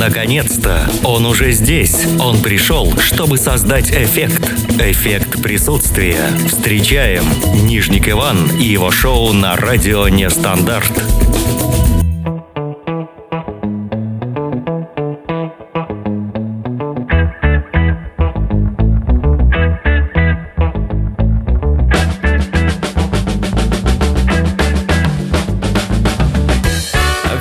Наконец-то! 0.00 0.90
Он 1.04 1.26
уже 1.26 1.52
здесь. 1.52 2.06
Он 2.18 2.40
пришел, 2.40 2.90
чтобы 2.98 3.36
создать 3.36 3.90
эффект. 3.90 4.50
Эффект 4.80 5.42
присутствия. 5.42 6.26
Встречаем 6.48 7.22
Нижник 7.66 8.08
Иван 8.08 8.50
и 8.58 8.62
его 8.62 8.90
шоу 8.90 9.34
на 9.34 9.56
радио 9.56 10.08
Нестандарт. 10.08 10.90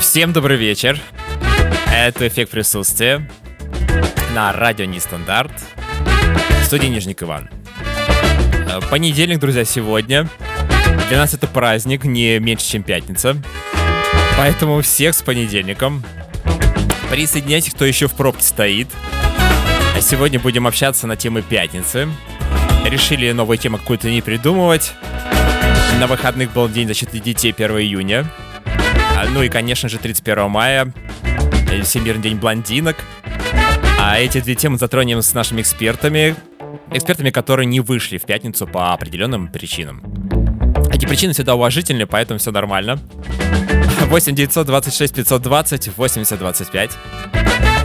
Всем 0.01 0.33
добрый 0.33 0.57
вечер. 0.57 1.01
Это 1.93 2.27
эффект 2.27 2.51
присутствия 2.51 3.27
на 4.33 4.53
радио 4.53 4.85
Нестандарт. 4.85 5.51
В 6.61 6.65
студии 6.65 6.87
Нижник 6.87 7.23
Иван. 7.23 7.49
Э, 8.69 8.79
Понедельник, 8.89 9.39
друзья, 9.39 9.65
сегодня. 9.65 10.27
Для 11.09 11.17
нас 11.17 11.33
это 11.33 11.47
праздник 11.47 12.03
не 12.03 12.39
меньше, 12.39 12.65
чем 12.65 12.83
пятница. 12.83 13.37
Поэтому 14.37 14.81
всех 14.81 15.15
с 15.15 15.21
понедельником. 15.21 16.03
Присоединяйтесь, 17.09 17.73
кто 17.73 17.85
еще 17.85 18.07
в 18.07 18.13
пробке 18.13 18.43
стоит. 18.43 18.87
А 19.95 20.01
сегодня 20.01 20.39
будем 20.39 20.67
общаться 20.67 21.07
на 21.07 21.15
темы 21.15 21.41
пятницы. 21.41 22.07
Решили 22.85 23.31
новую 23.31 23.57
тему 23.57 23.77
какую-то 23.77 24.09
не 24.09 24.21
придумывать. 24.21 24.93
На 25.99 26.07
выходных 26.07 26.53
был 26.53 26.69
День 26.69 26.87
защиты 26.87 27.19
детей 27.19 27.51
1 27.51 27.71
июня. 27.79 28.25
А, 29.17 29.25
Ну 29.25 29.43
и, 29.43 29.49
конечно 29.49 29.89
же, 29.89 29.97
31 29.97 30.49
мая, 30.49 30.93
э, 31.69 31.81
Всемирный 31.81 32.21
день 32.21 32.37
блондинок. 32.37 32.97
А 33.99 34.19
эти 34.19 34.39
две 34.39 34.55
темы 34.55 34.77
затронем 34.77 35.21
с 35.21 35.33
нашими 35.33 35.61
экспертами, 35.61 36.35
экспертами, 36.91 37.29
которые 37.29 37.65
не 37.65 37.79
вышли 37.79 38.17
в 38.17 38.23
пятницу 38.23 38.65
по 38.65 38.93
определенным 38.93 39.47
причинам. 39.51 40.01
Эти 40.91 41.05
причины 41.05 41.33
всегда 41.33 41.55
уважительны, 41.55 42.05
поэтому 42.05 42.39
все 42.39 42.51
нормально. 42.51 42.99
8 44.07 44.35
926 44.35 45.15
520 45.15 45.97
80 45.97 46.39
25. 46.39 46.91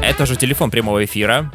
Это 0.03 0.27
же 0.27 0.37
телефон 0.37 0.71
прямого 0.71 1.05
эфира, 1.05 1.51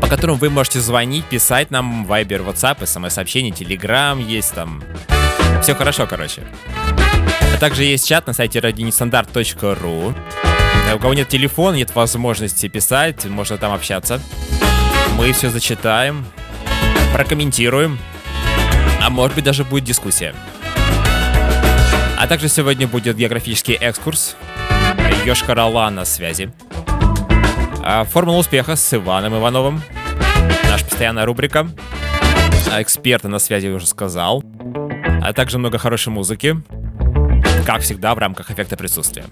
по 0.00 0.08
которому 0.08 0.38
вы 0.38 0.50
можете 0.50 0.80
звонить, 0.80 1.24
писать 1.24 1.70
нам 1.70 2.06
Viber, 2.06 2.44
WhatsApp, 2.44 2.84
смс-сообщение, 2.86 3.52
Telegram 3.52 4.22
есть 4.22 4.54
там. 4.54 4.82
Все 5.62 5.74
хорошо, 5.74 6.06
короче. 6.06 6.42
А 7.54 7.58
также 7.58 7.84
есть 7.84 8.06
чат 8.06 8.26
на 8.26 8.32
сайте 8.32 8.58
radionestandarт.ru. 8.58 10.14
Э, 10.88 10.94
У 10.94 10.98
кого 10.98 11.14
нет 11.14 11.28
телефона, 11.28 11.76
нет 11.76 11.94
возможности 11.94 12.68
писать, 12.68 13.24
можно 13.26 13.56
там 13.58 13.72
общаться. 13.72 14.20
Мы 15.16 15.32
все 15.32 15.50
зачитаем, 15.50 16.24
прокомментируем, 17.12 17.98
а 19.02 19.10
может 19.10 19.34
быть 19.34 19.44
даже 19.44 19.64
будет 19.64 19.84
дискуссия. 19.84 20.34
А 22.18 22.26
также 22.26 22.48
сегодня 22.48 22.88
будет 22.88 23.16
географический 23.16 23.74
экскурс. 23.74 24.36
Йошкар-Ола 25.24 25.90
на 25.90 26.04
связи. 26.04 26.52
А, 27.84 28.04
Формула 28.04 28.38
успеха 28.38 28.76
с 28.76 28.94
Иваном 28.94 29.36
Ивановым. 29.38 29.82
Наша 30.64 30.84
постоянная 30.84 31.26
рубрика. 31.26 31.68
А, 32.72 32.82
Эксперты 32.82 33.28
на 33.28 33.38
связи 33.38 33.68
уже 33.68 33.86
сказал. 33.86 34.42
А 35.22 35.32
также 35.32 35.58
много 35.58 35.78
хорошей 35.78 36.08
музыки. 36.10 36.56
Как 37.66 37.82
всегда, 37.82 38.14
в 38.14 38.18
рамках 38.18 38.50
эффекта 38.50 38.76
присутствия. 38.76 39.24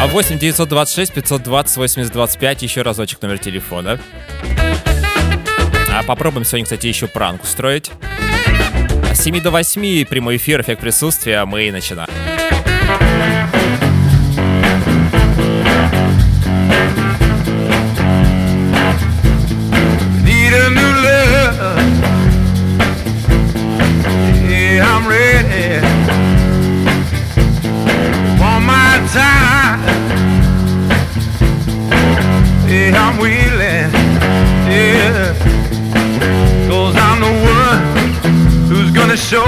А 0.00 0.06
8 0.06 0.38
926 0.38 1.12
520 1.12 1.76
80 1.76 2.12
25, 2.12 2.62
еще 2.62 2.80
разочек 2.80 3.20
номер 3.20 3.38
телефона. 3.38 4.00
А 5.92 6.02
попробуем 6.02 6.46
сегодня, 6.46 6.64
кстати, 6.64 6.86
еще 6.86 7.06
пранк 7.06 7.42
устроить. 7.42 7.90
С 9.12 9.20
7 9.22 9.42
до 9.42 9.50
8 9.50 10.06
прямой 10.06 10.36
эфир, 10.38 10.62
эффект 10.62 10.80
присутствия, 10.80 11.44
мы 11.44 11.64
и 11.64 11.70
начинаем. 11.70 12.08
Need 29.12 29.89
I'm 32.72 33.18
willing. 33.18 33.90
Yeah. 34.70 35.34
Cause 36.68 36.94
I'm 36.96 37.20
the 37.20 37.32
one 37.58 37.82
who's 38.68 38.92
gonna 38.92 39.16
show 39.16 39.44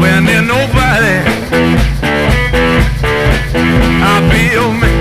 when 0.00 0.24
there's 0.24 0.46
nobody. 0.46 1.18
I 4.00 4.14
feel 4.30 4.72
me. 4.82 4.92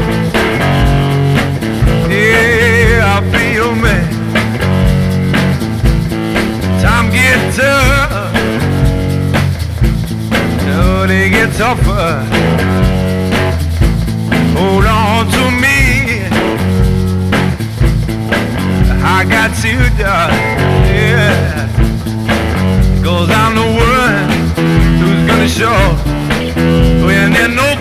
Yeah, 2.09 3.15
I 3.15 3.21
feel 3.33 3.75
me. 3.75 3.97
Time 6.81 7.11
get 7.11 7.53
tough. 7.55 8.07
Tougher. 11.57 12.23
Hold 14.55 14.85
on 14.85 15.25
to 15.31 15.51
me. 15.59 15.76
I 19.03 19.25
got 19.25 19.51
you, 19.63 19.79
darling. 19.97 20.57
Yeah. 20.91 21.67
Cause 23.03 23.29
I'm 23.29 23.55
the 23.55 23.61
one 23.61 24.29
who's 24.99 25.27
gonna 25.27 25.47
show 25.47 25.77
when 27.05 27.31
there's 27.33 27.55
nobody. 27.55 27.76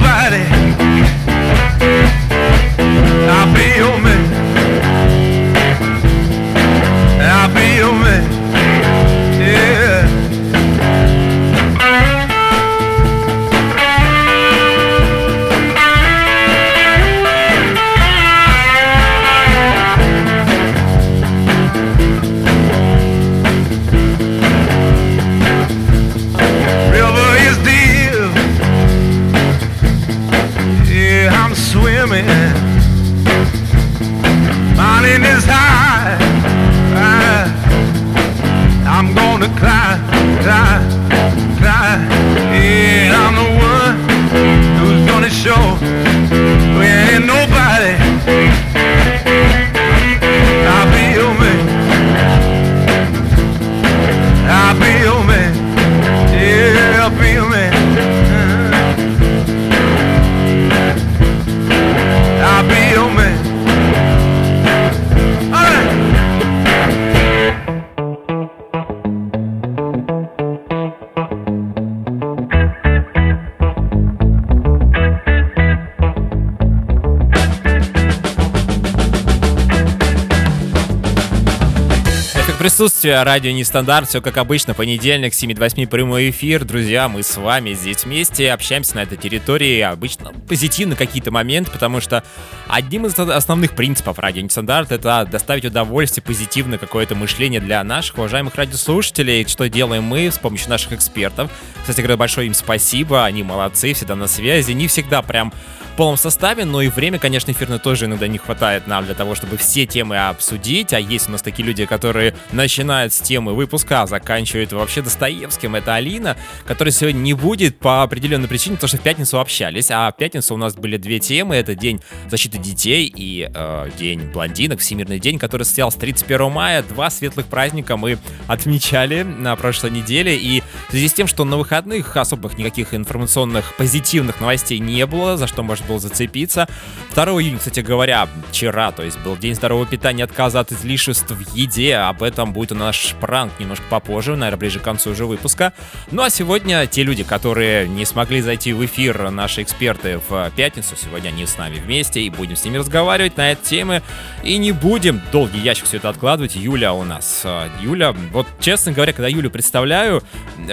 Присутствие, 83.07 83.23
радио 83.23 83.53
Нестандарт, 83.53 84.09
все 84.09 84.21
как 84.21 84.37
обычно, 84.37 84.75
понедельник, 84.75 85.33
7 85.33 85.55
до 85.55 85.61
8 85.61 85.87
прямой 85.87 86.31
эфир. 86.31 86.65
Друзья, 86.65 87.09
мы 87.09 87.23
с 87.23 87.37
вами 87.37 87.73
здесь 87.73 88.05
вместе, 88.05 88.51
общаемся 88.51 88.97
на 88.97 89.03
этой 89.05 89.17
территории, 89.17 89.81
обычно 89.81 90.33
позитивно 90.49 90.97
какие-то 90.97 91.31
моменты, 91.31 91.71
потому 91.71 92.01
что 92.01 92.25
одним 92.67 93.07
из 93.07 93.17
основных 93.17 93.77
принципов 93.77 94.19
радио 94.19 94.43
Нестандарт 94.43 94.91
это 94.91 95.25
доставить 95.31 95.65
удовольствие, 95.65 96.25
позитивное 96.25 96.79
какое-то 96.79 97.15
мышление 97.15 97.61
для 97.61 97.85
наших 97.85 98.19
уважаемых 98.19 98.57
радиослушателей, 98.57 99.47
что 99.47 99.69
делаем 99.69 100.03
мы 100.03 100.29
с 100.29 100.39
помощью 100.39 100.71
наших 100.71 100.95
экспертов. 100.95 101.49
Кстати 101.83 102.01
говоря, 102.01 102.17
большое 102.17 102.49
им 102.49 102.55
спасибо, 102.55 103.25
они 103.25 103.45
молодцы, 103.45 103.93
всегда 103.95 104.17
на 104.17 104.27
связи, 104.27 104.73
не 104.73 104.89
всегда 104.89 105.23
прям 105.23 105.53
в 105.97 105.99
полном 105.99 106.19
составе, 106.19 106.67
но 106.67 106.83
и 106.83 106.89
время, 106.89 107.19
конечно, 107.19 107.53
эфирно 107.53 107.79
тоже 107.79 108.05
иногда 108.05 108.29
не 108.29 108.37
хватает 108.37 108.87
нам 108.87 109.07
для 109.07 109.15
того, 109.15 109.35
чтобы 109.35 109.57
все 109.57 109.87
темы 109.87 110.19
обсудить, 110.19 110.93
а 110.93 111.01
есть 111.01 111.27
у 111.27 111.33
нас 111.33 111.41
такие 111.41 111.65
люди, 111.65 111.87
которые 111.87 112.35
начинают 112.53 113.15
с 113.15 113.21
темы 113.23 113.55
выпуска, 113.55 114.03
а 114.03 114.07
заканчивают 114.07 114.75
вообще 114.75 115.01
Достоевским, 115.01 115.75
это 115.75 115.95
Алина, 115.95 116.37
которая 116.67 116.93
сегодня 116.93 117.21
не 117.21 117.33
будет 117.33 117.79
по 117.79 118.03
определенной 118.03 118.47
причине, 118.47 118.77
потому 118.77 118.89
что 118.89 118.99
в 118.99 119.01
пятницу 119.01 119.41
общались, 119.41 119.91
а 119.91 120.13
в 120.13 120.17
пятницу 120.19 120.55
у 120.55 120.59
нас 120.59 120.75
были 120.75 120.99
две 120.99 121.19
темы, 121.19 121.57
это 121.57 121.75
День 121.75 122.03
защиты 122.29 122.59
детей 122.59 123.11
и 123.17 123.51
э, 123.51 123.91
День 123.99 124.21
блондинок, 124.31 124.81
Всемирный 124.81 125.19
день, 125.19 125.39
который 125.39 125.63
состоялся 125.63 125.99
31 125.99 126.53
мая, 126.53 126.83
два 126.83 127.09
светлых 127.09 127.47
праздника 127.47 127.97
мы 127.97 128.19
отмечали 128.49 129.23
на 129.23 129.57
прошлой 129.57 129.93
неделе, 129.93 130.37
и 130.37 130.63
в 130.89 130.91
связи 130.91 131.09
с 131.09 131.15
тем, 131.15 131.27
что 131.27 131.47
на 131.47 131.57
выходных 131.57 132.15
особых 132.19 132.59
никаких 132.59 132.93
информационных 132.93 133.75
позитивных 133.79 134.43
новостей 134.43 134.79
не 134.79 135.07
было, 135.07 135.39
за 135.39 135.47
что 135.47 135.63
можно 135.63 135.86
был 135.87 135.99
зацепиться. 135.99 136.69
2 137.15 137.25
июня, 137.25 137.59
кстати 137.59 137.81
говоря, 137.81 138.29
вчера, 138.51 138.93
то 138.93 139.03
есть 139.03 139.19
был 139.21 139.37
день 139.37 139.55
здорового 139.55 139.87
питания, 139.87 140.25
отказа 140.25 140.61
от 140.61 140.73
излишеств 140.73 141.31
в 141.31 141.55
еде. 141.55 141.97
Об 141.97 142.23
этом 142.23 142.53
будет 142.53 142.73
у 142.73 142.75
наш 142.75 143.15
пранк 143.21 143.53
немножко 143.59 143.85
попозже, 143.89 144.37
наверное, 144.37 144.59
ближе 144.59 144.81
к 144.81 144.83
концу 144.83 145.11
уже 145.11 145.25
выпуска. 145.27 145.73
Ну 146.11 146.23
а 146.23 146.31
сегодня 146.31 146.87
те 146.87 147.03
люди, 147.03 147.25
которые 147.25 147.89
не 147.89 148.05
смогли 148.05 148.41
зайти 148.41 148.73
в 148.73 148.85
эфир, 148.85 149.31
наши 149.31 149.63
эксперты 149.63 150.21
в 150.29 150.51
пятницу, 150.57 150.95
сегодня 150.97 151.29
они 151.29 151.47
с 151.47 151.57
нами 151.59 151.79
вместе 151.79 152.21
и 152.21 152.31
будем 152.31 152.57
с 152.57 152.65
ними 152.65 152.79
разговаривать 152.79 153.37
на 153.37 153.53
эти 153.53 153.61
темы. 153.63 154.03
И 154.43 154.59
не 154.59 154.73
будем 154.73 155.21
долгий 155.33 155.61
ящик 155.61 155.87
все 155.87 155.97
это 155.99 156.09
откладывать. 156.09 156.57
Юля 156.57 156.93
у 156.93 157.05
нас. 157.05 157.45
Юля, 157.81 158.13
вот 158.33 158.47
честно 158.61 158.93
говоря, 158.93 159.13
когда 159.13 159.29
Юлю 159.29 159.51
представляю, 159.51 160.23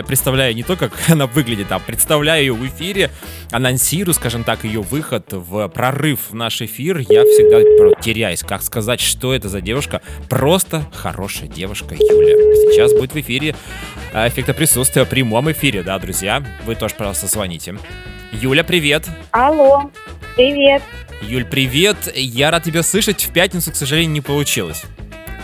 представляю 0.07 0.55
не 0.55 0.63
то, 0.63 0.75
как 0.75 0.91
она 1.09 1.27
выглядит, 1.27 1.71
а 1.71 1.79
представляю 1.79 2.41
ее 2.41 2.53
в 2.53 2.65
эфире, 2.67 3.11
анонсирую, 3.51 4.13
скажем 4.13 4.43
так, 4.43 4.63
ее 4.63 4.81
выход 4.81 5.02
выход 5.03 5.33
в 5.33 5.67
прорыв 5.67 6.29
в 6.29 6.33
наш 6.33 6.61
эфир, 6.61 6.99
я 6.99 7.23
всегда 7.23 7.99
теряюсь, 8.01 8.41
как 8.41 8.61
сказать, 8.61 9.01
что 9.01 9.33
это 9.33 9.49
за 9.49 9.59
девушка. 9.59 10.01
Просто 10.29 10.83
хорошая 10.93 11.49
девушка 11.49 11.93
Юля. 11.93 12.35
Сейчас 12.71 12.93
будет 12.93 13.13
в 13.13 13.17
эфире 13.17 13.53
э, 14.13 14.27
эффекта 14.29 14.53
присутствия 14.53 15.03
в 15.03 15.09
прямом 15.09 15.51
эфире, 15.51 15.83
да, 15.83 15.99
друзья? 15.99 16.41
Вы 16.65 16.75
тоже, 16.75 16.95
пожалуйста, 16.95 17.27
звоните. 17.27 17.75
Юля, 18.31 18.63
привет. 18.63 19.05
Алло, 19.31 19.91
привет. 20.37 20.81
Юль, 21.21 21.45
привет. 21.45 21.97
Я 22.15 22.49
рад 22.49 22.63
тебя 22.63 22.81
слышать. 22.81 23.25
В 23.25 23.33
пятницу, 23.33 23.71
к 23.71 23.75
сожалению, 23.75 24.11
не 24.11 24.21
получилось 24.21 24.85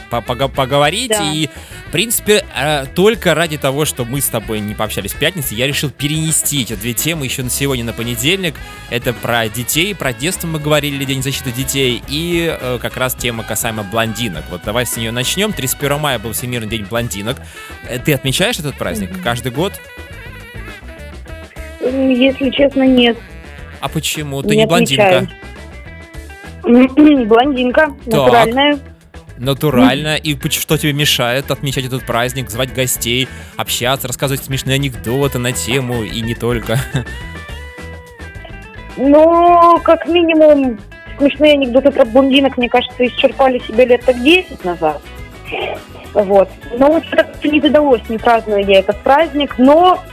поговорить. 0.10 1.10
Да. 1.10 1.32
И, 1.34 1.48
в 1.88 1.92
принципе, 1.92 2.46
э, 2.56 2.86
только 2.94 3.36
ради 3.36 3.58
того, 3.58 3.86
что 3.86 4.06
мы 4.06 4.22
с 4.22 4.28
тобой 4.28 4.60
не 4.60 4.76
пообщались 4.76 5.14
в 5.14 5.20
пятницу, 5.20 5.56
я 5.56 5.68
решил 5.68 5.90
перенести 5.90 6.62
эти 6.62 6.76
две 6.76 6.94
темы 6.94 7.26
еще 7.26 7.44
на 7.44 7.50
сегодня, 7.50 7.84
на 7.84 7.94
понедельник. 7.94 8.56
Это 8.90 9.14
про 9.14 9.48
детей, 9.48 9.94
про 9.96 10.14
детство 10.14 10.48
мы 10.48 10.60
говорили, 10.60 11.06
День 11.10 11.24
защиты 11.24 11.52
детей, 11.52 12.04
и 12.08 12.56
э, 12.60 12.78
как 12.82 12.98
раз 12.98 13.16
тема 13.16 13.44
касаемо 13.44 13.84
блондинок. 13.84 14.44
Вот 14.52 14.62
давай 14.64 14.86
с 14.86 14.96
нее 14.96 15.12
начнем. 15.12 15.54
31 15.54 16.00
мая 16.00 16.20
был 16.20 16.34
Всемирный 16.34 16.70
день 16.70 16.86
блондинок. 16.86 17.38
Э, 17.88 17.98
ты 18.00 18.14
отмечаешь 18.14 18.60
этот 18.60 18.78
праздник 18.78 19.12
mm-hmm. 19.12 19.24
каждый 19.24 19.52
год? 19.52 19.74
Если 21.82 22.50
честно, 22.52 22.84
нет. 22.84 23.18
А 23.80 23.90
почему? 23.90 24.42
Ты 24.42 24.50
не, 24.50 24.58
не 24.58 24.66
блондинка? 24.66 25.28
Блондинка, 26.64 27.96
натуральная 28.06 28.80
натурально. 29.40 30.16
И 30.16 30.38
что 30.50 30.78
тебе 30.78 30.94
мешает 30.94 31.52
отмечать 31.52 31.86
этот 31.86 32.06
праздник, 32.06 32.50
звать 32.50 32.74
гостей, 32.74 33.28
общаться, 33.58 34.08
рассказывать 34.08 34.44
смешные 34.44 34.76
анекдоты 34.76 35.40
на 35.40 35.52
тему 35.52 36.04
и 36.04 36.22
не 36.22 36.36
только? 36.36 36.80
Ну, 38.98 39.80
как 39.84 40.08
минимум, 40.08 40.78
смешные 41.18 41.54
анекдоты 41.54 41.92
про 41.92 42.06
блондинок, 42.06 42.58
мне 42.58 42.68
кажется, 42.68 43.06
исчерпали 43.06 43.60
себя 43.60 43.86
лет 43.86 44.04
так 44.06 44.22
10 44.22 44.66
назад. 44.66 45.02
Вот. 46.14 46.50
Но 46.78 46.92
вот 46.92 47.04
как-то 47.10 47.48
не 47.48 47.62
задалось, 47.62 48.02
не 48.10 48.18
праздную 48.18 48.66
я 48.66 48.80
этот 48.80 49.02
праздник, 49.04 49.58
но 49.58 50.04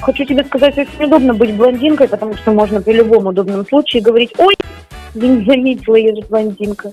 хочу 0.00 0.24
тебе 0.24 0.44
сказать, 0.44 0.76
очень 0.76 1.04
удобно 1.04 1.34
быть 1.34 1.54
блондинкой, 1.54 2.08
потому 2.08 2.34
что 2.36 2.52
можно 2.52 2.80
при 2.80 2.92
любом 2.92 3.26
удобном 3.26 3.66
случае 3.66 4.02
говорить, 4.02 4.32
ой, 4.38 4.54
я 5.14 5.28
не 5.28 5.44
заметила, 5.44 5.96
я 5.96 6.14
же 6.14 6.22
блондинка. 6.28 6.90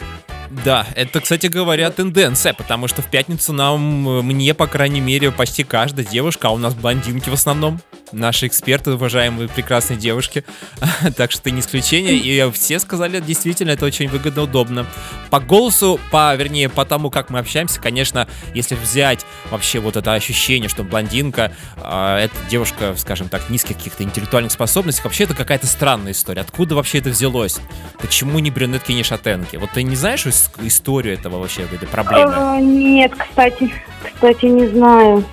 Да, 0.66 0.86
это, 0.96 1.22
кстати 1.22 1.48
говоря, 1.48 1.90
тенденция, 1.92 2.54
потому 2.54 2.88
что 2.88 3.02
в 3.02 3.10
пятницу 3.10 3.54
нам, 3.54 4.08
э, 4.08 4.22
мне, 4.22 4.54
по 4.54 4.68
крайней 4.68 5.00
мере, 5.00 5.32
почти 5.32 5.64
каждая 5.64 6.06
девушка, 6.06 6.50
а 6.50 6.52
у 6.52 6.58
нас 6.58 6.74
блондинки 6.74 7.30
в 7.30 7.34
основном, 7.34 7.80
наши 8.12 8.48
эксперты, 8.48 8.92
уважаемые 8.92 9.48
прекрасные 9.48 9.98
девушки, 9.98 10.44
так 11.18 11.32
что 11.32 11.44
ты 11.44 11.52
не 11.52 11.62
исключение, 11.62 12.16
и 12.16 12.52
все 12.52 12.80
сказали, 12.80 13.20
действительно, 13.20 13.72
это 13.72 13.86
очень 13.86 14.08
выгодно, 14.08 14.44
удобно. 14.44 14.86
По 15.30 15.40
голосу, 15.40 16.00
по, 16.12 16.34
вернее, 16.36 16.70
по 16.70 16.86
тому, 16.86 17.10
как 17.10 17.30
мы 17.30 17.40
общаемся, 17.40 17.80
конечно, 17.80 18.28
если 18.54 18.76
взять 18.76 19.26
вообще 19.50 19.80
вот 19.80 19.96
это 19.96 20.14
ощущение, 20.14 20.70
что 20.70 20.84
блондинка, 20.84 21.52
э, 21.78 22.28
девушка, 22.50 22.96
скажем 22.98 23.30
так, 23.30 23.50
низких 23.50 23.78
каких-то 23.78 24.04
интеллектуальных 24.04 24.52
способностей, 24.52 25.02
вообще 25.04 25.24
это 25.26 25.34
какая-то 25.34 25.68
странная 25.68 26.12
история. 26.12 26.42
Откуда 26.42 26.76
вообще 26.76 27.00
это 27.00 27.10
взялось? 27.10 27.60
Почему 28.00 28.40
не 28.40 28.52
брюнетки, 28.52 28.92
не 28.92 29.04
шатенки? 29.04 29.56
Вот 29.56 29.72
ты 29.72 29.84
не 29.84 29.96
знаешь 29.96 30.26
историю 30.26 31.14
этого 31.14 31.40
вообще, 31.40 31.64
этой 31.64 31.88
проблемы? 31.88 32.34
А, 32.36 32.60
нет, 32.60 33.14
кстати, 33.18 33.74
кстати, 34.04 34.46
не 34.46 34.68
знаю. 34.68 35.24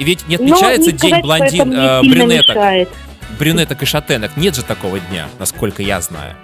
И 0.00 0.04
ведь 0.04 0.26
не 0.26 0.36
отмечается 0.36 0.92
не 0.92 0.98
сказать, 0.98 1.16
день 1.16 1.22
блондин 1.22 1.72
э, 1.74 2.00
брюнеток. 2.00 2.56
Мешает. 2.56 2.88
Брюнеток 3.38 3.82
и 3.82 3.84
шатенок. 3.84 4.34
Нет 4.34 4.56
же 4.56 4.62
такого 4.62 4.98
дня, 4.98 5.28
насколько 5.38 5.82
я 5.82 6.00
знаю. 6.00 6.34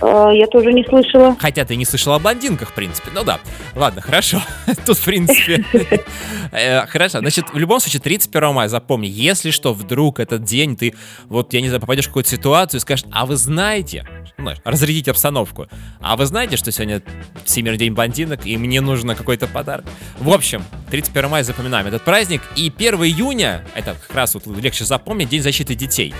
А, 0.00 0.30
я 0.30 0.46
тоже 0.46 0.72
не 0.72 0.84
слышала. 0.84 1.36
Хотя 1.38 1.64
ты 1.64 1.76
не 1.76 1.84
слышала 1.84 2.16
о 2.16 2.18
блондинках, 2.18 2.70
в 2.70 2.74
принципе. 2.74 3.10
Ну 3.14 3.24
да. 3.24 3.40
Ладно, 3.74 4.00
хорошо. 4.00 4.40
Тут, 4.86 4.98
в 4.98 5.04
принципе... 5.04 5.64
Э, 6.50 6.86
хорошо. 6.86 7.18
Значит, 7.18 7.52
в 7.52 7.58
любом 7.58 7.78
случае, 7.78 8.00
31 8.00 8.54
мая, 8.54 8.68
запомни, 8.68 9.06
если 9.06 9.50
что, 9.50 9.74
вдруг 9.74 10.18
этот 10.18 10.44
день 10.44 10.76
ты, 10.76 10.94
вот, 11.26 11.52
я 11.52 11.60
не 11.60 11.68
знаю, 11.68 11.82
попадешь 11.82 12.06
в 12.06 12.08
какую-то 12.08 12.30
ситуацию 12.30 12.78
и 12.78 12.80
скажешь, 12.80 13.04
а 13.12 13.26
вы 13.26 13.36
знаете, 13.36 14.08
знаешь, 14.38 14.58
разрядить 14.64 15.08
обстановку. 15.08 15.66
А 16.00 16.16
вы 16.16 16.24
знаете, 16.24 16.56
что 16.56 16.72
сегодня 16.72 17.02
Всемирный 17.44 17.78
день 17.78 17.92
блондинок, 17.92 18.46
и 18.46 18.56
мне 18.56 18.80
нужно 18.80 19.14
какой-то 19.14 19.46
подарок? 19.46 19.84
В 20.18 20.32
общем, 20.32 20.64
31 20.90 21.28
мая 21.28 21.44
запоминаем 21.44 21.86
этот 21.86 22.02
праздник, 22.02 22.40
и 22.56 22.72
1 22.74 22.94
июня, 22.94 23.66
это 23.74 23.94
как 23.94 24.16
раз 24.16 24.32
вот 24.34 24.46
легче 24.46 24.86
запомнить, 24.86 25.28
День 25.28 25.42
защиты 25.42 25.74
детей. 25.74 26.14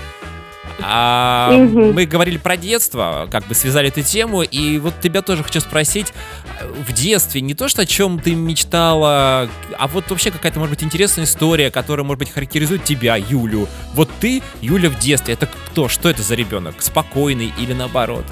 А, 0.81 1.51
угу. 1.53 1.93
Мы 1.93 2.05
говорили 2.05 2.37
про 2.37 2.57
детство, 2.57 3.27
как 3.31 3.45
бы 3.47 3.55
связали 3.55 3.89
эту 3.89 4.01
тему, 4.01 4.41
и 4.41 4.77
вот 4.79 4.93
тебя 5.01 5.21
тоже 5.21 5.43
хочу 5.43 5.59
спросить, 5.59 6.13
в 6.61 6.93
детстве 6.93 7.41
не 7.41 7.53
то, 7.53 7.67
что 7.67 7.83
о 7.83 7.85
чем 7.85 8.19
ты 8.19 8.35
мечтала, 8.35 9.49
а 9.77 9.87
вот 9.87 10.09
вообще 10.09 10.31
какая-то, 10.31 10.59
может 10.59 10.75
быть, 10.75 10.83
интересная 10.83 11.25
история, 11.25 11.71
которая, 11.71 12.05
может 12.05 12.19
быть, 12.19 12.31
характеризует 12.31 12.83
тебя, 12.83 13.15
Юлю. 13.15 13.67
Вот 13.93 14.09
ты, 14.19 14.41
Юля, 14.61 14.89
в 14.89 14.99
детстве, 14.99 15.33
это 15.33 15.47
кто? 15.47 15.87
Что 15.87 16.09
это 16.09 16.21
за 16.21 16.35
ребенок? 16.35 16.81
Спокойный 16.81 17.51
или 17.57 17.73
наоборот? 17.73 18.25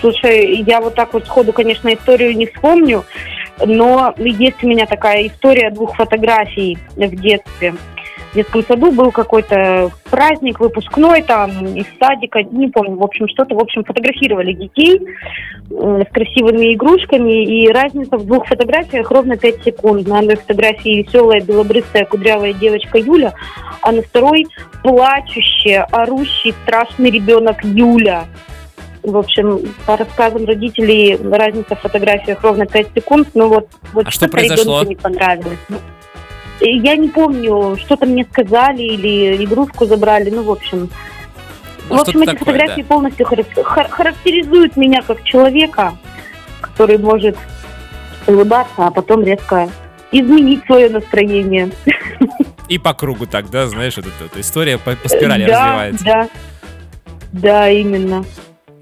Слушай, 0.00 0.62
я 0.66 0.80
вот 0.80 0.94
так 0.94 1.14
вот 1.14 1.24
сходу, 1.26 1.52
конечно, 1.52 1.92
историю 1.92 2.36
не 2.36 2.46
вспомню, 2.46 3.04
но 3.64 4.14
есть 4.18 4.62
у 4.62 4.68
меня 4.68 4.86
такая 4.86 5.28
история 5.28 5.70
двух 5.70 5.96
фотографий 5.96 6.78
в 6.96 7.16
детстве 7.16 7.74
детском 8.34 8.64
саду 8.64 8.90
был 8.90 9.10
какой-то 9.10 9.90
праздник 10.10 10.60
выпускной 10.60 11.22
там 11.22 11.50
из 11.74 11.86
садика, 11.98 12.42
не 12.42 12.68
помню, 12.68 12.96
в 12.96 13.02
общем, 13.02 13.28
что-то, 13.28 13.54
в 13.54 13.58
общем, 13.58 13.84
фотографировали 13.84 14.52
детей 14.52 15.00
э, 15.70 16.02
с 16.08 16.12
красивыми 16.12 16.74
игрушками, 16.74 17.44
и 17.44 17.68
разница 17.68 18.16
в 18.16 18.26
двух 18.26 18.46
фотографиях 18.46 19.10
ровно 19.10 19.36
5 19.36 19.64
секунд. 19.64 20.06
На 20.06 20.18
одной 20.18 20.36
фотографии 20.36 21.02
веселая 21.02 21.40
белобрысая 21.40 22.04
кудрявая 22.04 22.52
девочка 22.52 22.98
Юля, 22.98 23.34
а 23.80 23.92
на 23.92 24.02
второй 24.02 24.46
плачущая, 24.82 25.84
орущий, 25.90 26.54
страшный 26.64 27.10
ребенок 27.10 27.64
Юля. 27.64 28.26
В 29.02 29.16
общем, 29.18 29.60
по 29.84 29.96
рассказам 29.98 30.46
родителей 30.46 31.16
разница 31.16 31.76
в 31.76 31.80
фотографиях 31.80 32.42
ровно 32.42 32.66
5 32.66 32.86
секунд, 32.94 33.28
но 33.34 33.48
вот, 33.48 33.68
вот 33.92 34.08
а 34.08 34.10
что 34.10 34.28
произошло? 34.28 34.82
не 34.82 34.96
понравилось. 34.96 35.58
Я 36.60 36.96
не 36.96 37.08
помню, 37.08 37.76
что-то 37.78 38.06
мне 38.06 38.24
сказали 38.30 38.82
или 38.82 39.44
игрушку 39.44 39.86
забрали, 39.86 40.30
ну, 40.30 40.42
в 40.42 40.50
общем. 40.50 40.88
Ну, 41.88 41.96
в 41.96 42.00
общем, 42.00 42.22
эти 42.22 42.30
такое, 42.30 42.38
фотографии 42.38 42.82
да. 42.82 42.88
полностью 42.88 43.26
характеризуют 43.26 44.76
меня 44.76 45.02
как 45.02 45.22
человека, 45.24 45.94
который 46.60 46.98
может 46.98 47.36
улыбаться, 48.26 48.86
а 48.86 48.90
потом 48.90 49.22
резко 49.22 49.68
изменить 50.10 50.64
свое 50.66 50.88
настроение. 50.88 51.70
И 52.68 52.78
по 52.78 52.94
кругу 52.94 53.26
тогда, 53.26 53.66
знаешь, 53.66 53.98
эта, 53.98 54.08
эта 54.24 54.40
история 54.40 54.78
по, 54.78 54.96
по 54.96 55.08
спирали 55.08 55.44
да, 55.44 55.66
развивается. 55.66 56.04
Да, 56.04 56.28
да, 57.32 57.68
именно. 57.68 58.24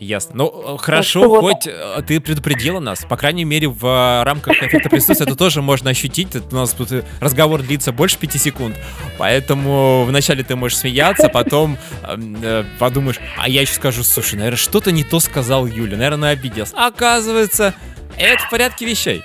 Ясно. 0.03 0.35
Ну, 0.35 0.75
э, 0.75 0.79
хорошо, 0.79 1.29
вот 1.29 1.41
хоть 1.43 1.69
э, 1.69 2.03
ты 2.05 2.19
предупредила 2.19 2.81
нас. 2.81 3.05
По 3.09 3.17
крайней 3.17 3.45
мере, 3.45 3.69
в 3.69 3.87
э, 3.87 4.25
рамках 4.25 4.61
эффекта 4.61 4.91
присутствия 4.91 5.27
это 5.27 5.37
тоже 5.37 5.63
можно 5.63 5.91
ощутить. 5.91 6.35
Это 6.35 6.57
у 6.57 6.59
нас 6.59 6.73
тут 6.73 6.91
разговор 7.21 7.63
длится 7.63 7.93
больше 7.93 8.19
пяти 8.19 8.37
секунд. 8.37 8.77
Поэтому 9.17 10.03
вначале 10.05 10.43
ты 10.43 10.57
можешь 10.57 10.79
смеяться, 10.79 11.29
потом 11.29 11.79
эм, 12.03 12.37
э, 12.43 12.65
подумаешь, 12.81 13.21
а 13.39 13.49
я 13.49 13.61
еще 13.61 13.75
скажу, 13.75 14.03
слушай, 14.03 14.35
наверное, 14.35 14.57
что-то 14.57 14.91
не 14.91 15.05
то 15.05 15.21
сказал 15.21 15.67
Юля, 15.67 15.97
наверное, 15.97 16.31
обиделся. 16.31 16.75
Оказывается, 16.77 17.73
это 18.19 18.43
в 18.43 18.51
порядке 18.51 18.87
вещей. 18.87 19.23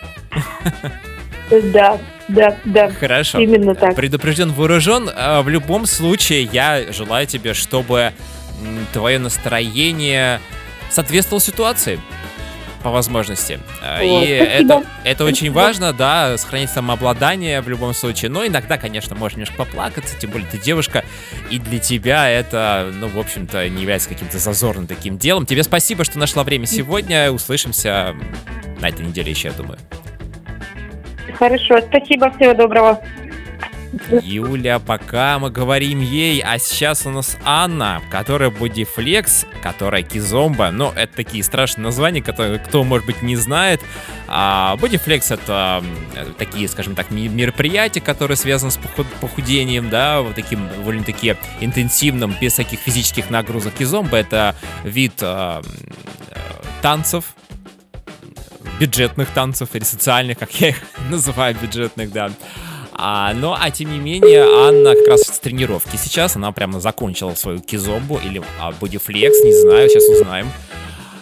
Да, 1.50 1.98
да, 2.28 2.58
да. 2.66 2.92
Хорошо. 2.92 3.40
Именно 3.40 3.74
так. 3.74 3.96
Предупрежден, 3.96 4.52
вооружен. 4.52 5.06
В 5.06 5.48
любом 5.48 5.88
случае, 5.88 6.44
я 6.44 6.92
желаю 6.92 7.26
тебе, 7.26 7.54
чтобы 7.54 8.12
твое 8.92 9.18
настроение 9.18 10.40
соответствовало 10.98 11.40
ситуации 11.42 12.00
по 12.82 12.90
возможности. 12.90 13.60
А, 13.84 14.00
О, 14.00 14.24
И 14.24 14.36
спасибо. 14.36 14.74
это, 14.74 14.84
это 15.04 15.24
очень 15.26 15.36
Спасибо. 15.38 15.54
важно, 15.54 15.94
да, 15.94 16.38
сохранить 16.40 16.72
самообладание 16.72 17.62
в 17.62 17.70
любом 17.70 17.94
случае. 17.94 18.32
Но 18.32 18.46
иногда, 18.48 18.78
конечно, 18.80 19.16
можешь 19.16 19.36
немножко 19.38 19.58
поплакаться, 19.58 20.18
тем 20.18 20.32
более 20.32 20.48
ты 20.50 20.58
девушка, 20.58 21.04
и 21.52 21.60
для 21.60 21.78
тебя 21.78 22.28
это, 22.28 22.92
ну, 22.96 23.08
в 23.10 23.20
общем-то, 23.20 23.70
не 23.70 23.82
является 23.84 24.10
каким-то 24.10 24.40
зазорным 24.40 24.88
таким 24.88 25.20
делом. 25.20 25.46
Тебе 25.46 25.62
спасибо, 25.64 26.04
что 26.04 26.18
нашла 26.18 26.44
время 26.44 26.66
сегодня. 26.66 27.32
Услышимся 27.32 28.16
на 28.80 28.90
этой 28.90 29.06
неделе 29.06 29.30
еще, 29.32 29.50
я 29.50 29.54
думаю. 29.54 29.78
Хорошо, 31.38 31.80
спасибо, 31.82 32.32
всего 32.32 32.56
доброго. 32.56 33.00
Юля, 34.22 34.80
пока 34.80 35.40
мы 35.40 35.50
говорим 35.50 36.02
ей, 36.02 36.42
а 36.42 36.60
сейчас 36.60 37.06
у 37.06 37.10
нас 37.10 37.38
Анна, 37.44 38.02
которая 38.12 38.50
Бодифлекс, 38.50 39.46
которая 39.62 40.04
Кизомба, 40.04 40.72
ну, 40.72 40.92
это 40.92 41.16
такие 41.16 41.44
страшные 41.44 41.86
названия, 41.86 42.22
которые 42.22 42.60
кто, 42.60 42.84
может 42.84 43.06
быть, 43.06 43.22
не 43.22 43.36
знает. 43.36 43.82
А 44.28 44.76
Бодифлекс 44.78 45.32
это 45.32 45.84
такие, 46.38 46.68
скажем 46.68 46.96
так, 46.96 47.12
мероприятия, 47.12 48.02
которые 48.02 48.38
связаны 48.38 48.72
с 48.72 48.78
похуд- 48.78 49.08
похудением, 49.22 49.90
да, 49.90 50.22
вот 50.22 50.36
таким 50.36 50.68
довольно-таки 50.68 51.36
интенсивным, 51.62 52.36
без 52.40 52.54
всяких 52.54 52.80
физических 52.80 53.30
нагрузок. 53.30 53.74
Кизомба 53.74 54.18
это 54.18 54.56
вид 54.84 55.14
э, 55.22 55.62
танцев, 56.82 57.26
бюджетных 58.80 59.30
танцев 59.30 59.70
или 59.74 59.84
социальных, 59.84 60.38
как 60.38 60.52
я 60.60 60.70
их 60.70 60.82
называю, 61.10 61.56
бюджетных, 61.56 62.12
да. 62.12 62.32
А, 63.00 63.32
ну, 63.36 63.56
а 63.58 63.70
тем 63.70 63.92
не 63.92 64.00
менее, 64.00 64.44
Анна 64.44 64.96
как 64.96 65.08
раз 65.08 65.22
с 65.22 65.40
тренировки 65.40 65.98
сейчас, 65.98 66.36
она 66.36 66.52
прямо 66.52 66.80
закончила 66.80 67.36
свою 67.36 67.60
кизомбу 67.60 68.18
или 68.18 68.42
а, 68.60 68.72
бодифлекс, 68.72 69.44
не 69.44 69.54
знаю, 69.54 69.88
сейчас 69.88 70.10
узнаем. 70.10 70.52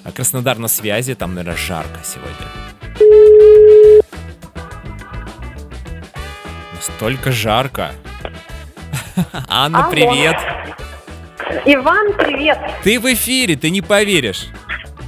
А, 0.05 0.11
Краснодар 0.13 0.57
на 0.57 0.69
связи, 0.69 1.15
там, 1.15 1.35
наверное, 1.35 1.57
жарко 1.57 1.99
сегодня. 2.03 2.47
Настолько 6.73 7.33
жарко. 7.33 7.91
Анна, 9.49 9.85
Алло. 9.85 9.91
привет. 9.91 10.37
Иван, 11.65 12.13
привет. 12.13 12.57
Ты 12.83 12.99
в 13.01 13.13
эфире, 13.13 13.57
ты 13.57 13.69
не 13.69 13.81
поверишь. 13.81 14.47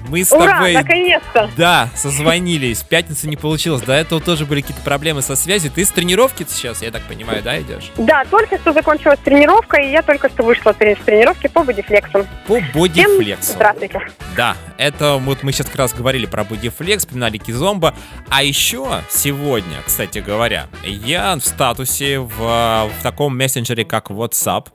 Мы 0.08 0.24
с 0.24 0.32
Ура, 0.32 0.54
тобой 0.54 0.74
наконец-то. 0.74 1.50
Да, 1.58 1.90
созвонились. 1.96 2.80
В 2.80 2.88
пятницу 2.88 3.28
не 3.28 3.36
получилось. 3.36 3.82
До 3.82 3.94
этого 3.94 4.22
тоже 4.22 4.46
были 4.46 4.62
какие-то 4.62 4.84
проблемы 4.84 5.22
со 5.22 5.36
связью. 5.36 5.72
Ты 5.72 5.86
с 5.86 5.90
тренировки 5.90 6.46
сейчас, 6.48 6.82
я 6.82 6.92
так 6.92 7.04
понимаю, 7.04 7.44
да, 7.44 7.60
идешь? 7.60 7.92
Да, 7.98 8.24
только 8.30 8.58
что 8.58 8.74
закончилась 8.74 9.20
тренировка, 9.24 9.78
и 9.78 9.92
я 9.92 10.02
только 10.02 10.30
что 10.30 10.44
вышла 10.44 10.72
с 10.72 10.76
тренировки 10.76 11.48
по 11.48 11.64
бодифлексу. 11.64 12.26
По 12.48 12.60
бодифлексу. 12.74 13.54
здравствуйте. 13.54 14.02
Да, 14.36 14.56
это 14.78 15.18
вот 15.18 15.44
мы 15.44 15.52
сейчас 15.52 15.68
как 15.68 15.76
раз 15.76 15.94
говорили 15.94 16.26
про 16.26 16.44
бодифлекс, 16.44 17.04
вспоминали 17.06 17.38
Кизомба. 17.38 17.94
А 18.30 18.44
еще 18.44 19.02
сегодня, 19.10 19.78
кстати 19.86 20.20
говоря, 20.20 20.68
я 20.84 21.36
в 21.36 21.42
статусе 21.42 22.20
в, 22.20 22.38
в 22.38 23.04
таком 23.04 23.38
мессенджере, 23.38 23.84
как 23.84 24.10
WhatsApp, 24.10 24.68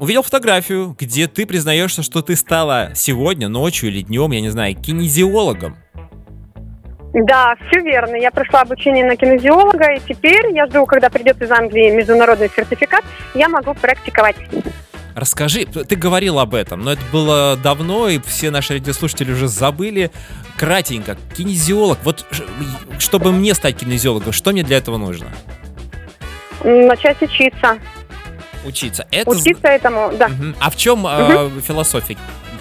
увидел 0.00 0.22
фотографию, 0.22 0.96
где 0.98 1.28
ты 1.28 1.46
признаешься, 1.46 2.02
что 2.02 2.22
ты 2.22 2.34
стала 2.34 2.90
сегодня, 2.94 3.48
ночью 3.48 3.90
или 3.90 4.00
днем, 4.00 4.32
я 4.32 4.40
не 4.40 4.48
знаю, 4.48 4.74
кинезиологом. 4.74 5.76
Да, 7.12 7.54
все 7.68 7.80
верно. 7.82 8.16
Я 8.16 8.30
прошла 8.30 8.62
обучение 8.62 9.04
на 9.04 9.16
кинезиолога, 9.16 9.92
и 9.92 10.00
теперь 10.00 10.52
я 10.54 10.66
жду, 10.66 10.86
когда 10.86 11.10
придет 11.10 11.40
из 11.42 11.50
Англии 11.50 11.90
международный 11.90 12.50
сертификат, 12.54 13.04
я 13.34 13.48
могу 13.48 13.74
практиковать. 13.74 14.36
Расскажи, 15.16 15.66
ты 15.66 15.96
говорил 15.96 16.38
об 16.38 16.54
этом, 16.54 16.80
но 16.80 16.92
это 16.92 17.02
было 17.12 17.58
давно, 17.62 18.08
и 18.08 18.20
все 18.20 18.50
наши 18.50 18.74
радиослушатели 18.74 19.32
уже 19.32 19.48
забыли. 19.48 20.10
Кратенько, 20.56 21.16
кинезиолог. 21.36 21.98
Вот 22.04 22.24
чтобы 22.98 23.32
мне 23.32 23.54
стать 23.54 23.76
кинезиологом, 23.76 24.32
что 24.32 24.52
мне 24.52 24.62
для 24.62 24.78
этого 24.78 24.96
нужно? 24.96 25.26
Начать 26.62 27.20
учиться. 27.22 27.78
Учиться. 28.64 29.06
Это... 29.10 29.30
Учиться 29.30 29.68
этому, 29.68 30.12
да. 30.18 30.30
А 30.60 30.70
в 30.70 30.76
чем 30.76 31.06
э, 31.06 31.48
философия 31.60 32.16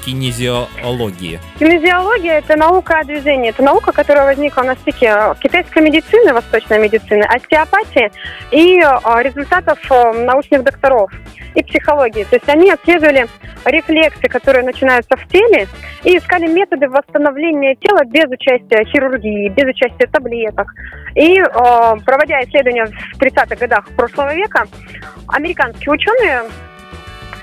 кинезиологии? 0.06 1.40
Кинезиология– 1.60 2.40
это 2.40 2.56
наука 2.56 3.00
о 3.00 3.04
движении. 3.04 3.50
Это 3.50 3.64
наука, 3.64 3.92
которая 3.92 4.26
возникла 4.26 4.64
на 4.64 4.76
стыке 4.76 5.36
китайской 5.42 5.84
медицины, 5.84 6.34
восточной 6.34 6.80
медицины, 6.80 7.24
остеопатии 7.24 8.12
и 8.52 8.80
э, 8.80 9.24
результатов 9.24 9.80
э, 9.92 10.26
научных 10.26 10.64
докторов 10.64 11.12
и 11.56 11.64
психологии. 11.64 12.24
То 12.26 12.36
есть 12.36 12.48
они 12.48 12.72
отслеживали 12.72 13.28
рефлексы, 13.66 14.28
которые 14.28 14.64
начинаются 14.64 15.16
в 15.18 15.28
теле, 15.28 15.68
и 16.04 16.18
искали 16.18 16.48
методы 16.48 16.88
восстановления 16.88 17.76
тела 17.76 18.04
без 18.06 18.26
участия 18.30 18.86
хирургии, 18.86 19.50
без 19.50 19.66
участия 19.66 20.08
таблеток. 20.08 20.72
И 21.16 21.40
э, 21.40 21.46
проводя 22.06 22.42
исследования 22.44 22.86
в 22.86 23.22
30-х 23.22 23.56
годах 23.56 23.88
прошлого 23.96 24.34
века, 24.34 24.66
американские 25.32 25.92
ученые 25.92 26.44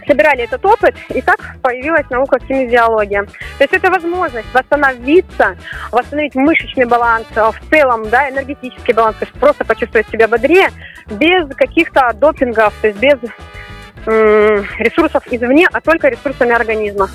собирали 0.06 0.44
этот 0.44 0.64
опыт, 0.64 0.94
и 1.08 1.20
так 1.20 1.56
появилась 1.62 2.08
наука 2.10 2.38
кинезиология. 2.38 3.24
То 3.24 3.64
есть 3.64 3.72
это 3.72 3.90
возможность 3.90 4.52
восстановиться, 4.54 5.56
восстановить 5.90 6.34
мышечный 6.34 6.84
баланс, 6.84 7.26
э, 7.34 7.40
в 7.40 7.70
целом, 7.70 8.08
да, 8.08 8.30
энергетический 8.30 8.94
баланс, 8.94 9.16
то 9.16 9.24
есть 9.24 9.38
просто 9.38 9.64
почувствовать 9.64 10.08
себя 10.08 10.28
бодрее, 10.28 10.68
без 11.06 11.48
каких-то 11.56 12.12
допингов, 12.14 12.72
то 12.80 12.88
есть 12.88 13.00
без 13.00 13.18
м, 14.06 14.64
ресурсов 14.78 15.24
извне, 15.32 15.66
а 15.72 15.80
только 15.80 16.08
ресурсами 16.08 16.52
организма. 16.52 17.08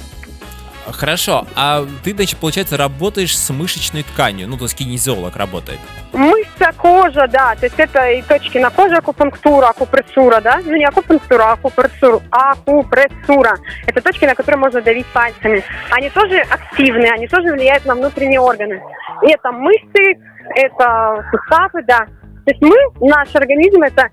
Хорошо, 0.87 1.45
а 1.55 1.85
ты, 2.03 2.13
значит, 2.13 2.39
получается, 2.39 2.75
работаешь 2.75 3.37
с 3.37 3.49
мышечной 3.51 4.03
тканью, 4.03 4.47
ну, 4.47 4.57
то 4.57 4.63
есть 4.65 4.75
кинезиолог 4.75 5.35
работает. 5.35 5.79
Мышца, 6.11 6.71
кожа, 6.75 7.27
да, 7.27 7.55
то 7.55 7.65
есть 7.65 7.79
это 7.79 8.09
и 8.09 8.21
точки 8.21 8.57
на 8.57 8.69
коже, 8.71 8.95
акупунктура, 8.95 9.67
акупрессура, 9.67 10.41
да, 10.41 10.59
ну 10.63 10.75
не 10.75 10.85
акупунктура, 10.85 11.43
а 11.43 11.51
акупрессура, 11.53 12.21
акупрессура. 12.31 13.57
Это 13.85 14.01
точки, 14.01 14.25
на 14.25 14.35
которые 14.35 14.59
можно 14.59 14.81
давить 14.81 15.05
пальцами. 15.07 15.63
Они 15.91 16.09
тоже 16.09 16.39
активны, 16.39 17.05
они 17.05 17.27
тоже 17.27 17.53
влияют 17.53 17.85
на 17.85 17.95
внутренние 17.95 18.39
органы. 18.39 18.81
И 19.23 19.31
это 19.31 19.51
мышцы, 19.51 20.19
это 20.55 21.25
суставы, 21.31 21.83
да. 21.83 22.07
То 22.45 22.51
есть 22.51 22.61
мы, 22.61 22.75
наш 23.07 23.33
организм, 23.35 23.83
это 23.83 24.09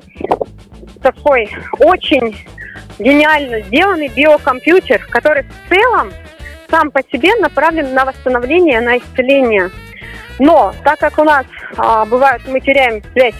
такой 1.02 1.50
очень 1.78 2.37
гениально 2.98 3.60
сделанный 3.62 4.08
биокомпьютер, 4.08 5.06
который 5.10 5.44
в 5.44 5.68
целом 5.70 6.12
сам 6.70 6.90
по 6.90 7.00
себе 7.02 7.34
направлен 7.37 7.94
на 7.94 8.04
восстановление, 8.04 8.80
на 8.80 8.98
исцеление. 8.98 9.70
Но 10.38 10.75
так 10.84 10.98
как 10.98 11.18
у 11.18 11.25
нас 11.25 11.46
а, 11.76 12.04
бывает, 12.04 12.42
мы 12.46 12.60
теряем 12.60 13.02
связь 13.12 13.34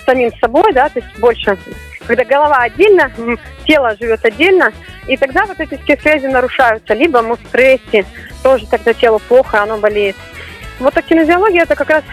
с 0.00 0.04
самим 0.04 0.30
собой, 0.38 0.72
да, 0.72 0.88
то 0.88 1.00
есть 1.00 1.18
больше, 1.18 1.58
когда 2.06 2.24
голова 2.24 2.58
отдельно, 2.58 3.10
тело 3.64 3.96
живет 3.98 4.24
отдельно, 4.24 4.72
и 5.08 5.16
тогда 5.16 5.46
вот 5.46 5.58
эти 5.58 5.80
все 5.82 5.96
связи 5.96 6.26
нарушаются. 6.26 6.94
Либо 6.94 7.22
мы 7.22 7.36
в 7.36 7.40
стрессе, 7.48 8.04
тоже 8.42 8.66
тогда 8.66 8.92
телу 8.92 9.18
плохо, 9.18 9.62
оно 9.62 9.78
болеет. 9.78 10.16
Вот 10.78 10.96
а 10.96 11.02
кинезиология 11.02 11.62
это 11.62 11.74
как 11.74 11.90
раз 11.90 12.04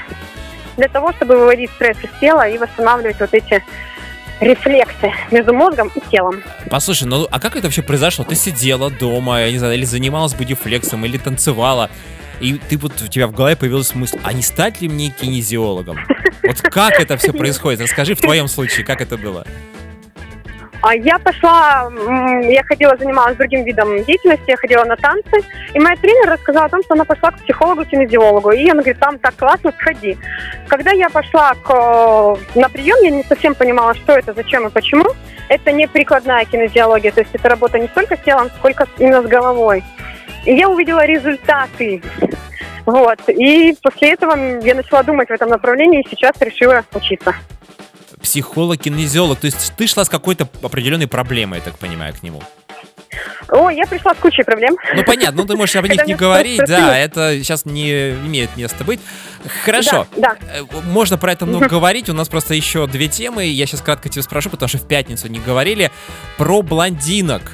для 0.77 0.87
того, 0.87 1.11
чтобы 1.13 1.37
выводить 1.37 1.69
стресс 1.71 1.97
из 2.03 2.09
тела 2.19 2.47
и 2.47 2.57
восстанавливать 2.57 3.19
вот 3.19 3.33
эти 3.33 3.63
рефлексы 4.39 5.11
между 5.31 5.53
мозгом 5.53 5.91
и 5.95 5.99
телом. 6.11 6.43
Послушай, 6.69 7.05
ну 7.05 7.27
а 7.29 7.39
как 7.39 7.55
это 7.55 7.67
вообще 7.67 7.81
произошло? 7.81 8.25
Ты 8.25 8.35
сидела 8.35 8.89
дома, 8.89 9.41
я 9.41 9.51
не 9.51 9.57
знаю, 9.57 9.75
или 9.75 9.85
занималась 9.85 10.33
бодифлексом, 10.33 11.05
или 11.05 11.17
танцевала, 11.17 11.89
и 12.39 12.53
ты 12.53 12.77
вот 12.77 13.01
у 13.01 13.07
тебя 13.07 13.27
в 13.27 13.31
голове 13.31 13.55
появилась 13.55 13.95
мысль, 13.95 14.19
а 14.23 14.33
не 14.33 14.41
стать 14.41 14.81
ли 14.81 14.89
мне 14.89 15.09
кинезиологом? 15.09 15.97
Вот 16.43 16.59
как 16.61 16.99
это 16.99 17.17
все 17.17 17.31
происходит? 17.31 17.81
Расскажи 17.81 18.15
в 18.15 18.21
твоем 18.21 18.47
случае, 18.47 18.85
как 18.85 19.01
это 19.01 19.17
было? 19.17 19.45
А 20.83 20.95
я 20.95 21.17
пошла, 21.17 21.89
я 22.43 22.61
ходила, 22.65 22.97
занималась 22.97 23.37
другим 23.37 23.63
видом 23.63 24.03
деятельности, 24.03 24.43
я 24.47 24.57
ходила 24.57 24.83
на 24.83 24.97
танцы, 24.97 25.39
и 25.73 25.79
моя 25.79 25.95
тренер 25.95 26.31
рассказала 26.31 26.65
о 26.65 26.69
том, 26.69 26.83
что 26.83 26.95
она 26.95 27.05
пошла 27.05 27.31
к 27.31 27.39
психологу-кинезиологу, 27.39 28.51
и 28.51 28.69
она 28.69 28.81
говорит, 28.81 28.99
там 28.99 29.17
так 29.17 29.33
классно, 29.37 29.71
сходи. 29.71 30.17
Когда 30.67 30.91
я 30.91 31.09
пошла 31.09 31.53
к, 31.53 31.69
э, 31.69 32.59
на 32.59 32.67
прием, 32.67 32.97
я 33.01 33.11
не 33.11 33.23
совсем 33.23 33.55
понимала, 33.55 33.93
что 33.95 34.11
это, 34.11 34.33
зачем 34.33 34.67
и 34.67 34.71
почему. 34.71 35.05
Это 35.47 35.71
не 35.71 35.87
прикладная 35.87 36.43
кинезиология, 36.43 37.13
то 37.13 37.21
есть 37.21 37.33
это 37.33 37.47
работа 37.47 37.79
не 37.79 37.87
столько 37.87 38.17
с 38.17 38.19
телом, 38.19 38.49
сколько 38.57 38.85
именно 38.97 39.21
с 39.21 39.25
головой. 39.25 39.85
И 40.45 40.53
я 40.53 40.67
увидела 40.67 41.05
результаты. 41.05 42.01
Вот. 42.85 43.19
И 43.29 43.73
после 43.81 44.11
этого 44.11 44.35
я 44.61 44.75
начала 44.75 45.03
думать 45.03 45.29
в 45.29 45.31
этом 45.31 45.47
направлении 45.47 46.01
и 46.01 46.09
сейчас 46.09 46.33
решила 46.41 46.83
учиться. 46.93 47.33
Психолог-кинезиолог. 48.23 49.39
То 49.39 49.45
есть 49.45 49.73
ты 49.77 49.85
шла 49.87 50.03
с 50.05 50.09
какой-то 50.09 50.47
определенной 50.63 51.07
проблемой, 51.07 51.59
я 51.59 51.63
так 51.65 51.77
понимаю, 51.77 52.13
к 52.13 52.23
нему. 52.23 52.41
О, 53.49 53.69
я 53.69 53.85
пришла 53.85 54.15
с 54.15 54.17
кучей 54.17 54.43
проблем. 54.43 54.75
Ну 54.95 55.03
понятно, 55.03 55.41
ну 55.41 55.47
ты 55.47 55.55
можешь 55.55 55.75
об 55.75 55.83
них 55.89 55.99
Это 55.99 56.05
не 56.07 56.15
говорить, 56.15 56.61
да, 56.65 56.97
это 56.97 57.37
сейчас 57.37 57.65
не 57.65 58.11
имеет 58.11 58.55
места 58.57 58.83
быть. 58.83 58.99
Хорошо. 59.65 60.07
Да, 60.17 60.35
Э, 60.51 60.63
Можно 60.85 61.17
про 61.17 61.33
это 61.33 61.45
много 61.45 61.67
говорить. 61.67 62.09
У 62.09 62.13
нас 62.13 62.29
просто 62.29 62.53
еще 62.55 62.87
две 62.87 63.07
темы. 63.07 63.45
Я 63.45 63.65
сейчас 63.67 63.81
кратко 63.81 64.09
тебя 64.09 64.23
спрошу, 64.23 64.49
потому 64.49 64.69
что 64.69 64.77
в 64.79 64.87
пятницу 64.87 65.27
не 65.27 65.39
говорили 65.39 65.91
про 66.37 66.61
блондинок. 66.61 67.51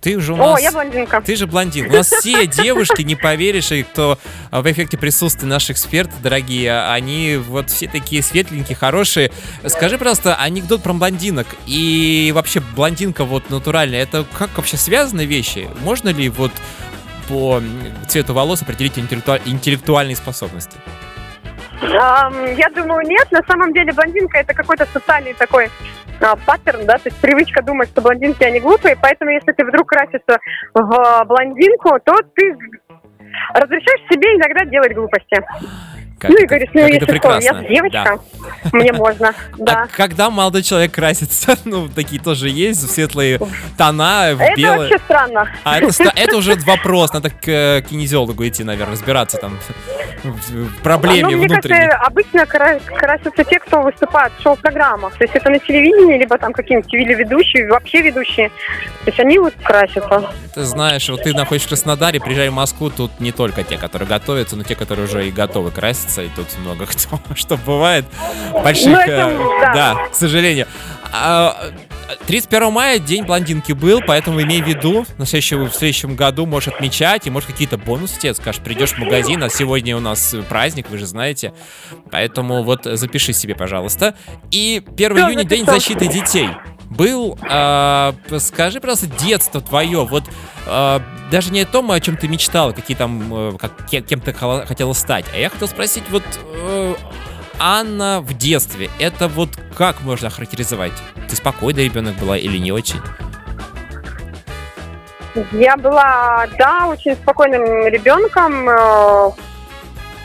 Ты 0.00 0.20
же 0.20 0.32
у 0.32 0.36
О, 0.36 0.52
нас... 0.52 0.62
я 0.62 0.72
блондинка. 0.72 1.20
Ты 1.20 1.36
же 1.36 1.46
блондин. 1.46 1.86
У 1.86 1.92
нас 1.92 2.08
все 2.10 2.46
девушки, 2.62 3.02
не 3.02 3.16
поверишь, 3.16 3.72
и 3.72 3.82
кто 3.82 4.18
а, 4.50 4.62
в 4.62 4.70
эффекте 4.70 4.96
присутствия 4.96 5.48
наш 5.48 5.70
эксперт, 5.70 6.10
дорогие, 6.22 6.82
они 6.88 7.36
вот 7.36 7.70
все 7.70 7.88
такие 7.88 8.22
светленькие, 8.22 8.76
хорошие. 8.76 9.30
Скажи, 9.66 9.98
пожалуйста, 9.98 10.36
анекдот 10.36 10.82
про 10.82 10.92
блондинок 10.92 11.46
и 11.66 12.32
вообще 12.34 12.60
блондинка 12.60 13.24
вот 13.24 13.50
натуральная, 13.50 14.02
это 14.02 14.24
как 14.36 14.56
вообще 14.56 14.76
связаны 14.76 15.24
вещи? 15.24 15.68
Можно 15.82 16.10
ли 16.10 16.28
вот 16.28 16.52
по 17.28 17.62
цвету 18.08 18.32
волос 18.34 18.62
определить 18.62 18.96
интеллектуа- 18.98 19.42
интеллектуальные 19.44 20.16
способности? 20.16 20.76
Я 21.80 22.68
думаю, 22.74 23.06
нет. 23.06 23.30
На 23.30 23.42
самом 23.46 23.72
деле 23.72 23.92
блондинка 23.92 24.38
это 24.38 24.54
какой-то 24.54 24.86
социальный 24.86 25.34
такой 25.34 25.70
а, 26.20 26.36
паттерн, 26.36 26.84
да, 26.84 26.98
то 26.98 27.08
есть 27.08 27.20
привычка 27.20 27.62
думать, 27.62 27.88
что 27.90 28.00
блондинки, 28.00 28.42
они 28.42 28.58
глупые, 28.60 28.96
поэтому 29.00 29.30
если 29.30 29.52
ты 29.52 29.64
вдруг 29.64 29.88
красишься 29.88 30.40
в 30.74 31.24
блондинку, 31.26 31.98
то 32.04 32.16
ты 32.34 32.56
разрешаешь 33.54 34.08
себе 34.10 34.34
иногда 34.36 34.64
делать 34.64 34.94
глупости. 34.94 35.40
Как 36.18 36.30
ну 36.30 36.36
и 36.36 36.40
это- 36.40 36.46
говоришь, 36.48 36.68
ну 36.74 36.80
если 36.80 36.96
это 36.96 37.04
что, 37.04 37.12
я 37.14 37.20
прекрасно. 37.20 37.62
же 37.62 37.68
девочка, 37.68 38.18
Да. 38.64 38.70
мне 38.72 38.92
можно, 38.92 39.28
А 39.28 39.34
да. 39.58 39.88
когда 39.96 40.30
молодой 40.30 40.62
человек 40.62 40.92
красится, 40.92 41.56
ну, 41.64 41.88
такие 41.88 42.20
тоже 42.20 42.48
есть, 42.48 42.82
в 42.82 42.90
светлые 42.90 43.38
тона, 43.76 44.30
в 44.34 44.40
Это 44.40 44.56
белые. 44.56 44.78
вообще 44.90 44.98
странно. 45.04 45.48
А 45.64 45.78
это, 45.78 46.12
это 46.16 46.36
уже 46.36 46.54
вопрос, 46.66 47.12
надо 47.12 47.30
к 47.30 47.46
э, 47.48 47.82
кинезиологу 47.88 48.46
идти, 48.46 48.64
наверное, 48.64 48.92
разбираться 48.94 49.36
там 49.38 49.58
в 50.24 50.82
проблеме 50.82 51.22
ну, 51.22 51.28
мне 51.38 51.46
внутренней. 51.46 51.86
кажется, 51.88 51.96
обычно 52.06 52.46
кра- 52.46 52.80
красятся 52.80 53.44
те, 53.44 53.58
кто 53.60 53.82
выступает 53.82 54.32
в 54.38 54.42
шоу-программах. 54.42 55.14
То 55.16 55.24
есть 55.24 55.34
это 55.36 55.48
на 55.50 55.58
телевидении, 55.60 56.18
либо 56.18 56.36
там 56.38 56.52
какие-нибудь 56.52 56.90
телеведущие, 56.90 57.68
вообще 57.68 58.02
ведущие. 58.02 58.48
То 58.48 59.06
есть 59.06 59.20
они 59.20 59.38
вот 59.38 59.54
красятся. 59.62 60.30
Ты 60.54 60.64
знаешь, 60.64 61.08
вот 61.08 61.22
ты 61.22 61.32
находишься 61.34 61.68
в 61.68 61.70
Краснодаре, 61.70 62.18
приезжай 62.20 62.48
в 62.48 62.52
Москву, 62.54 62.90
тут 62.90 63.20
не 63.20 63.30
только 63.30 63.62
те, 63.62 63.78
которые 63.78 64.08
готовятся, 64.08 64.56
но 64.56 64.64
те, 64.64 64.74
которые 64.74 65.04
уже 65.06 65.28
и 65.28 65.30
готовы 65.30 65.70
краситься, 65.70 66.07
и 66.16 66.28
тут 66.28 66.46
много 66.58 66.86
кто, 66.86 67.20
что 67.34 67.56
бывает. 67.56 68.04
Больших, 68.52 68.86
Ну, 68.86 68.98
это, 68.98 69.12
э, 69.12 69.38
да. 69.60 69.74
да, 69.74 70.08
к 70.08 70.14
сожалению. 70.14 70.66
А, 71.12 71.70
31 72.26 72.72
мая 72.72 72.98
день 72.98 73.24
блондинки 73.24 73.72
был, 73.72 74.00
поэтому 74.06 74.42
имей 74.42 74.62
в 74.62 74.66
виду, 74.66 75.06
на 75.18 75.26
следующем, 75.26 75.64
в 75.64 75.74
следующем 75.74 76.16
году 76.16 76.46
можешь 76.46 76.68
отмечать, 76.68 77.26
и 77.26 77.30
может 77.30 77.50
какие-то 77.50 77.78
бонусы 77.78 78.18
тебе 78.18 78.34
скажешь, 78.34 78.62
придешь 78.62 78.92
в 78.92 78.98
магазин, 78.98 79.42
а 79.42 79.48
сегодня 79.48 79.96
у 79.96 80.00
нас 80.00 80.34
праздник, 80.48 80.90
вы 80.90 80.98
же 80.98 81.06
знаете, 81.06 81.52
поэтому 82.10 82.62
вот 82.62 82.84
запиши 82.84 83.32
себе, 83.32 83.54
пожалуйста. 83.54 84.14
И 84.50 84.82
1 84.86 85.16
Всё, 85.16 85.28
июня 85.28 85.44
день 85.44 85.64
защиты 85.64 86.06
детей. 86.08 86.48
Был, 86.90 87.38
а, 87.42 88.14
скажи, 88.38 88.80
просто 88.80 89.06
детство 89.06 89.60
твое, 89.60 90.04
вот 90.04 90.24
а, 90.66 91.02
даже 91.30 91.52
не 91.52 91.60
о 91.60 91.66
том, 91.66 91.90
о 91.90 92.00
чем 92.00 92.16
ты 92.16 92.28
мечтала, 92.28 92.72
какие 92.72 92.96
там, 92.96 93.52
э, 93.54 93.58
как, 93.58 93.86
кем, 93.86 94.02
кем 94.02 94.20
ты 94.20 94.32
хотела 94.32 94.92
стать, 94.94 95.26
а 95.32 95.36
я 95.36 95.50
хотел 95.50 95.68
спросить, 95.68 96.04
вот 96.10 96.22
э, 96.46 96.94
Анна 97.58 98.20
в 98.20 98.36
детстве, 98.36 98.88
это 98.98 99.28
вот 99.28 99.50
как 99.76 100.00
можно 100.02 100.28
охарактеризовать? 100.28 100.92
Ты 101.28 101.36
спокойный 101.36 101.84
ребенок 101.84 102.16
была 102.16 102.38
или 102.38 102.56
не 102.56 102.72
очень? 102.72 103.00
Я 105.52 105.76
была, 105.76 106.46
да, 106.58 106.86
очень 106.86 107.14
спокойным 107.14 107.86
ребенком, 107.86 108.68
э, 108.68 109.30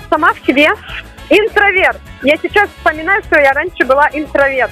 сама 0.10 0.34
в 0.34 0.46
себе. 0.46 0.70
Интроверт. 1.30 2.00
Я 2.22 2.38
сейчас 2.38 2.70
вспоминаю, 2.78 3.22
что 3.24 3.40
я 3.40 3.54
раньше 3.54 3.86
была 3.86 4.10
интроверт. 4.14 4.72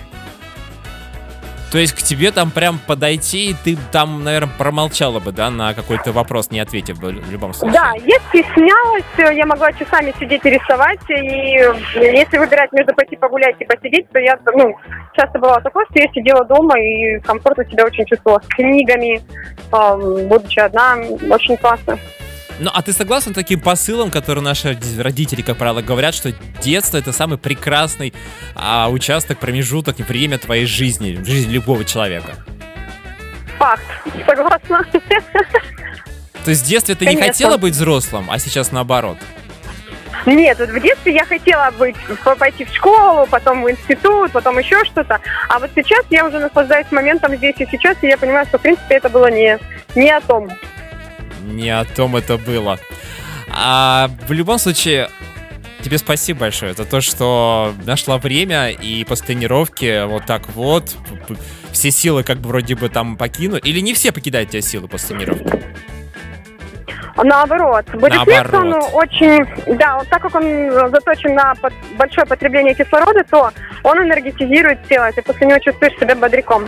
То 1.72 1.78
есть 1.78 1.94
к 1.94 2.00
тебе 2.00 2.32
там 2.32 2.52
прям 2.52 2.80
подойти, 2.80 3.52
и 3.52 3.54
ты 3.54 3.78
там, 3.94 4.26
наверное, 4.26 4.52
промолчала 4.58 5.20
бы, 5.20 5.32
да, 5.32 5.50
на 5.50 5.74
какой-то 5.74 6.12
вопрос, 6.12 6.52
не 6.52 6.60
ответив 6.60 7.00
бы 7.00 7.14
в 7.14 7.32
любом 7.32 7.54
случае. 7.54 7.80
Да, 7.80 7.94
я 8.06 8.18
стеснялась, 8.30 9.06
э, 9.18 9.34
я 9.34 9.46
могла 9.46 9.72
часами 9.72 10.14
сидеть 10.20 10.46
и 10.46 10.50
рисовать, 10.50 11.00
и 11.10 11.58
э, 11.58 11.74
если 11.96 12.38
выбирать 12.38 12.74
между 12.74 12.94
пойти 12.94 13.16
погулять 13.16 13.56
и 13.60 13.66
посидеть, 13.66 14.10
то 14.10 14.20
я, 14.20 14.38
ну, 14.54 14.76
часто 15.14 15.40
бывало 15.40 15.62
такое, 15.62 15.86
что 15.86 16.00
я 16.00 16.12
сидела 16.14 16.44
дома 16.44 16.78
и 16.78 17.20
комфортно 17.20 17.64
себя 17.66 17.86
очень 17.86 18.06
чувствовала 18.06 18.42
с 18.42 18.48
книгами, 18.48 19.22
эм, 19.72 20.28
будучи 20.28 20.60
одна, 20.60 20.98
очень 21.30 21.56
классно. 21.56 21.98
Ну, 22.62 22.70
а 22.72 22.84
ты 22.84 22.94
согласна 22.94 23.32
с 23.32 23.36
таким 23.36 23.60
посылом, 23.60 24.12
который 24.12 24.44
наши 24.44 24.78
родители, 25.00 25.42
как 25.42 25.58
правило, 25.58 25.82
говорят, 25.82 26.14
что 26.14 26.32
детство 26.62 26.98
это 26.98 27.12
самый 27.12 27.40
прекрасный 27.40 28.14
а, 28.54 28.88
участок, 28.88 29.40
промежуток 29.40 30.00
и 30.00 30.04
время 30.04 30.38
твоей 30.38 30.68
жизни, 30.68 31.20
жизни 31.26 31.54
любого 31.54 31.84
человека? 31.84 32.36
Факт, 33.58 33.84
согласна. 34.28 34.86
То 36.44 36.52
есть 36.52 36.64
в 36.64 36.68
детстве 36.68 36.94
ты 36.94 37.06
не 37.08 37.16
Конечно. 37.16 37.34
хотела 37.34 37.58
быть 37.58 37.74
взрослым, 37.74 38.30
а 38.30 38.38
сейчас 38.38 38.72
наоборот? 38.72 39.18
Нет, 40.28 40.60
вот 40.60 40.70
в 40.70 40.80
детстве 40.80 41.16
я 41.16 41.26
хотела 41.26 41.72
быть, 41.72 41.96
по- 42.24 42.36
пойти 42.36 42.66
в 42.66 42.76
школу, 42.76 43.26
потом 43.26 43.64
в 43.64 43.72
институт, 43.72 44.34
потом 44.34 44.60
еще 44.60 44.86
что-то. 44.86 45.20
А 45.50 45.58
вот 45.58 45.72
сейчас 45.76 46.06
я 46.12 46.28
уже 46.28 46.38
наслаждаюсь 46.38 46.92
моментом 46.92 47.36
здесь 47.38 47.56
и 47.58 47.66
сейчас, 47.66 47.98
и 48.04 48.08
я 48.08 48.20
понимаю, 48.20 48.46
что, 48.46 48.60
в 48.60 48.62
принципе, 48.62 48.98
это 48.98 49.10
было 49.10 49.32
не, 49.32 49.58
не 49.96 50.12
о 50.12 50.22
том. 50.22 50.52
Не 51.44 51.70
о 51.70 51.86
том 51.86 52.16
это 52.16 52.38
было. 52.38 52.80
А 53.50 54.10
в 54.28 54.32
любом 54.32 54.60
случае, 54.60 55.10
тебе 55.84 55.98
спасибо 55.98 56.42
большое 56.42 56.74
за 56.74 56.86
то, 56.86 57.02
что 57.02 57.74
нашла 57.86 58.18
время 58.18 58.70
и 58.70 59.04
после 59.04 59.28
тренировки 59.28 60.06
вот 60.06 60.26
так 60.26 60.50
вот 60.50 60.96
все 61.72 61.92
силы 61.92 62.24
как 62.24 62.38
бы 62.40 62.50
вроде 62.50 62.76
бы 62.76 62.90
там 62.90 63.18
покину. 63.18 63.58
Или 63.58 63.80
не 63.80 63.94
все 63.94 64.12
покидают 64.12 64.50
тебя 64.52 64.62
силы 64.62 64.88
после 64.88 65.18
тренировки? 65.18 65.62
Наоборот, 67.24 67.86
бодифлекс, 67.94 68.54
он 68.54 68.70
Наоборот. 68.70 68.90
очень, 68.94 69.46
да, 69.78 69.98
вот 69.98 70.08
так 70.08 70.22
как 70.22 70.34
он 70.34 70.72
заточен 70.90 71.36
на 71.36 71.54
под- 71.56 71.74
большое 71.98 72.26
потребление 72.26 72.74
кислорода, 72.74 73.24
то 73.30 73.52
он 73.84 73.98
энергетизирует 74.00 74.88
тело, 74.88 75.10
и 75.10 75.14
ты 75.14 75.22
после 75.22 75.46
него 75.48 75.60
чувствуешь 75.60 75.94
себя 76.00 76.16
бодряком. 76.16 76.68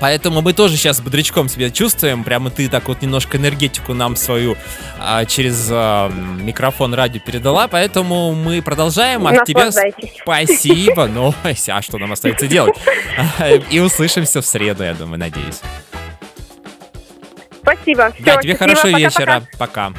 Поэтому 0.00 0.42
мы 0.42 0.52
тоже 0.52 0.76
сейчас 0.76 1.00
бодрячком 1.00 1.48
себя 1.48 1.70
чувствуем. 1.70 2.24
Прямо 2.24 2.50
ты 2.50 2.68
так 2.68 2.88
вот 2.88 3.02
немножко 3.02 3.38
энергетику 3.38 3.94
нам 3.94 4.16
свою 4.16 4.56
а, 4.98 5.24
через 5.24 5.68
а, 5.70 6.10
микрофон 6.10 6.94
радио 6.94 7.20
передала. 7.20 7.68
Поэтому 7.68 8.34
мы 8.34 8.62
продолжаем. 8.62 9.22
Тебя 9.44 9.66
Наслаждайтесь. 9.66 10.18
спасибо. 10.22 11.04
Ну, 11.14 11.32
а 11.44 11.82
что 11.82 11.98
нам 11.98 12.12
остается 12.12 12.46
делать? 12.46 12.74
И 13.70 13.78
услышимся 13.78 14.40
в 14.40 14.46
среду, 14.46 14.82
я 14.82 14.94
думаю, 14.94 15.18
надеюсь. 15.18 15.60
Спасибо. 17.62 18.12
Да, 18.18 18.36
тебе 18.36 18.56
хорошего 18.56 18.88
вечера. 18.98 19.42
Пока. 19.58 19.92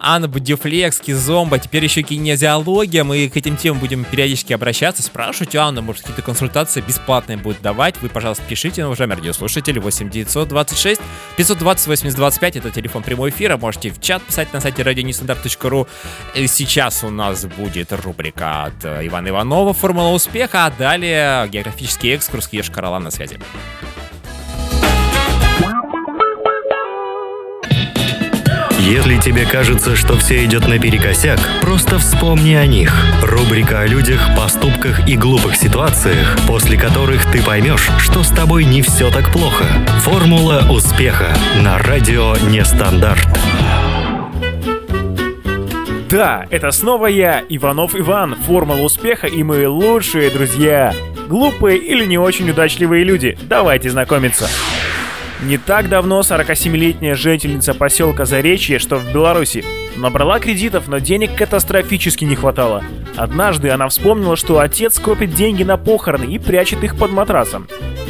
Анна 0.00 0.28
Будифлекс, 0.28 1.00
Кизомба, 1.00 1.58
теперь 1.58 1.84
еще 1.84 2.02
кинезиология. 2.02 3.04
Мы 3.04 3.28
к 3.28 3.36
этим 3.36 3.56
темам 3.56 3.80
будем 3.80 4.04
периодически 4.04 4.52
обращаться, 4.52 5.02
спрашивать 5.02 5.54
у 5.54 5.60
Анны, 5.60 5.82
может, 5.82 6.02
какие-то 6.02 6.22
консультации 6.22 6.80
бесплатные 6.80 7.38
будут 7.38 7.60
давать. 7.62 7.94
Вы, 8.00 8.08
пожалуйста, 8.08 8.42
пишите, 8.48 8.84
уважаемые 8.84 9.18
радиослушатели, 9.18 9.78
8 9.78 10.10
926 10.10 11.00
520 11.36 11.86
80 11.86 12.16
25, 12.16 12.56
это 12.56 12.70
телефон 12.70 13.02
прямого 13.02 13.30
эфира. 13.30 13.56
Можете 13.56 13.90
в 13.90 14.00
чат 14.00 14.22
писать 14.22 14.52
на 14.52 14.60
сайте 14.60 14.82
радионестандарт.ру. 14.82 15.86
И 16.34 16.46
Сейчас 16.46 17.04
у 17.04 17.10
нас 17.10 17.44
будет 17.44 17.92
рубрика 17.92 18.64
от 18.64 18.84
э, 18.84 19.06
Ивана 19.06 19.28
Иванова 19.28 19.72
«Формула 19.72 20.08
успеха», 20.08 20.66
а 20.66 20.70
далее 20.70 21.48
географический 21.48 22.14
экскурс 22.14 22.48
Кирш 22.48 22.70
Каралан 22.70 23.04
на 23.04 23.10
связи. 23.10 23.38
Если 28.88 29.18
тебе 29.18 29.44
кажется, 29.44 29.94
что 29.94 30.16
все 30.16 30.46
идет 30.46 30.66
наперекосяк, 30.66 31.38
просто 31.60 31.98
вспомни 31.98 32.54
о 32.54 32.64
них. 32.64 32.90
Рубрика 33.22 33.80
о 33.80 33.86
людях, 33.86 34.18
поступках 34.34 35.06
и 35.06 35.14
глупых 35.14 35.56
ситуациях, 35.56 36.38
после 36.46 36.78
которых 36.78 37.30
ты 37.30 37.42
поймешь, 37.42 37.90
что 37.98 38.22
с 38.22 38.30
тобой 38.30 38.64
не 38.64 38.80
все 38.80 39.10
так 39.10 39.30
плохо. 39.30 39.66
Формула 40.00 40.64
успеха 40.70 41.36
на 41.62 41.76
радио 41.76 42.34
Нестандарт. 42.48 43.28
Да, 46.08 46.46
это 46.48 46.70
снова 46.70 47.08
я, 47.08 47.44
Иванов 47.46 47.94
Иван, 47.94 48.36
формула 48.36 48.80
успеха 48.80 49.26
и 49.26 49.42
мои 49.42 49.66
лучшие 49.66 50.30
друзья. 50.30 50.94
Глупые 51.28 51.76
или 51.76 52.06
не 52.06 52.16
очень 52.16 52.48
удачливые 52.48 53.04
люди, 53.04 53.36
давайте 53.42 53.90
знакомиться. 53.90 54.48
Не 55.42 55.56
так 55.56 55.88
давно 55.88 56.20
47-летняя 56.20 57.14
жительница 57.14 57.72
поселка 57.72 58.24
Заречье, 58.24 58.80
что 58.80 58.96
в 58.96 59.12
Беларуси, 59.12 59.64
набрала 59.96 60.40
кредитов, 60.40 60.88
но 60.88 60.98
денег 60.98 61.36
катастрофически 61.36 62.24
не 62.24 62.34
хватало. 62.34 62.82
Однажды 63.16 63.70
она 63.70 63.88
вспомнила, 63.88 64.34
что 64.34 64.58
отец 64.58 64.98
копит 64.98 65.34
деньги 65.34 65.62
на 65.62 65.76
похороны 65.76 66.24
и 66.24 66.40
прячет 66.40 66.82
их 66.82 66.96
под 66.96 67.12
матрасом. 67.12 67.68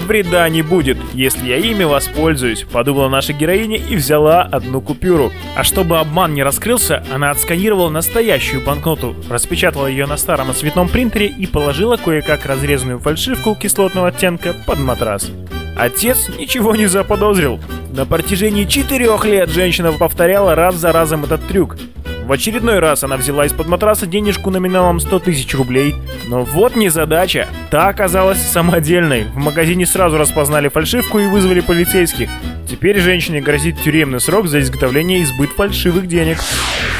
Вреда 0.09 0.49
не 0.49 0.62
будет, 0.62 0.97
если 1.12 1.49
я 1.49 1.59
ими 1.59 1.85
воспользуюсь, 1.85 2.62
подумала 2.62 3.11
наша 3.11 3.35
героиня 3.35 3.77
и 3.77 3.94
взяла 3.94 4.40
одну 4.40 4.81
купюру. 4.81 5.31
А 5.55 5.62
чтобы 5.62 5.99
обман 5.99 6.33
не 6.33 6.42
раскрылся, 6.42 7.05
она 7.12 7.31
отсканировала 7.31 7.90
настоящую 7.90 8.64
банкноту, 8.64 9.14
распечатала 9.29 9.87
ее 9.87 10.07
на 10.07 10.16
старом 10.16 10.55
цветном 10.55 10.88
принтере 10.88 11.27
и 11.27 11.47
положила 11.47 11.99
кое-как 11.99 12.47
разрезанную 12.47 13.01
фальшивку 13.01 13.55
кислотного 13.55 14.09
оттенка 14.09 14.55
под 14.66 14.79
матрас. 14.79 15.31
Отец 15.77 16.31
ничего 16.38 16.75
не 16.75 16.87
заподозрил. 16.87 17.61
На 17.92 18.07
протяжении 18.07 18.64
четырех 18.64 19.27
лет 19.27 19.51
женщина 19.51 19.92
повторяла 19.92 20.55
раз 20.55 20.77
за 20.77 20.90
разом 20.90 21.25
этот 21.25 21.47
трюк. 21.47 21.77
В 22.29 22.33
очередной 22.33 22.79
раз 22.79 23.03
она 23.05 23.17
взяла 23.17 23.47
из-под 23.47 23.69
матраса 23.69 24.05
денежку 24.05 24.51
номиналом 24.51 25.01
100 25.01 25.21
тысяч 25.21 25.55
рублей. 25.55 25.95
Но 26.27 26.45
вот 26.45 26.77
не 26.77 26.91
задача. 26.91 27.49
Та 27.71 27.88
оказалась 27.88 28.37
самодельной. 28.37 29.25
В 29.25 29.37
магазине 29.37 29.87
сразу 29.87 30.19
распознали 30.19 30.69
фальшивку 30.69 31.19
и 31.21 31.27
вызвали 31.27 31.61
полицейских. 31.61 32.29
Теперь 32.69 33.01
женщине 33.01 33.41
грозит 33.41 33.81
тюремный 33.81 34.21
срок 34.21 34.47
за 34.47 34.61
изготовление 34.61 35.21
и 35.21 35.25
сбыт 35.25 35.53
фальшивых 35.53 36.07
денег. 36.07 36.37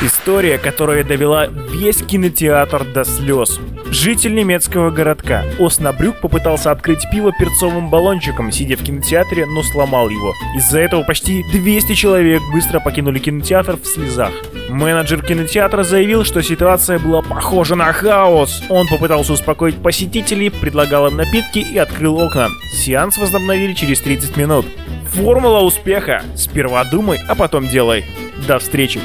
История, 0.01 0.57
которая 0.57 1.05
довела 1.05 1.47
весь 1.47 1.99
кинотеатр 1.99 2.87
до 2.87 3.05
слез. 3.05 3.61
Житель 3.91 4.35
немецкого 4.35 4.91
городка 4.91 5.45
Оснабрюк 5.59 6.21
попытался 6.21 6.71
открыть 6.71 7.09
пиво 7.11 7.33
перцовым 7.33 7.89
баллончиком, 7.89 8.53
сидя 8.53 8.77
в 8.77 8.83
кинотеатре, 8.83 9.47
но 9.47 9.63
сломал 9.63 10.11
его. 10.11 10.35
Из-за 10.57 10.81
этого 10.81 11.03
почти 11.03 11.43
200 11.53 11.95
человек 11.95 12.43
быстро 12.53 12.81
покинули 12.81 13.19
кинотеатр 13.19 13.79
в 13.79 13.87
слезах. 13.87 14.33
Менеджер 14.69 15.25
кинотеатра 15.25 15.83
заявил, 15.85 16.25
что 16.25 16.43
ситуация 16.43 16.99
была 16.99 17.23
похожа 17.23 17.75
на 17.77 17.91
хаос. 17.93 18.63
Он 18.69 18.87
попытался 18.87 19.33
успокоить 19.33 19.83
посетителей, 19.83 20.51
предлагал 20.51 21.07
им 21.07 21.17
напитки 21.17 21.59
и 21.59 21.79
открыл 21.79 22.21
окна. 22.21 22.49
Сеанс 22.75 23.17
возобновили 23.17 23.73
через 23.73 24.01
30 24.01 24.37
минут. 24.37 24.67
Формула 25.07 25.61
успеха. 25.61 26.23
Сперва 26.37 26.85
думай, 26.85 27.21
а 27.27 27.35
потом 27.35 27.67
делай. 27.67 28.05
До 28.47 28.59
встречи. 28.59 29.01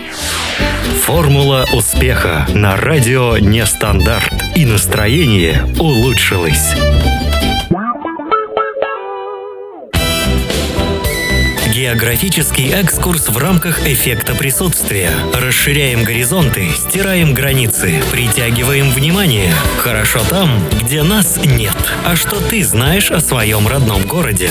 Формула 1.06 1.66
успеха 1.74 2.46
на 2.54 2.76
радио 2.76 3.38
Нестандарт. 3.38 4.43
И 4.56 4.66
настроение 4.66 5.66
улучшилось. 5.80 6.74
Географический 11.74 12.72
экскурс 12.72 13.30
в 13.30 13.38
рамках 13.38 13.88
эффекта 13.88 14.36
присутствия. 14.36 15.10
Расширяем 15.34 16.04
горизонты, 16.04 16.70
стираем 16.76 17.34
границы, 17.34 18.00
притягиваем 18.12 18.90
внимание. 18.92 19.52
Хорошо 19.80 20.20
там, 20.30 20.50
где 20.84 21.02
нас 21.02 21.40
нет. 21.44 21.76
А 22.06 22.16
что 22.16 22.40
ты 22.40 22.64
знаешь 22.64 23.10
о 23.10 23.20
своем 23.20 23.68
родном 23.68 24.06
городе? 24.06 24.50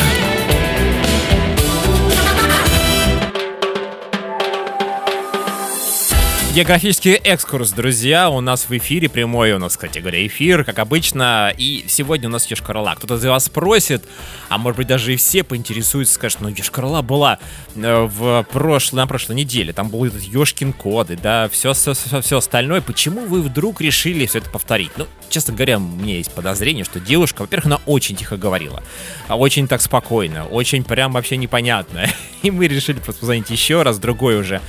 Географический 6.54 7.12
экскурс, 7.14 7.70
друзья, 7.70 8.28
у 8.28 8.42
нас 8.42 8.68
в 8.68 8.76
эфире, 8.76 9.08
прямой 9.08 9.52
у 9.52 9.58
нас, 9.58 9.72
кстати 9.72 10.00
говоря, 10.00 10.26
эфир, 10.26 10.64
как 10.64 10.80
обычно, 10.80 11.50
и 11.56 11.86
сегодня 11.88 12.28
у 12.28 12.32
нас 12.32 12.46
Ешкарала. 12.50 12.94
Кто-то 12.94 13.14
из 13.14 13.24
вас 13.24 13.46
спросит, 13.46 14.04
а 14.50 14.58
может 14.58 14.76
быть 14.76 14.86
даже 14.86 15.14
и 15.14 15.16
все 15.16 15.44
поинтересуются, 15.44 16.12
скажут, 16.12 16.42
ну 16.42 16.48
Ешкарала 16.48 17.00
была 17.00 17.38
э, 17.74 18.02
в 18.02 18.46
прошлой, 18.52 18.96
на 18.96 19.06
прошлой 19.06 19.36
неделе, 19.36 19.72
там 19.72 19.88
был 19.88 20.04
этот 20.04 20.20
Ешкин 20.24 20.74
коды, 20.74 21.16
да, 21.16 21.48
все, 21.48 21.72
все, 21.72 21.94
все, 21.94 22.20
все 22.20 22.36
остальное, 22.36 22.82
почему 22.82 23.22
вы 23.22 23.40
вдруг 23.40 23.80
решили 23.80 24.26
все 24.26 24.40
это 24.40 24.50
повторить? 24.50 24.90
Ну, 24.98 25.06
честно 25.30 25.54
говоря, 25.54 25.78
у 25.78 25.80
меня 25.80 26.18
есть 26.18 26.32
подозрение, 26.32 26.84
что 26.84 27.00
девушка, 27.00 27.40
во-первых, 27.40 27.64
она 27.64 27.80
очень 27.86 28.14
тихо 28.14 28.36
говорила, 28.36 28.82
а 29.26 29.38
очень 29.38 29.66
так 29.68 29.80
спокойно, 29.80 30.44
очень 30.44 30.84
прям 30.84 31.12
вообще 31.12 31.38
непонятно, 31.38 32.04
и 32.42 32.50
мы 32.50 32.68
решили 32.68 32.98
позвонить 32.98 33.48
еще 33.48 33.80
раз, 33.80 33.98
другой 33.98 34.38
уже 34.38 34.60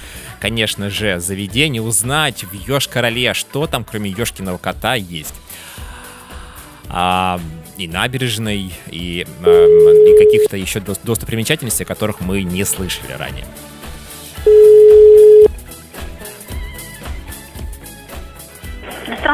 конечно 0.44 0.90
же, 0.90 1.22
заведение, 1.22 1.82
узнать 1.82 2.44
в 2.44 2.52
Ёж-Короле, 2.52 3.34
что 3.34 3.66
там, 3.66 3.86
кроме 3.86 4.10
Ёшкиного 4.10 4.58
кота, 4.58 4.96
есть. 4.96 5.34
А, 6.90 7.40
и 7.78 7.88
набережной, 7.88 8.74
и, 8.88 9.26
а, 9.46 10.06
и 10.06 10.26
каких-то 10.26 10.58
еще 10.58 10.82
достопримечательностей, 10.82 11.86
о 11.86 11.88
которых 11.88 12.20
мы 12.20 12.44
не 12.44 12.66
слышали 12.66 13.14
ранее. 13.14 13.46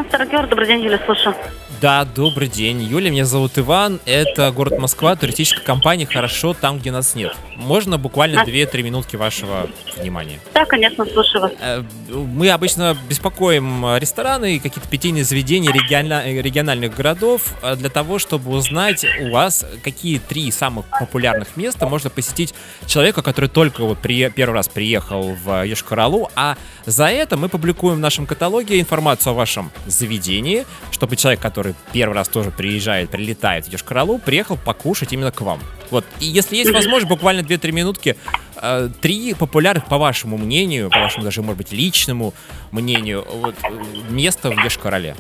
Старогер, 0.10 0.46
добрый 0.46 0.68
день, 0.68 0.84
Юля, 0.84 1.02
слушаю. 1.06 1.34
Да, 1.82 2.04
добрый 2.04 2.50
день. 2.50 2.82
Юля, 2.84 3.10
меня 3.10 3.24
зовут 3.24 3.58
Иван. 3.58 4.02
Это 4.06 4.52
город 4.52 4.78
Москва, 4.80 5.16
туристическая 5.16 5.64
компания 5.64 6.06
«Хорошо 6.06 6.54
там, 6.54 6.78
где 6.78 6.92
нас 6.92 7.16
нет». 7.16 7.34
Можно 7.56 7.98
буквально 7.98 8.44
2-3 8.44 8.84
минутки 8.84 9.16
вашего 9.16 9.70
внимания? 9.98 10.40
Да, 10.54 10.66
конечно, 10.66 11.06
слушаю 11.06 11.44
вас. 11.44 11.52
Э, 11.62 11.84
мы 12.10 12.50
обычно 12.50 12.98
беспокоим 13.08 13.96
рестораны 13.98 14.56
и 14.56 14.60
какие-то 14.60 14.90
питейные 14.90 15.24
заведения 15.24 15.72
региональных 15.72 16.96
городов 16.96 17.54
э, 17.62 17.76
для 17.78 17.90
того, 17.90 18.20
чтобы 18.20 18.52
узнать 18.52 19.06
у 19.22 19.32
вас, 19.32 19.66
какие 19.82 20.20
три 20.20 20.52
самых 20.52 20.86
популярных 20.88 21.56
места 21.56 21.88
можно 21.88 22.10
посетить 22.10 22.54
человека, 22.88 23.22
который 23.22 23.50
только 23.50 23.86
вот 23.86 24.00
при, 24.00 24.30
первый 24.30 24.56
раз 24.56 24.68
приехал 24.68 25.36
в 25.44 25.66
Ешкаралу, 25.66 26.30
а 26.36 26.58
за 26.86 27.08
это 27.08 27.38
мы 27.38 27.50
публикуем 27.50 27.98
в 27.98 28.00
нашем 28.00 28.26
каталоге 28.26 28.80
информацию 28.80 29.32
о 29.32 29.34
вашем 29.36 29.72
заведении, 29.86 30.66
чтобы 30.92 31.16
человек, 31.16 31.40
который 31.40 31.69
первый 31.92 32.14
раз 32.14 32.28
тоже 32.28 32.52
приезжает, 32.52 33.10
прилетает 33.10 33.66
в 33.66 33.70
Йошкар-Олу, 33.70 34.20
приехал 34.20 34.58
покушать 34.58 35.14
именно 35.14 35.32
к 35.32 35.42
вам. 35.42 35.60
Вот, 35.90 36.06
и 36.20 36.26
если 36.26 36.56
есть 36.56 36.72
возможность, 36.72 37.10
буквально 37.10 37.42
2-3 37.42 37.72
минутки, 37.72 38.16
э, 38.62 38.90
три 39.02 39.34
популярных, 39.34 39.86
по 39.88 39.98
вашему 39.98 40.38
мнению, 40.38 40.90
по 40.90 41.00
вашему 41.00 41.24
даже, 41.24 41.42
может 41.42 41.58
быть, 41.58 41.72
личному 41.72 42.34
мнению, 42.72 43.26
вот, 43.32 43.56
э, 43.64 43.70
места 44.10 44.52
в 44.52 44.58
Йошкар-Оле. 44.58 45.16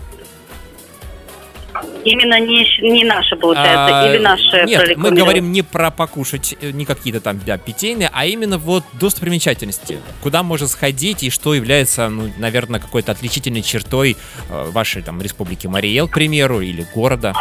Именно 2.03 2.39
не, 2.39 2.65
не 2.81 3.03
наши, 3.03 3.35
получается, 3.35 3.99
А, 4.01 4.07
или 4.07 4.17
наши 4.17 4.63
Нет, 4.65 4.97
мы 4.97 5.11
говорим 5.11 5.51
не 5.51 5.61
про 5.61 5.91
покушать, 5.91 6.55
э, 6.61 6.71
не 6.71 6.85
какие-то 6.85 7.21
там 7.21 7.39
да, 7.45 7.57
питейные, 7.57 8.09
а 8.13 8.25
именно 8.25 8.57
вот 8.57 8.83
достопримечательности. 8.93 9.99
Куда 10.23 10.43
можно 10.43 10.67
сходить 10.67 11.23
и 11.23 11.29
что 11.29 11.53
является, 11.53 12.09
ну, 12.09 12.31
наверное, 12.37 12.79
какой-то 12.79 13.11
отличительной 13.11 13.61
чертой 13.61 14.17
э, 14.49 14.69
вашей 14.71 15.01
там 15.01 15.21
республики 15.21 15.67
Мариэл, 15.67 16.07
к 16.07 16.13
примеру, 16.13 16.61
или 16.61 16.85
города. 16.93 17.33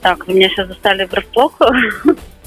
Так, 0.00 0.26
вы 0.26 0.34
меня 0.34 0.48
сейчас 0.48 0.68
застали 0.68 1.04
врасплох. 1.04 1.60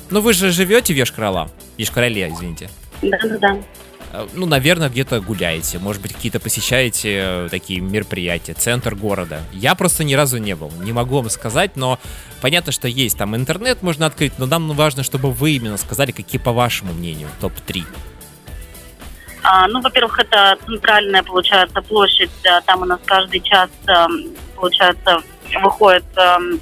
Ну, 0.09 0.21
вы 0.21 0.33
же 0.33 0.49
живете 0.49 0.93
в 0.93 0.97
Ешкарала? 0.97 1.51
Ешкарале, 1.77 2.29
извините. 2.29 2.69
Да-да-да. 3.01 3.57
Э, 4.11 4.27
Ну, 4.33 4.45
наверное, 4.45 4.89
где-то 4.89 5.21
гуляете, 5.21 5.79
может 5.79 6.01
быть, 6.01 6.13
какие-то 6.13 6.39
посещаете 6.39 7.19
э, 7.21 7.47
такие 7.49 7.79
мероприятия, 7.79 8.53
центр 8.53 8.95
города. 8.95 9.41
Я 9.53 9.75
просто 9.75 10.03
ни 10.03 10.13
разу 10.13 10.37
не 10.37 10.55
был, 10.55 10.71
не 10.81 10.93
могу 10.93 11.15
вам 11.17 11.29
сказать, 11.29 11.75
но 11.75 11.99
понятно, 12.41 12.71
что 12.71 12.87
есть 12.87 13.17
там 13.17 13.35
интернет, 13.35 13.81
можно 13.83 14.05
открыть, 14.05 14.33
но 14.37 14.45
нам 14.45 14.71
важно, 14.71 15.03
чтобы 15.03 15.31
вы 15.31 15.51
именно 15.51 15.77
сказали, 15.77 16.11
какие, 16.11 16.41
по 16.41 16.51
вашему 16.51 16.93
мнению, 16.93 17.27
топ-3. 17.41 17.85
А, 19.41 19.67
ну, 19.67 19.81
во-первых, 19.81 20.19
это 20.19 20.57
центральная, 20.65 21.23
получается, 21.23 21.81
площадь. 21.81 22.31
Там 22.65 22.81
у 22.81 22.85
нас 22.85 22.99
каждый 23.05 23.39
час, 23.39 23.69
эм, 23.87 24.35
получается, 24.55 25.21
выходит 25.63 26.05
эм, 26.17 26.59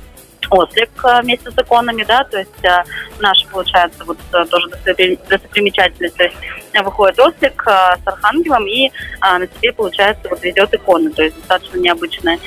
ослик 0.50 0.90
э, 1.04 1.22
вместе 1.22 1.52
с 1.52 1.58
иконами, 1.58 2.04
да, 2.04 2.24
то 2.24 2.38
есть 2.38 2.64
э, 2.64 2.84
наша, 3.20 3.48
получается, 3.48 4.04
вот 4.06 4.18
э, 4.34 4.46
тоже 4.46 4.68
достопри- 4.68 5.20
достопримечательность, 5.28 6.16
то 6.16 6.24
есть 6.24 6.36
выходит 6.84 7.20
ослик 7.20 7.64
с 7.64 8.08
архангелом 8.08 8.68
и 8.68 8.92
на 9.22 9.48
себе, 9.48 9.74
получается, 9.74 10.30
вот 10.30 10.44
ведет 10.44 10.74
иконы, 10.76 11.10
то 11.10 11.24
есть 11.24 11.36
достаточно 11.38 11.78
необычная. 11.78 12.40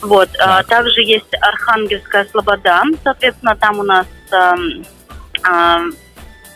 Вот. 0.00 0.30
а, 0.38 0.62
Так. 0.62 0.66
также 0.68 1.02
есть 1.02 1.34
Архангельская 1.40 2.26
Слобода, 2.30 2.82
соответственно, 3.04 3.54
там 3.56 3.78
у 3.78 3.82
нас 3.82 4.06
эм, 4.30 4.84
а, 5.42 5.80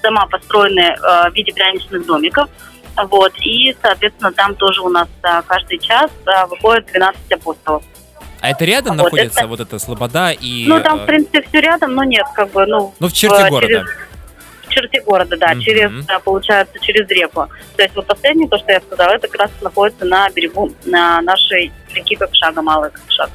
дома 0.03 0.26
построены 0.29 0.96
в 1.03 1.31
виде 1.35 1.53
пряничных 1.53 2.07
домиков. 2.07 2.48
Вот, 2.96 3.33
и, 3.40 3.74
соответственно, 3.81 4.33
там 4.33 4.55
тоже 4.55 4.83
у 4.83 4.88
нас 4.88 5.09
а, 5.22 5.42
каждый 5.42 5.79
час 5.79 6.11
а, 6.26 6.46
выходит 6.46 6.87
12 6.87 7.33
апостолов. 7.33 7.83
А 8.40 8.50
это 8.50 8.64
рядом 8.64 8.96
Вот 8.96 9.05
находится 9.05 9.40
это- 9.40 9.48
вот 9.48 9.61
эта 9.61 9.79
Слобода 9.79 10.31
и... 10.33 10.66
ну, 10.66 10.81
там, 10.81 11.00
э, 11.00 11.03
в 11.03 11.07
принципе, 11.07 11.42
все 11.42 11.61
рядом, 11.61 11.94
но 11.94 12.05
нет, 12.05 12.24
как 12.35 12.50
бы, 12.53 12.64
ну... 12.66 12.94
Ну, 12.98 13.09
в 13.09 13.12
черте 13.12 13.42
э, 13.42 13.48
города. 13.50 13.66
через- 13.72 13.87
в 14.66 14.68
черте 14.72 15.00
города, 15.03 15.37
да, 15.37 15.48
Мгм. 15.48 15.61
через, 15.62 16.05
да, 16.07 16.20
получается, 16.20 16.79
через 16.81 17.09
реку. 17.09 17.48
То 17.76 17.83
есть 17.83 17.94
вот 17.96 18.07
последнее, 18.07 18.48
то, 18.48 18.57
что 18.57 18.70
я 18.72 18.81
сказала, 18.81 19.12
это 19.14 19.26
как 19.29 19.40
раз 19.40 19.50
находится 19.61 20.05
на 20.05 20.31
берегу 20.31 20.72
на 20.85 21.20
нашей 21.22 21.72
реки 21.92 22.14
Кокшага, 22.14 22.62
Малая 22.62 22.90
Кокшага. 22.90 23.33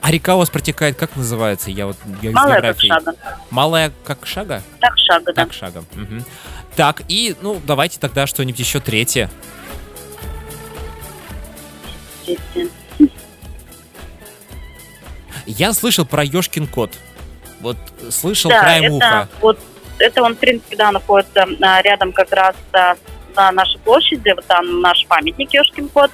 А 0.00 0.10
река 0.10 0.34
у 0.34 0.38
вас 0.38 0.50
протекает, 0.50 0.96
как 0.96 1.16
называется? 1.16 1.70
Я 1.70 1.86
вот 1.86 1.96
я 2.20 2.30
Малая. 2.32 2.60
Кокшага. 2.74 3.14
Малая 3.50 3.92
как 4.04 4.26
шага? 4.26 4.62
Так, 4.80 4.92
шага, 4.98 5.32
да. 5.32 5.44
Так, 5.44 5.52
шагом. 5.52 5.86
Мгм. 5.94 6.24
Так, 6.76 7.02
и, 7.08 7.34
ну, 7.40 7.60
давайте 7.64 7.98
тогда 7.98 8.26
что-нибудь 8.26 8.58
еще 8.60 8.80
третье. 8.80 9.30
Здесь, 12.24 12.38
Я 15.46 15.72
слышал 15.72 16.04
про 16.04 16.24
Ёшкин 16.24 16.66
кот. 16.66 16.90
Вот 17.60 17.76
слышал 18.10 18.50
Да, 18.50 18.60
краем 18.60 18.84
это 18.84 18.94
уха. 18.94 19.28
вот 19.40 19.58
это 19.98 20.22
он, 20.22 20.34
в 20.34 20.38
принципе, 20.38 20.76
да, 20.76 20.90
находится 20.92 21.46
а, 21.62 21.82
рядом 21.82 22.12
как 22.12 22.30
раз 22.32 22.54
на 22.72 22.96
нашей 23.52 23.78
площади, 23.80 24.32
вот 24.34 24.44
там 24.46 24.80
наш 24.80 25.06
памятник 25.06 25.52
Ёшкин 25.52 25.88
кот, 25.88 26.10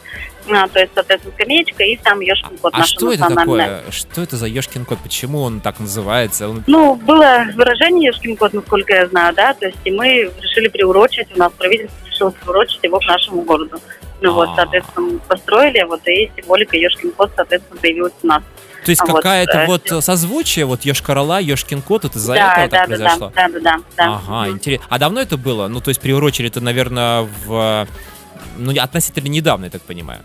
а, 0.49 0.69
то 0.69 0.79
есть, 0.81 0.93
соответственно, 0.95 1.35
скамеечка, 1.35 1.83
и 1.85 1.97
там 1.97 2.21
Ёшкин 2.21 2.59
кот, 2.59 2.73
А 2.75 2.85
что 2.85 3.13
это 3.13 3.29
такое? 3.35 3.83
Что 3.91 4.23
это 4.23 4.37
за 4.37 4.47
Ёшкин 4.47 4.85
кот? 4.85 4.99
Почему 5.03 5.43
он 5.43 5.61
так 5.61 5.81
называется? 5.81 6.49
Он- 6.49 6.63
Ну, 6.67 6.95
было 6.95 7.45
выражение 7.55 8.09
Ёшкин 8.11 8.37
кот, 8.37 8.53
насколько 8.55 8.93
я 8.95 9.07
знаю, 9.09 9.35
да, 9.35 9.55
то 9.55 9.67
есть 9.67 9.79
и 9.85 9.91
мы 9.91 10.31
решили 10.41 10.69
приурочить, 10.69 11.29
у 11.35 11.39
нас 11.39 11.53
правительство 11.53 11.97
решило 12.07 12.31
приурочить 12.31 12.81
его 12.83 12.99
к 13.01 13.07
нашему 13.07 13.43
городу. 13.43 13.79
Ну 14.23 14.33
вот, 14.35 14.51
А. 14.51 14.57
соответственно, 14.57 15.19
построили, 15.29 15.83
вот, 15.83 16.07
и 16.07 16.31
символика 16.37 16.77
Ёшкин 16.77 17.13
кот, 17.13 17.33
соответственно, 17.37 17.81
появилась 17.81 18.13
у 18.23 18.27
нас. 18.27 18.43
То 18.85 18.91
есть 18.91 19.03
А 19.03 19.07
вот, 19.07 19.17
какая-то 19.17 19.59
э, 19.59 19.67
вот 19.67 20.05
созвучие, 20.05 20.65
вот 20.65 20.85
Ёшкин 20.85 21.83
кот, 21.83 22.05
это 22.05 22.19
из-за 22.19 22.35
да, 22.35 22.53
этого 22.53 22.69
да, 22.69 22.69
так 22.69 22.71
да, 22.71 22.97
произошло? 22.97 23.33
да, 23.35 23.49
да, 23.49 23.61
да, 23.61 23.77
да. 23.97 24.15
Ага, 24.15 24.47
Мгм. 24.47 24.57
интересно. 24.57 24.87
А 24.89 24.99
давно 24.99 25.21
это 25.21 25.37
было? 25.37 25.69
Ну, 25.69 25.81
то 25.81 25.91
есть 25.91 26.01
приурочили 26.01 26.49
это, 26.49 26.61
наверное, 26.61 27.29
в... 27.47 27.87
Ну, 28.57 28.73
относительно 28.81 29.29
недавно, 29.29 29.67
я 29.67 29.71
так 29.71 29.83
понимаю. 29.83 30.21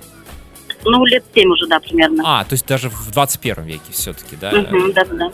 Ну, 0.86 1.06
лет 1.06 1.24
семь 1.34 1.50
уже, 1.50 1.68
да, 1.68 1.80
примерно. 1.80 2.24
А, 2.26 2.44
то 2.46 2.54
есть 2.54 2.66
даже 2.68 2.90
в 2.90 3.12
21 3.12 3.64
веке 3.64 3.92
все-таки, 3.92 4.36
да? 4.36 4.52
Мгм, 4.52 4.94
да, 4.94 5.06
да, 5.06 5.16
да. 5.16 5.32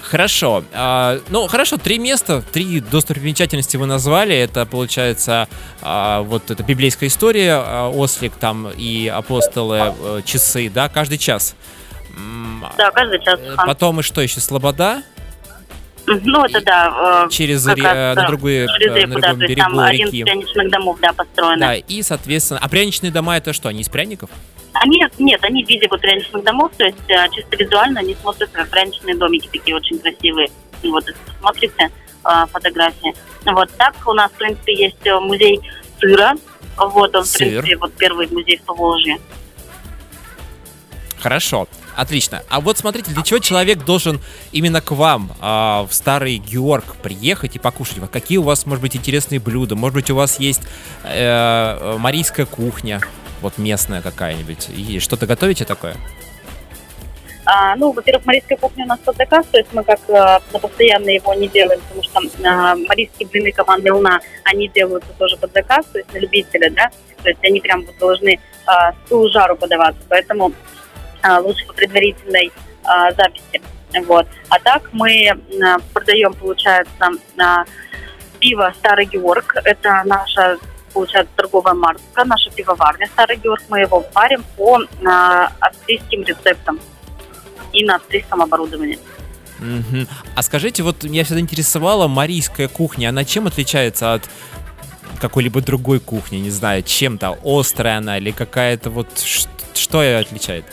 Хорошо. 0.00 0.62
А, 0.72 1.18
ну, 1.30 1.46
хорошо, 1.46 1.78
три 1.78 1.98
места, 1.98 2.42
три 2.52 2.80
достопримечательности 2.80 3.76
вы 3.76 3.86
назвали. 3.86 4.36
Это, 4.36 4.66
получается, 4.66 5.48
а, 5.80 6.22
вот 6.22 6.50
эта 6.50 6.62
библейская 6.62 7.06
история, 7.06 7.54
а, 7.54 7.88
ослик 7.88 8.34
там 8.34 8.68
и 8.68 9.08
апостолы, 9.08 9.94
э, 9.98 10.20
часы, 10.24 10.70
да, 10.72 10.88
каждый 10.88 11.18
час. 11.18 11.56
М, 12.16 12.64
Да, 12.76 12.90
каждый 12.90 13.22
час. 13.24 13.38
э. 13.42 13.54
Потом 13.66 14.00
и 14.00 14.02
что 14.02 14.20
еще? 14.20 14.40
Слобода? 14.40 15.02
Ну, 16.06 16.44
это 16.44 16.60
да. 16.60 17.24
э, 17.26 17.30
Через 17.30 17.66
ре- 17.66 17.82
раз, 17.82 17.94
на 17.94 18.14
да, 18.14 18.26
другую, 18.26 18.68
через 18.78 18.92
э, 18.92 18.98
реку, 19.00 19.12
на 19.14 19.20
да, 19.20 19.34
то 19.34 19.40
есть 19.44 19.56
там 19.56 19.78
один 19.80 20.06
реки. 20.08 20.16
из 20.18 20.24
пряничных 20.24 20.70
домов, 20.70 20.98
да, 21.00 21.12
построены. 21.14 21.58
Да, 21.60 21.74
и, 21.76 22.02
соответственно, 22.02 22.60
а 22.62 22.68
пряничные 22.68 23.10
дома 23.10 23.36
это 23.38 23.52
что? 23.54 23.70
Они 23.70 23.80
из 23.80 23.88
пряников? 23.88 24.28
Они, 24.74 25.02
нет, 25.18 25.42
они 25.44 25.64
в 25.64 25.68
виде 25.68 25.86
вот 25.90 26.00
пряничных 26.02 26.44
домов, 26.44 26.72
то 26.76 26.84
есть 26.84 26.98
э, 27.08 27.26
чисто 27.32 27.56
визуально 27.56 28.00
они 28.00 28.14
смотрятся 28.20 28.54
как 28.54 28.68
пряничные 28.68 29.16
домики 29.16 29.48
такие 29.50 29.74
очень 29.76 29.98
красивые. 29.98 30.48
И 30.82 30.88
Вот, 30.88 31.08
э, 31.08 32.46
фотографии. 32.52 33.14
Вот 33.46 33.70
так 33.78 33.94
у 34.06 34.12
нас, 34.12 34.30
в 34.30 34.34
принципе, 34.34 34.74
есть 34.74 35.06
э, 35.06 35.18
музей 35.20 35.60
сыра. 36.00 36.34
Вот 36.76 37.14
он, 37.14 37.24
Сыр. 37.24 37.38
в 37.46 37.48
принципе, 37.48 37.76
вот 37.78 37.92
первый 37.94 38.26
музей 38.28 38.58
в 38.58 38.62
Поволжье. 38.62 39.18
Хорошо, 41.20 41.66
отлично. 41.96 42.42
А 42.48 42.60
вот 42.60 42.78
смотрите, 42.78 43.10
для 43.12 43.22
чего 43.22 43.38
человек 43.38 43.84
должен 43.84 44.20
именно 44.52 44.80
к 44.80 44.90
вам 44.92 45.32
а, 45.40 45.86
в 45.88 45.94
Старый 45.94 46.36
Георг 46.36 46.96
приехать 47.02 47.56
и 47.56 47.58
покушать? 47.58 47.98
Вот 47.98 48.10
Какие 48.10 48.38
у 48.38 48.42
вас, 48.42 48.66
может 48.66 48.82
быть, 48.82 48.96
интересные 48.96 49.40
блюда? 49.40 49.74
Может 49.74 49.94
быть, 49.94 50.10
у 50.10 50.16
вас 50.16 50.38
есть 50.38 50.62
э, 51.04 51.78
э, 51.80 51.96
марийская 51.98 52.46
кухня, 52.46 53.00
вот 53.40 53.58
местная 53.58 54.02
какая-нибудь? 54.02 54.68
И 54.70 54.98
что-то 55.00 55.26
готовите 55.26 55.64
такое? 55.64 55.96
А, 57.46 57.76
ну, 57.76 57.92
во-первых, 57.92 58.24
марийская 58.24 58.56
кухня 58.56 58.84
у 58.84 58.88
нас 58.88 58.98
под 59.00 59.16
заказ, 59.16 59.44
то 59.50 59.58
есть 59.58 59.70
мы 59.72 59.84
как 59.84 60.00
э, 60.08 60.38
на 60.52 60.58
постоянно 60.58 61.10
его 61.10 61.34
не 61.34 61.48
делаем, 61.48 61.80
потому 61.88 62.02
что 62.02 62.20
э, 62.20 62.86
марийские 62.88 63.28
блины 63.28 63.52
команды 63.52 63.92
«Луна», 63.92 64.20
они 64.44 64.68
делаются 64.68 65.10
тоже 65.18 65.36
под 65.36 65.52
заказ, 65.52 65.84
то 65.92 65.98
есть 65.98 66.12
на 66.14 66.18
любителя, 66.18 66.70
да, 66.70 66.90
то 67.22 67.28
есть 67.28 67.44
они 67.44 67.60
прям 67.60 67.84
вот 67.84 67.98
должны 67.98 68.38
э, 68.38 68.72
с 69.10 69.32
жару 69.32 69.56
подаваться, 69.56 70.00
поэтому 70.08 70.52
э, 70.52 70.52
лучше 71.40 71.66
по 71.66 71.72
предварительной 71.72 72.52
э, 72.84 73.14
записи, 73.16 73.62
вот. 74.06 74.26
А 74.48 74.58
так 74.60 74.90
мы 74.92 75.10
э, 75.10 75.34
продаем, 75.92 76.34
получается, 76.34 77.10
пиво 78.40 78.72
«Старый 78.78 79.06
Георг», 79.06 79.56
это 79.64 80.02
наша 80.04 80.58
получается, 80.92 81.32
торговая 81.34 81.74
марка, 81.74 82.24
наша 82.24 82.50
пивоварня 82.50 83.06
«Старый 83.08 83.36
Георг», 83.36 83.62
мы 83.68 83.80
его 83.80 84.06
варим 84.14 84.44
по 84.56 84.78
австрийским 85.60 86.22
рецептам 86.22 86.78
и 87.72 87.84
на 87.84 87.96
австрийском 87.96 88.40
оборудовании. 88.40 88.98
Мгм. 89.58 90.06
А 90.34 90.42
скажите, 90.42 90.82
вот 90.82 91.02
меня 91.04 91.24
всегда 91.24 91.40
интересовала 91.40 92.06
марийская 92.06 92.68
кухня. 92.68 93.08
Она 93.08 93.24
чем 93.24 93.46
отличается 93.46 94.14
от 94.14 94.22
какой-либо 95.20 95.60
другой 95.60 96.00
кухни? 96.00 96.36
Не 96.36 96.50
знаю, 96.50 96.82
чем-то 96.82 97.38
острая 97.44 97.98
она 97.98 98.18
или 98.18 98.30
какая-то 98.30 98.90
вот... 98.90 99.08
Что 99.74 100.02
ее 100.02 100.18
отличает? 100.18 100.64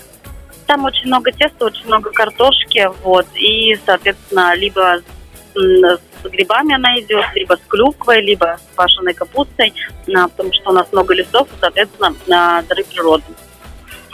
Там 0.71 0.86
очень 0.86 1.07
много 1.07 1.34
теста, 1.34 1.65
очень 1.65 1.86
много 1.86 2.12
картошки, 2.12 2.89
вот, 3.03 3.27
и, 3.36 3.77
соответственно, 3.86 4.55
либо 4.55 5.01
с 5.53 6.29
грибами 6.29 6.73
она 6.75 6.97
идет, 7.01 7.25
либо 7.36 7.55
с 7.57 7.67
клюквой, 7.67 8.21
либо 8.21 8.57
с 8.57 8.75
квашеной 8.75 9.13
капустой, 9.13 9.73
а, 10.15 10.29
потому 10.29 10.53
что 10.53 10.69
у 10.69 10.73
нас 10.73 10.88
много 10.93 11.13
лесов, 11.13 11.49
и, 11.49 11.60
соответственно, 11.60 12.15
а, 12.34 12.62
дары 12.62 12.86
природы. 12.86 13.25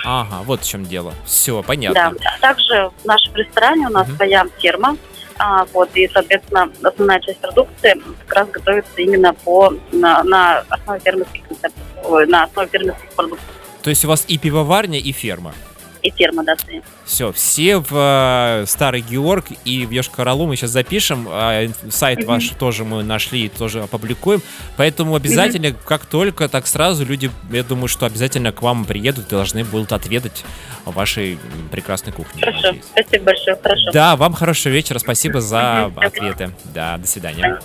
Ага, 0.04 0.42
вот 0.46 0.62
в 0.64 0.68
чем 0.68 0.84
дело. 0.84 1.14
Все, 1.28 1.58
Да. 1.58 1.62
понятно. 1.62 2.16
А 2.26 2.40
Также 2.42 2.90
в 3.04 3.06
нашем 3.06 3.36
ресторане 3.36 3.86
у 3.86 3.92
нас 3.92 4.08
Мгм. 4.08 4.16
своя 4.16 4.46
ферма, 4.58 4.98
а, 5.38 5.66
вот, 5.74 5.92
и, 5.94 6.10
соответственно, 6.12 6.72
основная 6.82 7.20
часть 7.20 7.38
продукции 7.40 8.02
как 8.26 8.34
раз 8.36 8.50
готовится 8.50 9.00
именно 9.00 9.32
по, 9.36 9.76
на, 9.92 10.24
на 10.24 10.64
основе 10.70 11.00
фермерских 11.02 11.44
рецептов, 11.52 12.28
на 12.28 12.46
основе 12.46 12.68
фермерских 12.68 13.12
продуктов 13.12 13.46
То 13.84 13.92
есть 13.92 14.04
у 14.06 14.08
вас 14.08 14.26
и 14.28 14.40
пивоварня, 14.40 14.98
и 14.98 15.12
ферма. 15.12 15.54
И 16.02 16.12
ферма, 16.12 16.44
да, 16.44 16.56
свои. 16.58 16.82
Все, 17.06 17.32
все 17.32 17.78
в 17.78 17.88
э, 17.94 18.66
Старый 18.68 19.02
Георг 19.02 19.46
и 19.66 19.86
в 19.86 19.92
Йошкар-Олу 19.92 20.48
мы 20.48 20.56
сейчас 20.56 20.72
запишем. 20.72 21.28
инф- 21.28 21.92
сайт 21.92 22.20
Мгм. 22.20 22.28
ваш 22.28 22.50
тоже 22.60 22.84
мы 22.84 23.04
нашли 23.04 23.46
и 23.46 23.50
тоже 23.50 23.82
опубликуем. 23.84 24.42
Поэтому 24.78 25.16
обязательно, 25.16 25.72
как 25.72 26.06
только, 26.06 26.48
так 26.50 26.68
сразу 26.68 27.06
люди, 27.06 27.32
я 27.52 27.64
думаю, 27.64 27.88
что 27.88 28.06
обязательно 28.06 28.52
к 28.52 28.62
вам 28.62 28.86
приедут 28.86 29.28
и 29.28 29.30
должны 29.30 29.64
будут 29.64 29.92
отведать 29.92 30.44
вашей 30.86 31.38
прекрасной 31.72 32.14
кухни. 32.14 32.40
Хорошо, 32.42 32.68
надеюсь. 32.68 32.86
спасибо 32.92 33.24
большое, 33.26 33.58
хорошо. 33.62 33.92
Да, 33.92 34.16
вам 34.16 34.34
хорошего 34.34 34.74
вечера, 34.74 35.00
спасибо 35.00 35.42
за 35.42 35.90
Мгм, 35.92 36.00
ответы. 36.00 36.52
Да, 36.74 36.98
до 36.98 37.08
свидания. 37.08 37.60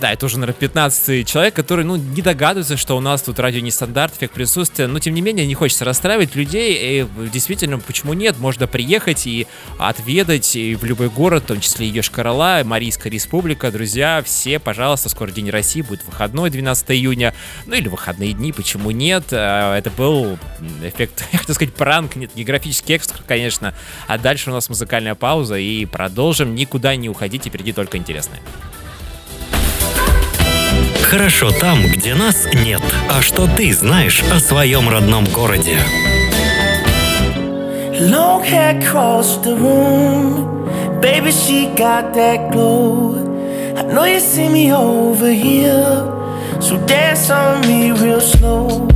Да, 0.00 0.12
это 0.12 0.26
уже, 0.26 0.38
наверное, 0.38 0.60
15 0.60 1.26
человек, 1.26 1.54
который, 1.54 1.84
ну, 1.84 1.96
не 1.96 2.22
догадываются, 2.22 2.76
что 2.76 2.96
у 2.96 3.00
нас 3.00 3.20
тут 3.22 3.40
радио 3.40 3.60
нестандарт, 3.60 4.14
эффект 4.14 4.32
присутствия, 4.32 4.86
но, 4.86 5.00
тем 5.00 5.12
не 5.14 5.20
менее, 5.20 5.44
не 5.44 5.54
хочется 5.54 5.84
расстраивать 5.84 6.36
людей, 6.36 7.02
и 7.02 7.28
действительно, 7.32 7.80
почему 7.80 8.12
нет, 8.12 8.38
можно 8.38 8.68
приехать 8.68 9.26
и 9.26 9.48
отведать 9.76 10.54
и 10.54 10.76
в 10.76 10.84
любой 10.84 11.08
город, 11.08 11.44
в 11.44 11.46
том 11.46 11.60
числе 11.60 11.88
и 11.88 11.90
Йошкар-Ола, 11.90 12.62
Марийская 12.62 13.10
республика, 13.10 13.72
друзья, 13.72 14.22
все, 14.24 14.60
пожалуйста, 14.60 15.08
скоро 15.08 15.32
День 15.32 15.50
России, 15.50 15.82
будет 15.82 16.04
выходной 16.04 16.50
12 16.50 16.92
июня, 16.92 17.34
ну 17.66 17.74
или 17.74 17.88
выходные 17.88 18.34
дни, 18.34 18.52
почему 18.52 18.92
нет, 18.92 19.24
А, 19.32 19.76
это 19.76 19.90
был 19.90 20.38
эффект, 20.84 21.24
я 21.32 21.40
хотел 21.40 21.56
сказать 21.56 21.74
пранк, 21.74 22.14
нет, 22.14 22.30
географический 22.36 22.94
экскурс, 22.94 23.20
конечно, 23.26 23.74
а 24.06 24.16
дальше 24.16 24.50
у 24.50 24.52
нас 24.52 24.68
музыкальная 24.68 25.16
пауза, 25.16 25.56
и 25.56 25.86
продолжим, 25.86 26.54
никуда 26.54 26.94
не 26.94 27.08
уходите, 27.08 27.48
впереди 27.48 27.72
только 27.72 27.98
интересное. 27.98 28.40
Хорошо 31.08 31.50
там, 31.50 31.82
где 31.86 32.14
нас 32.14 32.46
нет. 32.52 32.82
А 33.08 33.22
что 33.22 33.46
ты 33.46 33.72
знаешь 33.72 34.22
о 34.30 34.38
своем 34.40 34.90
родном 34.90 35.24
городе? 35.24 35.78
Long 37.98 38.44
hair 38.44 38.78
across 38.78 39.42
the 39.42 39.56
room. 39.56 40.68
Baby, 41.00 41.32
she 41.32 41.74
got 41.74 42.12
that 42.12 42.52
glow. 42.52 43.14
I 43.74 43.84
know 43.84 44.04
you 44.04 44.20
see 44.20 44.50
me 44.50 44.70
over 44.70 45.32
here. 45.32 46.04
So 46.60 46.76
dance 46.86 47.30
on 47.30 47.62
me 47.62 47.92
real 47.92 48.20
slow. 48.20 48.86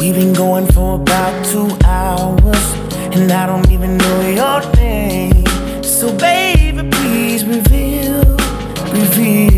We've 0.00 0.16
been 0.16 0.32
going 0.32 0.66
for 0.66 0.96
about 0.96 1.44
two 1.44 1.68
hours. 1.84 2.74
And 3.12 3.30
I 3.30 3.46
don't 3.46 3.70
even 3.70 3.98
know 3.98 4.20
your 4.28 4.74
name. 4.74 5.46
So, 5.84 6.12
baby, 6.12 6.82
please 6.90 7.44
reveal, 7.44 8.36
reveal. 8.90 9.52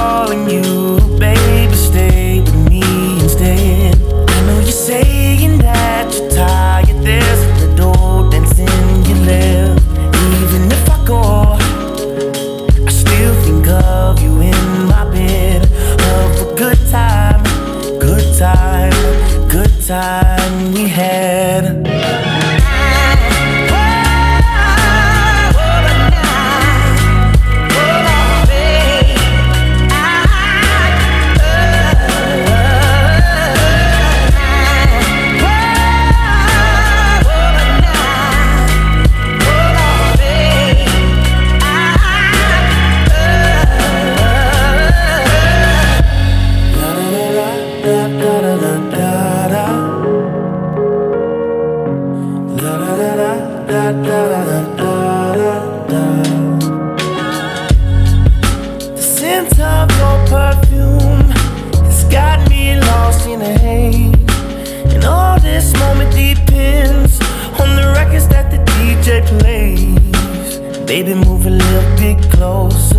calling 0.00 0.48
you, 0.48 0.98
baby. 1.18 1.74
Stay 1.74 2.40
with 2.40 2.60
me 2.70 2.82
instead. 3.24 3.94
I 4.34 4.38
know 4.46 4.58
you're 4.68 4.82
saying 4.90 5.58
that 5.58 6.06
you're 6.14 6.30
tired. 6.30 6.98
There's 7.08 7.42
the 7.60 7.68
door 7.82 8.30
that's 8.32 8.58
in 8.58 8.86
your 9.08 9.20
left. 9.28 9.84
Even 10.40 10.62
if 10.76 10.84
I 10.96 10.98
go, 11.12 11.22
I 12.88 12.90
still 13.02 13.34
think 13.44 13.66
of 13.68 14.22
you 14.24 14.32
in 14.52 14.66
my 14.92 15.04
bed. 15.14 15.60
Of 16.14 16.30
a 16.44 16.48
good 16.62 16.80
time, 16.96 17.42
good 18.08 18.26
time, 18.38 18.96
good 19.56 19.72
time. 19.86 20.29
Baby, 71.00 71.14
move 71.14 71.46
a 71.46 71.50
little 71.50 71.96
bit 71.96 72.30
closer. 72.30 72.89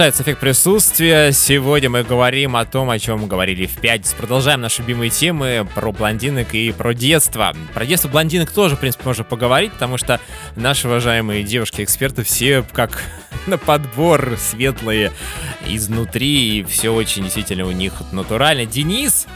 Продолжается 0.00 0.22
эффект 0.22 0.40
присутствия. 0.40 1.30
Сегодня 1.30 1.90
мы 1.90 2.04
говорим 2.04 2.56
о 2.56 2.64
том, 2.64 2.88
о 2.88 2.98
чем 2.98 3.28
говорили 3.28 3.66
в 3.66 3.78
пятницу. 3.82 4.16
Продолжаем 4.16 4.62
наши 4.62 4.80
любимые 4.80 5.10
темы 5.10 5.68
про 5.74 5.92
блондинок 5.92 6.54
и 6.54 6.72
про 6.72 6.94
детство. 6.94 7.54
Про 7.74 7.84
детство 7.84 8.08
блондинок 8.08 8.50
тоже, 8.50 8.76
в 8.76 8.80
принципе, 8.80 9.04
можно 9.04 9.24
поговорить, 9.24 9.72
потому 9.72 9.98
что 9.98 10.18
наши 10.56 10.88
уважаемые 10.88 11.42
девушки-эксперты 11.42 12.22
все 12.22 12.64
как 12.72 13.02
на 13.46 13.58
подбор 13.58 14.38
светлые 14.38 15.12
изнутри, 15.66 16.60
и 16.60 16.64
все 16.64 16.94
очень 16.94 17.24
действительно 17.24 17.66
у 17.66 17.72
них 17.72 17.92
натурально. 18.10 18.64
Денис 18.64 19.26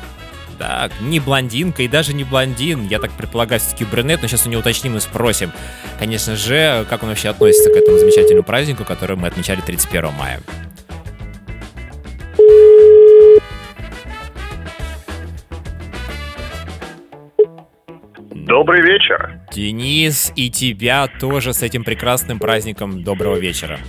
так, 0.54 0.92
не 1.00 1.20
блондинка 1.20 1.82
и 1.82 1.88
даже 1.88 2.14
не 2.14 2.24
блондин. 2.24 2.86
Я 2.88 2.98
так 2.98 3.10
предполагаю, 3.12 3.60
все-таки 3.60 3.84
брюнет, 3.84 4.22
но 4.22 4.28
сейчас 4.28 4.46
у 4.46 4.50
него 4.50 4.60
уточним 4.60 4.96
и 4.96 5.00
спросим. 5.00 5.52
Конечно 5.98 6.36
же, 6.36 6.86
как 6.88 7.02
он 7.02 7.10
вообще 7.10 7.28
относится 7.28 7.70
к 7.70 7.76
этому 7.76 7.98
замечательному 7.98 8.44
празднику, 8.44 8.84
который 8.84 9.16
мы 9.16 9.28
отмечали 9.28 9.60
31 9.60 10.12
мая. 10.12 10.40
Добрый 18.30 18.82
вечер. 18.82 19.40
Денис, 19.52 20.32
и 20.36 20.50
тебя 20.50 21.08
тоже 21.18 21.52
с 21.52 21.62
этим 21.62 21.82
прекрасным 21.82 22.38
праздником 22.38 23.02
доброго 23.02 23.36
вечера. 23.36 23.80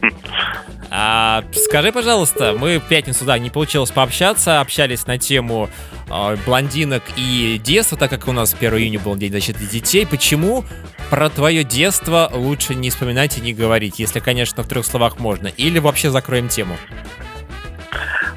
А, 1.02 1.44
скажи, 1.54 1.92
пожалуйста, 1.92 2.54
мы 2.58 2.78
в 2.78 2.86
пятницу, 2.86 3.24
да, 3.24 3.38
не 3.38 3.48
получилось 3.48 3.90
пообщаться, 3.90 4.60
общались 4.60 5.06
на 5.06 5.16
тему 5.16 5.70
э, 6.10 6.36
блондинок 6.44 7.02
и 7.16 7.58
детства, 7.64 7.96
так 7.96 8.10
как 8.10 8.28
у 8.28 8.32
нас 8.32 8.52
1 8.52 8.74
июня 8.74 9.00
был 9.00 9.16
День 9.16 9.32
защиты 9.32 9.64
детей. 9.64 10.06
Почему 10.06 10.62
про 11.08 11.30
твое 11.30 11.64
детство 11.64 12.30
лучше 12.30 12.74
не 12.74 12.90
вспоминать 12.90 13.38
и 13.38 13.40
не 13.40 13.54
говорить, 13.54 13.98
если, 13.98 14.20
конечно, 14.20 14.62
в 14.62 14.68
трех 14.68 14.84
словах 14.84 15.18
можно? 15.18 15.46
Или 15.46 15.78
вообще 15.78 16.10
закроем 16.10 16.48
тему? 16.48 16.76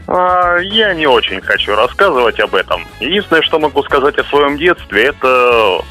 А, 0.08 0.58
я 0.60 0.94
не 0.94 1.06
очень 1.06 1.42
хочу 1.42 1.76
рассказывать 1.76 2.40
об 2.40 2.56
этом. 2.56 2.88
Единственное, 3.02 3.42
что 3.42 3.60
могу 3.60 3.84
сказать 3.84 4.18
о 4.18 4.24
своем 4.24 4.58
детстве, 4.58 5.08
это 5.08 5.82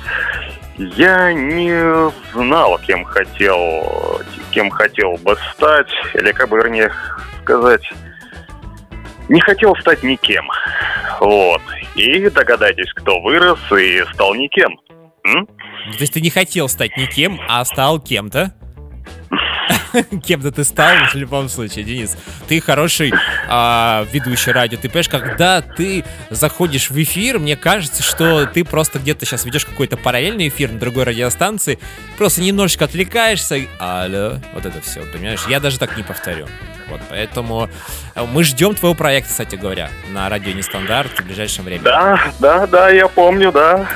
я 0.96 1.32
не 1.32 2.10
знал, 2.32 2.78
кем 2.78 3.04
хотел, 3.04 4.20
кем 4.50 4.70
хотел 4.70 5.16
бы 5.18 5.36
стать, 5.52 5.90
или 6.14 6.32
как 6.32 6.48
бы 6.48 6.56
вернее 6.56 6.92
сказать, 7.42 7.82
не 9.28 9.40
хотел 9.40 9.74
стать 9.76 10.02
никем. 10.02 10.48
Вот. 11.20 11.62
И 11.94 12.28
догадайтесь, 12.30 12.92
кто 12.94 13.20
вырос 13.20 13.60
и 13.72 14.04
стал 14.12 14.34
никем. 14.34 14.78
М? 15.24 15.46
То 15.46 16.00
есть 16.00 16.14
ты 16.14 16.20
не 16.20 16.30
хотел 16.30 16.68
стать 16.68 16.96
никем, 16.96 17.40
а 17.48 17.64
стал 17.64 18.00
кем-то? 18.00 18.54
Кем-то 20.24 20.52
ты 20.52 20.64
стал 20.64 21.06
в 21.12 21.14
любом 21.14 21.48
случае, 21.48 21.84
Денис. 21.84 22.16
Ты 22.48 22.60
хороший 22.60 23.12
а, 23.48 24.06
ведущий 24.12 24.50
радио. 24.50 24.78
Ты 24.78 24.88
понимаешь, 24.88 25.08
когда 25.08 25.60
ты 25.60 26.04
заходишь 26.30 26.90
в 26.90 27.02
эфир, 27.02 27.38
мне 27.38 27.56
кажется, 27.56 28.02
что 28.02 28.46
ты 28.46 28.64
просто 28.64 28.98
где-то 28.98 29.26
сейчас 29.26 29.44
ведешь 29.44 29.64
какой-то 29.64 29.96
параллельный 29.96 30.48
эфир 30.48 30.72
на 30.72 30.78
другой 30.78 31.04
радиостанции, 31.04 31.78
просто 32.16 32.42
немножечко 32.42 32.84
отвлекаешься. 32.84 33.60
Алло, 33.78 34.38
вот 34.54 34.66
это 34.66 34.80
все, 34.80 35.00
понимаешь? 35.12 35.44
Я 35.48 35.60
даже 35.60 35.78
так 35.78 35.96
не 35.96 36.02
повторю. 36.02 36.46
Вот, 36.88 37.00
поэтому 37.08 37.68
э, 38.14 38.24
мы 38.24 38.44
ждем 38.44 38.74
твоего 38.74 38.94
проекта, 38.94 39.30
кстати 39.30 39.56
говоря, 39.56 39.90
на 40.10 40.28
радио 40.28 40.52
Нестандарт 40.52 41.18
в 41.18 41.24
ближайшем 41.24 41.64
времени. 41.64 41.84
Да, 41.84 42.20
да, 42.38 42.66
да, 42.66 42.88
я 42.90 43.08
помню, 43.08 43.52
да. 43.52 43.86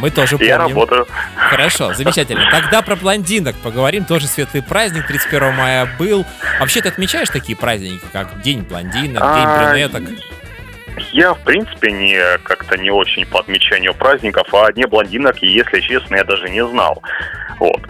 Мы 0.00 0.10
тоже 0.10 0.32
помним. 0.38 0.48
Я 0.48 0.58
работаю. 0.58 1.06
Хорошо, 1.36 1.92
замечательно. 1.94 2.48
Тогда 2.50 2.82
про 2.82 2.96
блондинок 2.96 3.56
поговорим. 3.56 4.04
Тоже 4.04 4.26
светлый 4.26 4.62
праздник 4.62 5.06
31 5.06 5.54
мая 5.54 5.88
был. 5.98 6.24
Вообще 6.58 6.80
ты 6.80 6.88
отмечаешь 6.88 7.28
такие 7.28 7.56
праздники, 7.56 8.02
как 8.12 8.40
День 8.40 8.62
блондинок, 8.62 9.22
День 9.22 9.44
А, 9.44 9.70
брюнеток? 9.72 10.02
Я, 11.12 11.34
в 11.34 11.40
принципе, 11.44 11.90
не 11.90 12.18
как-то 12.44 12.76
не 12.78 12.90
очень 12.90 13.26
по 13.26 13.40
отмечанию 13.40 13.94
праздников, 13.94 14.52
а 14.54 14.66
о 14.66 14.72
дне 14.72 14.86
блондинок, 14.86 15.36
если 15.42 15.80
честно, 15.80 16.16
я 16.16 16.24
даже 16.24 16.48
не 16.48 16.64
знал. 16.64 17.02
Вот. 17.58 17.80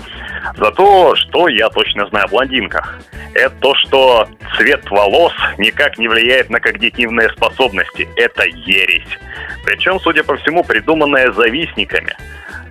За 0.57 0.71
то, 0.73 1.15
что 1.17 1.49
я 1.49 1.69
точно 1.69 2.07
знаю 2.09 2.27
о 2.27 2.29
блондинках. 2.29 2.99
Это 3.35 3.55
то, 3.61 3.75
что 3.77 4.29
цвет 4.57 4.91
волос 4.91 5.33
никак 5.59 5.99
не 5.99 6.09
влияет 6.09 6.51
на 6.51 6.61
когнитивные 6.61 7.31
способности. 7.31 8.09
Это 8.17 8.45
ересь. 8.45 9.19
Причем, 9.65 10.01
судя 10.01 10.25
по 10.25 10.37
всему, 10.37 10.65
придуманная 10.65 11.31
завистниками. 11.33 12.17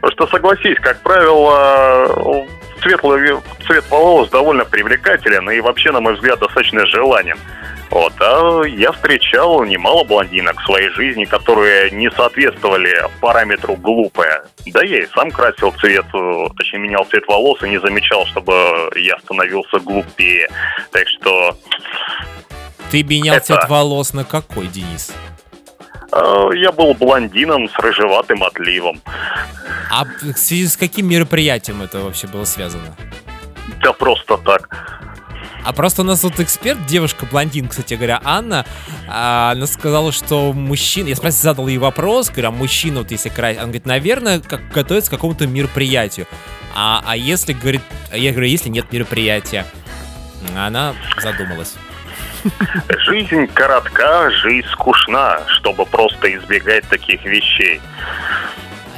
Потому 0.02 0.12
что, 0.14 0.28
согласись, 0.28 0.78
как 0.80 1.02
правило, 1.02 2.46
светлый 2.82 3.38
цвет 3.66 3.90
волос 3.90 4.30
довольно 4.30 4.66
привлекателен 4.66 5.50
и 5.50 5.60
вообще, 5.62 5.92
на 5.92 6.02
мой 6.02 6.16
взгляд, 6.16 6.40
достаточно 6.40 6.86
желанен. 6.88 7.38
Вот, 7.90 8.14
а 8.20 8.64
я 8.66 8.92
встречал 8.92 9.64
немало 9.64 10.04
блондинок 10.04 10.62
в 10.62 10.66
своей 10.66 10.90
жизни, 10.90 11.26
которые 11.26 11.90
не 11.92 12.12
соответствовали 12.12 12.96
параметру 13.20 13.76
глупая. 13.76 14.44
Да 14.68 14.84
я 14.84 15.00
и 15.00 15.08
сам 15.08 15.32
красил 15.32 15.72
цвет, 15.80 16.06
э, 16.14 16.48
точнее 16.56 16.80
менял 16.80 17.06
цвет 17.06 17.26
волос 17.28 17.64
и 17.64 17.70
не 17.70 17.80
замечал, 17.80 18.28
чтобы 18.28 18.54
я 18.96 19.18
становился 19.20 19.80
глупее. 19.80 20.50
Так 20.92 21.08
что... 21.08 21.58
Ты 22.92 23.04
менял 23.04 23.36
это... 23.36 23.46
цвет 23.46 23.70
волос 23.70 24.14
на 24.14 24.24
какой, 24.24 24.68
Денис? 24.68 25.12
Э, 26.12 26.50
я 26.54 26.72
был 26.72 26.94
блондином 26.94 27.70
с 27.70 27.76
рыжеватым 27.80 28.44
отливом. 28.44 29.02
А 29.92 30.06
в 30.06 30.38
связи 30.38 30.68
с 30.68 30.78
каким 30.78 31.08
мероприятием 31.08 31.82
это 31.82 32.00
вообще 32.00 32.28
было 32.28 32.46
связано? 32.46 32.96
Да 33.82 33.94
просто 33.94 34.38
так. 34.38 35.02
А 35.64 35.74
просто 35.74 36.02
у 36.02 36.06
нас 36.06 36.24
вот 36.24 36.40
эксперт, 36.40 36.86
девушка-блондин, 36.86 37.68
кстати 37.68 37.94
говоря, 37.96 38.22
Анна, 38.24 38.66
а, 39.08 39.52
она 39.52 39.68
сказала, 39.68 40.12
что 40.12 40.54
мужчина... 40.54 41.10
Я 41.10 41.16
спросил, 41.16 41.42
задал 41.42 41.68
ей 41.68 41.78
вопрос, 41.78 42.30
говорю, 42.30 42.50
а 42.50 42.52
мужчина 42.52 43.00
вот 43.00 43.12
если 43.12 43.30
красить... 43.30 43.58
Она 43.58 43.66
говорит, 43.66 43.86
наверное, 43.86 44.40
как 44.40 44.68
готовится 44.70 45.12
к 45.12 45.14
какому-то 45.14 45.48
мероприятию. 45.48 46.28
А, 46.76 47.04
а 47.06 47.16
если, 47.16 47.54
говорит... 47.54 47.82
Я 48.14 48.32
говорю, 48.32 48.48
если 48.48 48.70
нет 48.70 48.92
мероприятия? 48.92 49.66
Она 50.56 50.96
задумалась. 51.22 51.76
Жизнь 53.06 53.48
коротка, 53.54 54.32
жизнь 54.32 54.68
скучна, 54.72 55.42
чтобы 55.48 55.86
просто 55.86 56.34
избегать 56.36 56.88
таких 56.88 57.24
вещей. 57.26 57.82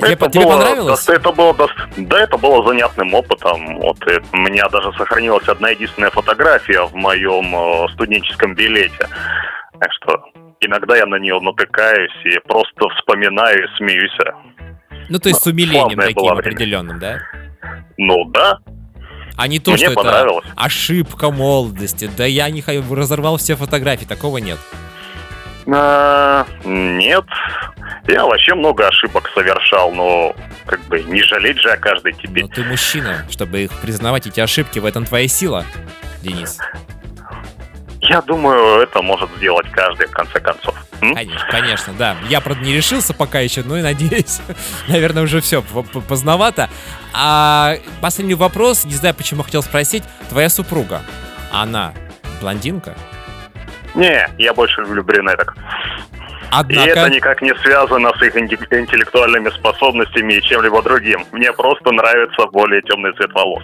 Тебе, 0.01 0.13
это 0.13 0.29
тебе 0.29 0.43
было, 0.43 0.57
понравилось? 0.57 1.05
Да, 1.05 1.13
это 1.13 1.31
было, 1.31 1.55
да, 1.97 2.19
это 2.19 2.37
было 2.37 2.67
занятным 2.67 3.13
опытом. 3.13 3.79
Вот 3.79 3.97
у 4.33 4.37
меня 4.37 4.67
даже 4.69 4.91
сохранилась 4.93 5.47
одна 5.47 5.69
единственная 5.69 6.11
фотография 6.11 6.85
в 6.85 6.95
моем 6.95 7.55
э, 7.55 7.87
студенческом 7.93 8.55
билете. 8.55 9.07
Так 9.79 9.89
что 9.93 10.23
иногда 10.59 10.97
я 10.97 11.05
на 11.05 11.15
нее 11.15 11.39
натыкаюсь 11.39 12.11
и 12.25 12.39
просто 12.47 12.89
вспоминаю 12.97 13.63
и 13.63 13.77
смеюсь. 13.77 14.17
Ну, 15.09 15.19
то 15.19 15.29
есть 15.29 15.41
с 15.41 15.47
умилением 15.47 15.99
таким 15.99 16.27
определенным, 16.29 16.99
да? 16.99 17.19
Ну, 17.97 18.25
да. 18.25 18.59
А 19.37 19.47
не 19.47 19.59
то, 19.59 19.71
Мне 19.71 19.89
что 19.89 20.01
это 20.01 20.41
ошибка 20.55 21.31
молодости. 21.31 22.09
Да 22.15 22.25
я 22.25 22.49
не 22.49 22.63
разорвал 22.93 23.37
все 23.37 23.55
фотографии, 23.55 24.05
такого 24.05 24.37
нет. 24.37 24.59
А, 25.67 26.45
нет. 26.63 27.25
Я 28.07 28.25
вообще 28.25 28.55
много 28.55 28.87
ошибок 28.87 29.29
совершал, 29.33 29.91
но 29.91 30.35
как 30.65 30.81
бы 30.85 31.01
не 31.03 31.21
жалеть 31.23 31.59
же 31.59 31.69
о 31.69 31.77
каждой 31.77 32.13
тебе. 32.13 32.43
Но 32.43 32.47
ты 32.47 32.63
мужчина, 32.63 33.25
чтобы 33.29 33.61
их 33.61 33.71
признавать 33.79 34.27
эти 34.27 34.39
ошибки, 34.39 34.79
в 34.79 34.85
этом 34.85 35.05
твоя 35.05 35.27
сила, 35.27 35.65
Денис. 36.21 36.57
Я 38.01 38.21
думаю, 38.21 38.81
это 38.81 39.01
может 39.03 39.29
сделать 39.37 39.69
каждый, 39.71 40.07
в 40.07 40.11
конце 40.11 40.39
концов. 40.39 40.75
Конечно, 40.99 41.47
конечно, 41.49 41.93
да. 41.93 42.15
Я, 42.29 42.41
правда, 42.41 42.63
не 42.63 42.73
решился 42.73 43.13
пока 43.13 43.39
еще, 43.39 43.63
но 43.63 43.77
и 43.77 43.81
надеюсь, 43.81 44.39
наверное, 44.87 45.23
уже 45.23 45.41
все 45.41 45.61
поздновато. 46.07 46.69
А 47.13 47.77
последний 48.01 48.33
вопрос, 48.33 48.85
не 48.85 48.93
знаю, 48.93 49.15
почему 49.15 49.43
хотел 49.43 49.61
спросить. 49.63 50.03
Твоя 50.29 50.49
супруга, 50.49 51.01
она 51.51 51.93
блондинка? 52.39 52.95
Не, 53.95 54.27
я 54.37 54.53
больше 54.53 54.81
люблю 54.81 55.03
брюнеток. 55.03 55.55
Однако... 56.53 56.83
И 56.83 56.91
это 56.91 57.09
никак 57.09 57.41
не 57.41 57.55
связано 57.55 58.11
с 58.17 58.21
их 58.21 58.35
интеллектуальными 58.35 59.49
способностями 59.49 60.33
и 60.33 60.41
чем-либо 60.41 60.81
другим. 60.81 61.25
Мне 61.31 61.53
просто 61.53 61.91
нравится 61.91 62.45
более 62.47 62.81
темный 62.81 63.13
цвет 63.13 63.31
волос. 63.33 63.63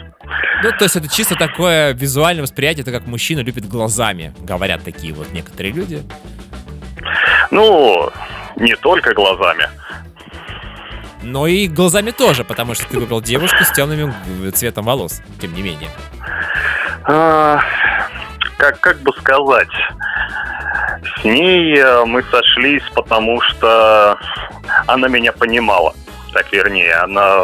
Ну, 0.63 0.71
то 0.71 0.85
есть 0.85 0.95
это 0.95 1.09
чисто 1.09 1.35
такое 1.35 1.93
визуальное 1.93 2.43
восприятие, 2.43 2.83
это 2.83 2.91
как 2.91 3.05
мужчина 3.05 3.41
любит 3.41 3.67
глазами, 3.67 4.33
говорят 4.39 4.83
такие 4.83 5.13
вот 5.13 5.31
некоторые 5.33 5.73
люди. 5.73 6.01
Ну, 7.51 8.09
не 8.55 8.75
только 8.77 9.13
глазами. 9.13 9.67
Но 11.23 11.45
и 11.45 11.67
глазами 11.67 12.11
тоже, 12.11 12.45
потому 12.45 12.73
что 12.73 12.87
ты 12.87 12.99
выбрал 12.99 13.21
девушку 13.21 13.65
с 13.65 13.71
темным 13.71 14.13
цветом 14.53 14.85
волос, 14.85 15.21
тем 15.41 15.53
не 15.53 15.61
менее. 15.61 15.89
Как, 18.57 18.79
как 18.79 18.97
бы 18.99 19.11
сказать, 19.13 19.69
с 21.19 21.23
ней 21.23 21.77
э, 21.77 22.05
мы 22.05 22.23
сошлись, 22.23 22.83
потому 22.93 23.39
что 23.41 24.17
она 24.87 25.07
меня 25.07 25.31
понимала. 25.31 25.93
Так 26.33 26.51
вернее, 26.51 26.93
она 26.95 27.37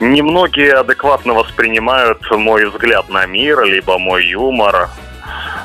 немногие 0.00 0.74
адекватно 0.74 1.34
воспринимают 1.34 2.30
мой 2.30 2.66
взгляд 2.68 3.08
на 3.08 3.26
мир, 3.26 3.62
либо 3.64 3.98
мой 3.98 4.26
юмор. 4.26 4.88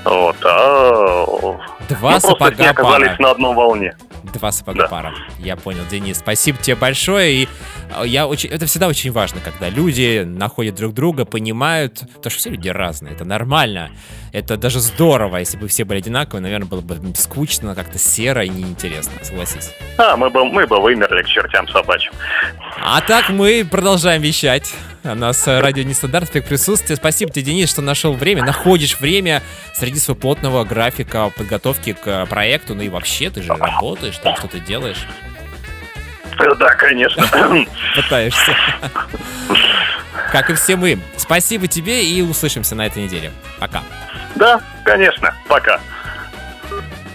Вот, 0.04 0.38
а 0.44 1.26
Два 1.90 2.12
мы 2.12 2.20
сапога 2.20 2.38
просто 2.38 2.70
оказались 2.70 3.10
пара. 3.10 3.22
на 3.22 3.32
одной 3.32 3.54
волне. 3.54 3.96
Два 4.24 4.52
сапога 4.52 4.80
да. 4.80 4.88
пара. 4.88 5.14
Я 5.40 5.56
понял, 5.56 5.82
Денис. 5.90 6.18
Спасибо 6.18 6.58
тебе 6.60 6.76
большое. 6.76 7.34
И 7.34 7.50
э, 7.96 8.04
я 8.06 8.28
очень, 8.28 8.50
это 8.50 8.66
всегда 8.66 8.88
очень 8.88 9.12
важно, 9.12 9.42
когда 9.44 9.70
люди 9.70 10.24
находят 10.26 10.76
друг 10.76 10.94
друга, 10.94 11.26
понимают, 11.26 12.00
потому 12.00 12.30
что 12.30 12.40
все 12.40 12.50
люди 12.50 12.70
разные, 12.70 13.14
это 13.14 13.26
нормально. 13.26 13.92
Это 14.34 14.56
даже 14.56 14.80
здорово, 14.80 15.38
если 15.38 15.58
бы 15.58 15.68
все 15.68 15.84
были 15.84 15.98
одинаковые, 15.98 16.42
наверное, 16.42 16.68
было 16.68 16.80
бы 16.80 16.98
скучно, 17.16 17.76
как-то 17.76 17.98
серо 17.98 18.44
и 18.44 18.50
неинтересно, 18.50 19.12
согласись. 19.24 19.72
А, 19.98 20.16
мы 20.16 20.30
бы, 20.30 20.46
мы 20.46 20.66
бы 20.66 20.80
вымерли 20.82 21.22
к 21.22 21.28
чертям 21.28 21.68
собачьим. 21.68 22.14
А 22.82 23.02
так 23.02 23.30
мы 23.30 23.68
продолжаем 23.70 24.22
вещать. 24.22 24.74
У 25.04 25.16
нас 25.16 25.46
радио 25.48 25.84
Нестандарт, 25.84 26.30
эффект 26.30 26.48
присутствия. 26.48 26.96
Спасибо 26.96 27.32
тебе, 27.32 27.44
Денис, 27.44 27.70
что 27.70 27.82
нашел 27.82 28.14
время, 28.14 28.44
находишь 28.46 29.00
время 29.00 29.42
среди 29.74 30.00
своего 30.00 30.22
плотного 30.22 30.64
графика 30.64 31.30
подготовки 31.36 31.92
к 31.94 32.26
проекту. 32.28 32.74
Ну 32.74 32.84
и 32.84 32.90
вообще, 32.90 33.32
ты 33.32 33.42
же 33.42 33.54
работаешь, 33.54 34.18
там 34.18 34.36
что-то 34.38 34.60
делаешь. 34.60 35.08
Да, 36.38 36.74
конечно. 36.76 37.26
Пытаешься. 37.96 38.56
Как 40.32 40.50
и 40.50 40.54
все 40.54 40.76
мы. 40.76 41.00
Спасибо 41.18 41.68
тебе 41.68 42.06
и 42.06 42.22
услышимся 42.22 42.76
на 42.76 42.86
этой 42.86 43.04
неделе. 43.04 43.32
Пока. 43.60 43.84
Да, 44.36 44.62
конечно. 44.84 45.34
Пока. 45.48 45.80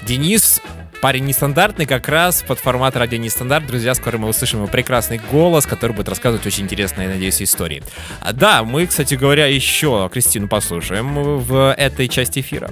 Денис 0.02 0.60
парень 1.06 1.24
нестандартный, 1.24 1.86
как 1.86 2.08
раз 2.08 2.42
под 2.42 2.58
формат 2.58 2.96
радио 2.96 3.16
нестандарт. 3.16 3.64
Друзья, 3.64 3.94
скоро 3.94 4.18
мы 4.18 4.26
услышим 4.26 4.58
его 4.58 4.66
прекрасный 4.66 5.20
голос, 5.30 5.64
который 5.64 5.92
будет 5.92 6.08
рассказывать 6.08 6.44
очень 6.44 6.64
интересные, 6.64 7.08
надеюсь, 7.08 7.40
истории. 7.40 7.84
А, 8.20 8.32
да, 8.32 8.64
мы, 8.64 8.88
кстати 8.88 9.14
говоря, 9.14 9.46
еще 9.46 10.10
Кристину 10.12 10.48
послушаем 10.48 11.38
в 11.38 11.72
этой 11.78 12.08
части 12.08 12.40
эфира. 12.40 12.70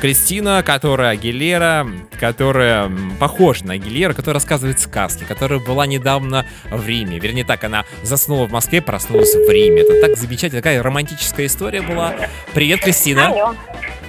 Кристина, 0.00 0.62
которая 0.64 1.10
Агилера, 1.10 1.88
которая 2.20 2.88
похожа 3.18 3.66
на 3.66 3.72
Агилера, 3.72 4.12
которая 4.12 4.34
рассказывает 4.34 4.78
сказки, 4.78 5.24
которая 5.24 5.58
была 5.58 5.84
недавно 5.84 6.46
в 6.70 6.86
Риме. 6.86 7.18
Вернее 7.18 7.44
так, 7.44 7.64
она 7.64 7.84
заснула 8.04 8.46
в 8.46 8.52
Москве, 8.52 8.80
проснулась 8.80 9.34
в 9.34 9.50
Риме. 9.50 9.82
Это 9.82 10.00
так 10.00 10.16
замечательно, 10.16 10.62
такая 10.62 10.80
романтическая 10.84 11.46
история 11.46 11.82
была. 11.82 12.14
Привет, 12.54 12.78
Кристина. 12.78 13.26
Алло, 13.26 13.56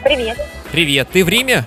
привет. 0.04 0.38
Привет, 0.72 1.10
ты 1.12 1.26
в 1.26 1.30
Риме? 1.30 1.66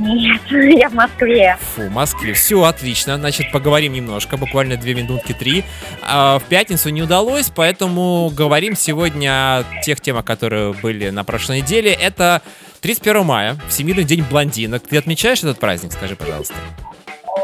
Нет, 0.00 0.40
я 0.50 0.88
в 0.88 0.94
Москве. 0.94 1.58
Фу, 1.74 1.82
в 1.82 1.90
Москве. 1.90 2.32
Все, 2.32 2.64
отлично. 2.64 3.16
Значит, 3.16 3.52
поговорим 3.52 3.92
немножко, 3.92 4.38
буквально 4.38 4.76
две 4.76 4.94
минутки, 4.94 5.34
три. 5.34 5.62
А, 6.02 6.38
в 6.38 6.44
пятницу 6.44 6.88
не 6.88 7.02
удалось, 7.02 7.50
поэтому 7.54 8.30
говорим 8.34 8.74
сегодня 8.76 9.30
о 9.58 9.64
тех 9.84 10.00
темах, 10.00 10.24
которые 10.24 10.72
были 10.72 11.10
на 11.10 11.22
прошлой 11.22 11.60
неделе. 11.60 11.92
Это 11.92 12.40
31 12.80 13.24
мая, 13.24 13.58
Всемирный 13.68 14.04
день 14.04 14.24
блондинок. 14.28 14.88
Ты 14.88 14.96
отмечаешь 14.96 15.40
этот 15.40 15.58
праздник, 15.58 15.92
скажи, 15.92 16.16
пожалуйста? 16.16 16.54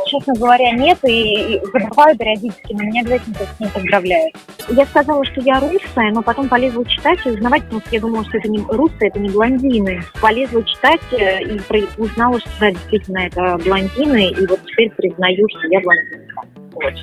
Честно 0.07 0.35
говоря, 0.35 0.71
нет, 0.73 0.99
и, 1.05 1.57
и 1.57 1.61
забываю 1.73 2.17
периодически, 2.17 2.73
но 2.73 2.85
меня 2.85 3.03
обязательно 3.03 3.37
с 3.37 3.61
ним 3.61 3.71
поздравляют. 3.71 4.35
Я 4.69 4.87
сказала, 4.87 5.25
что 5.25 5.41
я 5.43 5.61
русская, 5.61 6.13
но 6.13 6.23
потом 6.23 6.49
полезла 6.49 6.85
читать 6.87 7.19
и 7.25 7.31
узнавать, 7.31 7.65
потому 7.65 7.81
что 7.83 7.95
я 7.95 8.01
думала, 8.01 8.25
что 8.25 8.39
это 8.39 8.49
не 8.49 8.59
русские, 8.69 9.11
это 9.11 9.19
не 9.19 9.31
блондины. 9.31 10.03
Полезла 10.21 10.65
читать 10.65 11.01
э, 11.13 11.43
и 11.43 11.61
узнала, 11.99 12.39
что 12.41 12.51
да, 12.61 12.71
действительно 12.71 13.19
это 13.19 13.59
блондины, 13.65 14.31
и 14.31 14.47
вот 14.47 14.61
теперь 14.67 14.91
признаю, 14.91 15.47
что 15.51 15.69
я 15.69 15.81
блондинка. 15.81 16.41
Вот. 16.73 16.95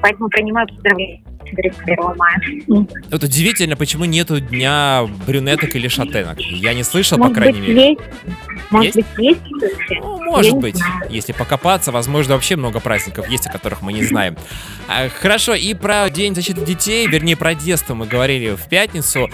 Поэтому 0.00 0.28
принимаю 0.28 0.68
поздравления. 0.68 1.22
31 1.44 1.96
мая. 2.16 2.40
Вот 3.10 3.22
удивительно, 3.22 3.76
почему 3.76 4.04
нету 4.04 4.40
дня 4.40 5.08
брюнеток 5.26 5.74
или 5.74 5.88
шатенок. 5.88 6.38
Я 6.40 6.74
не 6.74 6.82
слышал, 6.82 7.18
по 7.18 7.24
Может 7.24 7.36
крайней 7.36 7.60
быть, 7.60 7.68
мере. 7.68 7.88
есть? 7.90 8.00
Может 8.70 8.96
Есть? 8.96 9.08
быть, 9.14 9.18
есть? 9.26 9.40
Ну, 10.00 10.18
Я 10.24 10.30
может 10.30 10.52
не 10.54 10.60
быть, 10.60 10.80
если 11.10 11.32
покопаться, 11.32 11.92
возможно, 11.92 12.34
вообще 12.34 12.56
много 12.56 12.80
праздников 12.80 13.28
есть, 13.28 13.46
о 13.46 13.50
которых 13.52 13.82
мы 13.82 13.92
не 13.92 14.02
знаем. 14.02 14.36
А, 14.88 15.08
Хорошо, 15.08 15.54
и 15.54 15.74
про 15.74 16.08
День 16.10 16.34
защиты 16.34 16.64
детей, 16.64 17.06
вернее, 17.06 17.36
про 17.36 17.54
детство 17.54 17.94
мы 17.94 18.06
говорили 18.06 18.54
в 18.54 18.68
пятницу. 18.68 19.28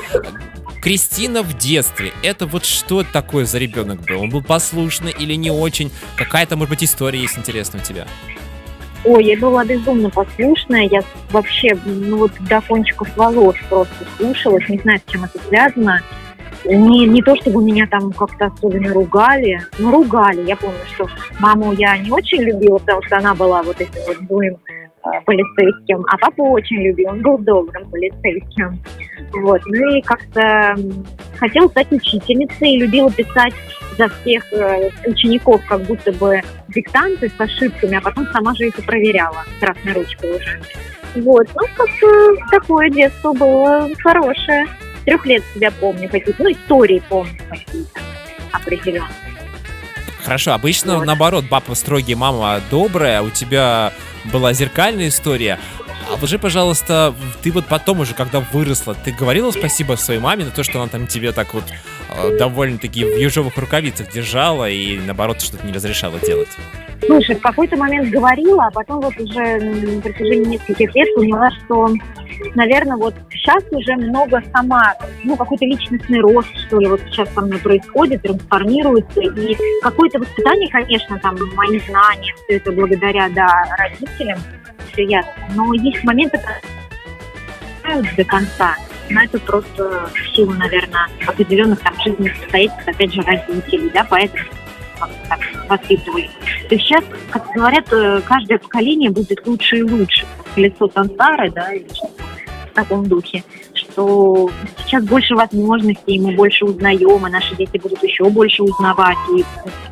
Кристина 0.80 1.42
в 1.42 1.56
детстве, 1.58 2.12
это 2.22 2.46
вот 2.46 2.64
что 2.64 3.02
такое 3.02 3.44
за 3.44 3.58
ребенок 3.58 4.00
был? 4.02 4.22
Он 4.22 4.30
был 4.30 4.42
послушный 4.42 5.12
или 5.12 5.34
не 5.34 5.50
очень? 5.50 5.90
Какая-то, 6.16 6.56
может 6.56 6.70
быть, 6.70 6.84
история 6.84 7.20
есть 7.20 7.36
интересная 7.36 7.80
у 7.80 7.84
тебя? 7.84 8.06
Ой, 9.04 9.24
я 9.24 9.38
была 9.38 9.64
безумно 9.64 10.10
послушная. 10.10 10.88
Я 10.90 11.02
вообще, 11.30 11.76
ну 11.84 12.18
вот 12.18 12.32
до 12.40 12.60
кончиков 12.60 13.08
волос 13.16 13.56
просто 13.68 13.94
слушалась. 14.16 14.68
Не 14.68 14.78
знаю, 14.78 15.00
с 15.00 15.10
чем 15.10 15.24
это 15.24 15.38
связано. 15.48 16.00
Не, 16.64 17.06
не 17.06 17.22
то, 17.22 17.36
чтобы 17.36 17.62
меня 17.62 17.86
там 17.86 18.12
как-то 18.12 18.46
особенно 18.46 18.92
ругали. 18.92 19.60
Ну, 19.78 19.92
ругали. 19.92 20.46
Я 20.46 20.56
помню, 20.56 20.78
что 20.94 21.08
маму 21.38 21.72
я 21.72 21.96
не 21.96 22.10
очень 22.10 22.42
любила, 22.42 22.78
потому 22.78 23.02
что 23.04 23.16
она 23.16 23.34
была 23.34 23.62
вот 23.62 23.80
этим 23.80 24.00
вот 24.06 24.16
злым 24.28 24.58
полицейским, 25.24 26.04
а 26.08 26.18
папу 26.18 26.50
очень 26.50 26.82
любил, 26.82 27.10
он 27.10 27.22
был 27.22 27.38
добрым 27.38 27.90
полицейским. 27.90 28.78
Вот. 29.32 29.60
Ну 29.66 29.96
и 29.96 30.02
как-то 30.02 30.76
хотела 31.38 31.68
стать 31.68 31.90
учительницей 31.92 32.78
любила 32.78 33.10
писать 33.10 33.54
за 33.96 34.08
всех 34.08 34.52
э, 34.52 34.90
учеников 35.06 35.60
как 35.68 35.82
будто 35.82 36.12
бы 36.12 36.40
диктанты 36.68 37.28
с 37.28 37.40
ошибками, 37.40 37.96
а 37.96 38.00
потом 38.00 38.26
сама 38.32 38.54
же 38.54 38.68
их 38.68 38.78
и 38.78 38.82
проверяла 38.82 39.44
красной 39.60 39.92
ручкой 39.92 40.36
уже. 40.36 40.60
Вот, 41.16 41.46
ну 41.54 41.62
как-то 41.76 42.36
такое 42.50 42.90
детство 42.90 43.32
было 43.32 43.88
хорошее. 43.98 44.66
Трех 45.04 45.24
лет 45.26 45.42
себя 45.54 45.70
помню 45.80 46.08
какие-то, 46.08 46.42
ну 46.42 46.52
истории 46.52 47.02
помню 47.08 47.38
какие-то 47.48 48.00
определенно. 48.52 49.08
Хорошо, 50.24 50.52
обычно 50.52 50.98
Вот. 50.98 51.06
наоборот, 51.06 51.46
папа 51.48 51.74
строгий, 51.74 52.14
мама 52.14 52.60
добрая, 52.70 53.22
у 53.22 53.30
тебя 53.30 53.92
была 54.32 54.52
зеркальная 54.52 55.08
история. 55.08 55.58
А 56.10 56.16
скажи, 56.16 56.38
пожалуйста, 56.38 57.14
ты 57.42 57.50
вот 57.52 57.66
потом 57.66 58.00
уже, 58.00 58.14
когда 58.14 58.40
выросла, 58.40 58.94
ты 58.94 59.12
говорила 59.12 59.50
спасибо 59.50 59.94
своей 59.96 60.20
маме 60.20 60.44
на 60.44 60.50
то, 60.50 60.62
что 60.62 60.80
она 60.80 60.88
там 60.88 61.06
тебе 61.06 61.32
так 61.32 61.52
вот 61.52 61.64
э, 62.10 62.36
довольно-таки 62.38 63.04
в 63.04 63.18
ежовых 63.18 63.56
рукавицах 63.56 64.10
держала 64.10 64.70
и 64.70 64.98
наоборот 64.98 65.42
что-то 65.42 65.66
не 65.66 65.72
разрешала 65.72 66.18
делать? 66.20 66.48
Слушай, 67.08 67.36
в 67.36 67.40
какой-то 67.40 67.74
момент 67.78 68.10
говорила, 68.10 68.66
а 68.66 68.70
потом 68.70 69.00
вот 69.00 69.18
уже 69.18 69.58
на 69.60 70.02
протяжении 70.02 70.56
нескольких 70.56 70.94
лет 70.94 71.08
поняла, 71.14 71.50
что, 71.52 71.88
наверное, 72.54 72.98
вот 72.98 73.14
сейчас 73.30 73.64
уже 73.70 73.96
много 73.96 74.42
сама, 74.52 74.94
ну, 75.24 75.34
какой-то 75.34 75.64
личностный 75.64 76.20
рост, 76.20 76.54
что 76.66 76.78
ли, 76.78 76.86
вот 76.86 77.00
сейчас 77.06 77.32
со 77.32 77.40
мной 77.40 77.60
происходит, 77.60 78.20
трансформируется, 78.20 79.22
и 79.22 79.56
какое-то 79.80 80.18
воспитание, 80.18 80.68
конечно, 80.68 81.18
там, 81.18 81.34
мои 81.54 81.80
знания, 81.80 82.34
все 82.44 82.58
это 82.58 82.72
благодаря, 82.72 83.30
да, 83.30 83.64
родителям, 83.78 84.38
все 84.92 85.04
ясно, 85.04 85.32
но 85.54 85.72
есть 85.72 86.04
моменты, 86.04 86.38
не 87.86 88.16
до 88.18 88.24
конца, 88.24 88.76
но 89.08 89.22
это 89.22 89.38
просто 89.40 90.10
в 90.14 90.36
силу, 90.36 90.52
наверное, 90.52 91.06
определенных 91.26 91.80
там 91.80 91.94
жизненных 92.04 92.34
обстоятельств, 92.42 92.86
опять 92.86 93.14
же, 93.14 93.22
родителей, 93.22 93.90
да, 93.94 94.06
поэтому 94.10 94.44
как-то 94.98 95.66
воспитывали. 95.68 96.30
То 96.68 96.74
есть 96.74 96.86
сейчас, 96.86 97.04
как 97.30 97.46
говорят, 97.54 97.92
э, 97.92 98.20
каждое 98.24 98.58
поколение 98.58 99.10
будет 99.10 99.46
лучше 99.46 99.78
и 99.78 99.82
лучше. 99.82 100.26
Колесо 100.54 100.90
сансары, 100.92 101.50
да, 101.50 101.72
или 101.72 101.86
что-то 101.92 102.22
в 102.70 102.74
таком 102.74 103.06
духе, 103.06 103.44
что 103.78 104.50
сейчас 104.84 105.04
больше 105.04 105.34
возможностей, 105.34 106.20
мы 106.20 106.34
больше 106.34 106.64
узнаем, 106.64 107.26
и 107.26 107.30
наши 107.30 107.54
дети 107.56 107.78
будут 107.78 108.02
еще 108.02 108.28
больше 108.28 108.62
узнавать 108.62 109.16
и 109.36 109.44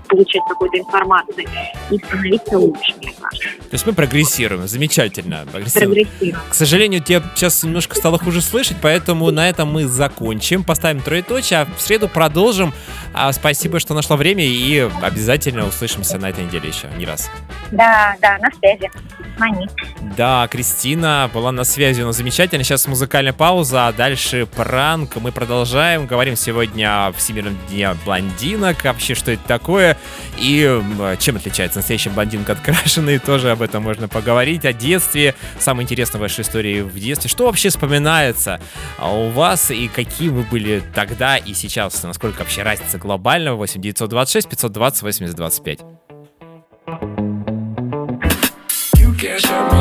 получать 0.09 0.43
какую-то 0.49 0.79
информацию, 0.79 1.47
и 1.91 1.99
становиться 1.99 2.59
лучше, 2.59 2.95
мне 2.99 3.13
кажется. 3.21 3.49
То 3.59 3.75
есть 3.75 3.87
мы 3.87 3.93
прогрессируем, 3.93 4.67
замечательно. 4.67 5.45
прогрессируем. 5.51 5.95
Прогрессируем. 5.95 6.45
К 6.49 6.55
сожалению, 6.55 7.03
тебе 7.03 7.23
сейчас 7.35 7.63
немножко 7.65 7.97
стало 7.97 8.19
хуже 8.19 8.41
слышать, 8.41 8.77
поэтому 8.81 9.31
на 9.31 9.49
этом 9.49 9.73
мы 9.73 9.87
закончим, 9.87 10.65
поставим 10.65 11.01
троеточие, 11.01 11.61
а 11.61 11.67
в 11.67 11.81
среду 11.81 12.09
продолжим. 12.09 12.73
А, 13.13 13.33
спасибо, 13.33 13.81
что 13.81 13.95
нашла 13.95 14.17
время, 14.17 14.45
и 14.45 14.89
обязательно 15.03 15.67
услышимся 15.67 16.19
на 16.19 16.31
этой 16.31 16.45
неделе 16.45 16.69
еще 16.69 16.89
не 16.99 17.07
раз. 17.07 17.31
Да, 17.71 18.15
да, 18.21 18.39
на 18.39 18.51
связи. 18.59 18.91
Звони. 19.37 19.67
Да, 20.17 20.49
Кристина 20.51 21.31
была 21.33 21.53
на 21.53 21.65
связи, 21.65 22.03
нас 22.03 22.17
замечательно. 22.17 22.65
Сейчас 22.65 22.87
музыкальная 22.87 23.33
пауза, 23.33 23.76
а 23.77 23.93
дальше 23.93 24.47
пранк. 24.47 25.17
Мы 25.17 25.33
продолжаем. 25.33 26.07
Говорим 26.07 26.35
сегодня 26.35 27.07
о 27.07 27.13
Всемирном 27.13 27.59
дне 27.69 27.95
блондинок. 28.05 28.83
Вообще, 28.83 29.15
что 29.15 29.33
это 29.33 29.43
такое? 29.47 29.99
И 30.39 30.83
чем 31.19 31.37
отличается 31.37 31.79
настоящая 31.79 32.11
блондинка 32.11 32.53
от 32.53 32.61
крашеной? 32.61 33.19
Тоже 33.19 33.51
об 33.51 33.63
этом 33.63 33.83
можно 33.83 34.09
поговорить. 34.09 34.65
О 34.65 34.73
детстве. 34.73 35.35
Самое 35.59 35.85
интересное 35.85 36.19
в 36.19 36.23
вашей 36.23 36.41
истории 36.41 36.81
в 36.81 36.99
детстве. 36.99 37.29
Что 37.29 37.47
вообще 37.47 37.69
вспоминается 37.69 38.61
у 39.01 39.29
вас? 39.29 39.71
И 39.71 39.89
какие 39.89 40.31
вы 40.31 40.43
были 40.43 40.83
тогда 40.95 41.37
и 41.37 41.53
сейчас? 41.53 42.03
Насколько 42.03 42.41
вообще 42.41 42.63
разница 42.63 42.99
глобальная? 42.99 43.53
8 43.53 43.81
926 43.81 44.49
520 44.49 45.03
80 45.03 45.37
25. 45.37 45.81
You 48.97 49.13
can't 49.15 49.76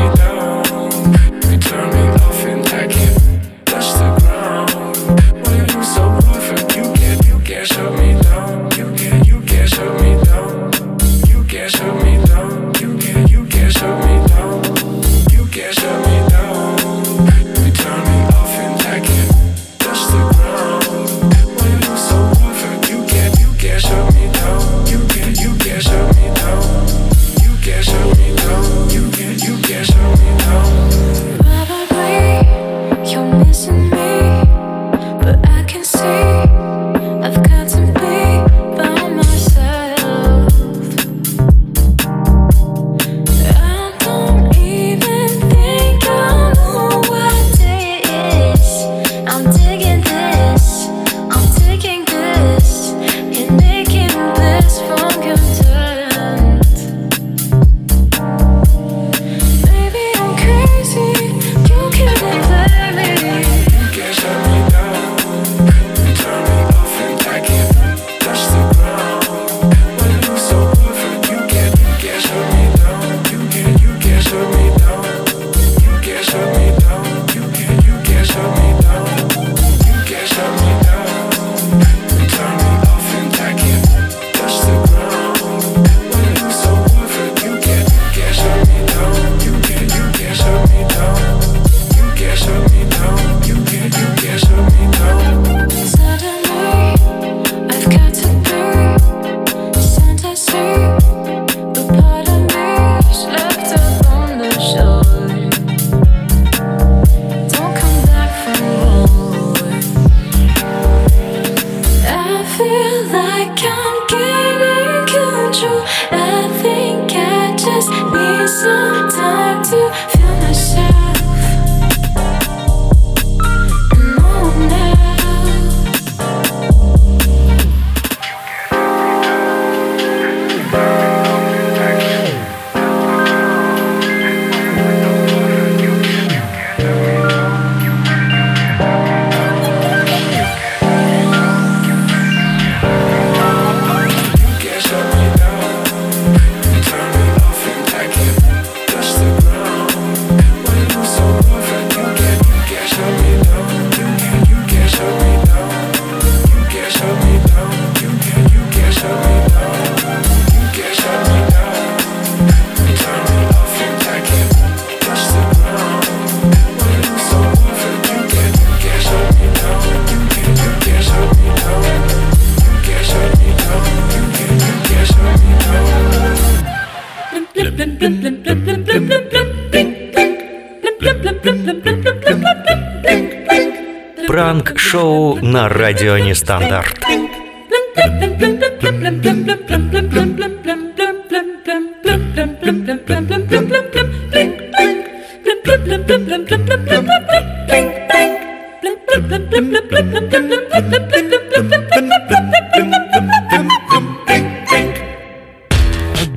Радио 185.86 186.18
Нестандарт. 186.18 186.98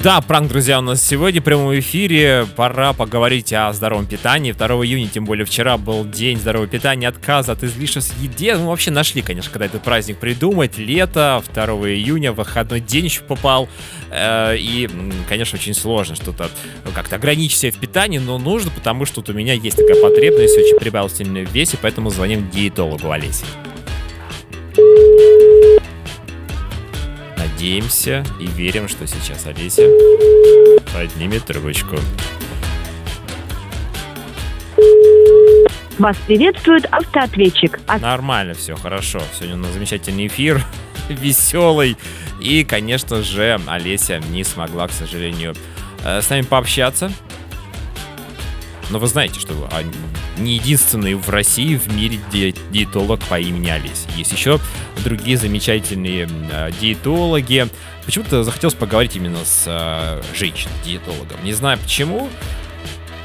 Да, 0.10 0.22
пранк, 0.22 0.49
друзья, 0.49 0.80
у 0.80 0.82
нас 0.82 1.03
сегодня 1.03 1.39
в 1.39 1.43
прямом 1.43 1.78
эфире. 1.78 2.47
Пора 2.55 2.93
поговорить 2.93 3.53
о 3.53 3.72
здоровом 3.74 4.07
питании. 4.07 4.53
2 4.53 4.68
июня, 4.84 5.07
тем 5.07 5.24
более 5.24 5.45
вчера 5.45 5.78
был 5.78 6.03
день 6.03 6.39
здорового 6.39 6.68
питания, 6.68 7.07
отказ 7.07 7.47
от 7.47 7.64
излишеств 7.64 8.16
еде. 8.20 8.55
Мы 8.55 8.70
вообще 8.70 8.89
нашли, 8.89 9.22
конечно, 9.22 9.51
когда 9.51 9.68
этот 9.68 9.84
праздник 9.84 10.18
придумать. 10.18 10.80
Лето, 10.80 11.43
2 11.53 11.64
июня, 11.89 12.32
выходной 12.32 12.80
день 12.80 13.05
еще 13.05 13.22
попал. 13.22 13.70
Э, 14.10 14.55
И, 14.57 14.89
конечно, 15.28 15.60
очень 15.60 15.76
сложно 15.76 16.16
что-то 16.16 16.49
ну, 16.86 16.91
как-то 16.91 17.18
ограничить 17.18 17.60
себя 17.60 17.72
в 17.72 17.78
питании, 17.78 18.18
но 18.18 18.39
нужно, 18.39 18.72
потому 18.72 19.05
что 19.05 19.22
вот 19.22 19.30
у 19.30 19.34
меня 19.34 19.53
есть 19.53 19.78
такая 19.78 20.01
потребность, 20.01 20.57
очень 20.57 20.80
прибавил 20.80 21.12
сильно 21.12 21.41
в 21.41 21.53
весе, 21.53 21.78
поэтому 21.80 22.10
звоним 22.10 22.49
диетологу 22.49 23.12
Олесе. 23.12 23.45
Надеемся 27.60 28.24
и 28.39 28.45
верим, 28.45 28.88
что 28.88 29.05
сейчас 29.05 29.45
Олеся 29.45 29.84
поднимет 30.93 31.43
трубочку. 31.43 31.97
Вас 35.97 36.16
приветствует 36.26 36.86
автоответчик. 36.86 37.82
А 37.86 37.99
Нормально, 37.99 38.53
все 38.53 38.78
хорошо. 38.78 39.22
Сегодня 39.34 39.55
у 39.55 39.60
нас 39.60 39.74
замечательный 39.74 40.28
эфир, 40.28 40.64
веселый. 41.10 41.97
И, 42.39 42.64
конечно 42.64 43.24
же, 43.24 43.60
Олеся 43.68 44.20
не 44.30 44.45
смогла, 44.45 44.88
к 44.88 44.93
сожалению, 44.93 45.53
э, 46.05 46.22
с 46.22 46.30
нами 46.30 46.43
пообщаться. 46.43 47.12
Но 48.90 48.98
вы 49.00 49.08
знаете, 49.08 49.40
что 49.40 49.54
а, 49.72 49.84
не 50.38 50.56
единственный 50.56 51.14
в 51.14 51.30
России, 51.30 51.76
в 51.76 51.94
мире 51.94 52.20
ди- 52.32 52.56
диетолог 52.72 53.20
по 53.26 53.40
имени 53.40 53.70
Олеся. 53.70 54.08
Есть 54.16 54.32
еще 54.32 54.60
другие 55.04 55.38
замечательные 55.38 56.28
э, 56.52 56.72
диетологи. 56.82 57.68
Почему-то 58.06 58.44
захотелось 58.44 58.74
поговорить 58.74 59.16
именно 59.16 59.46
с 59.46 59.64
э, 59.68 60.22
женщиной-диетологом. 60.36 61.44
Не 61.44 61.54
знаю 61.54 61.78
почему. 61.78 62.30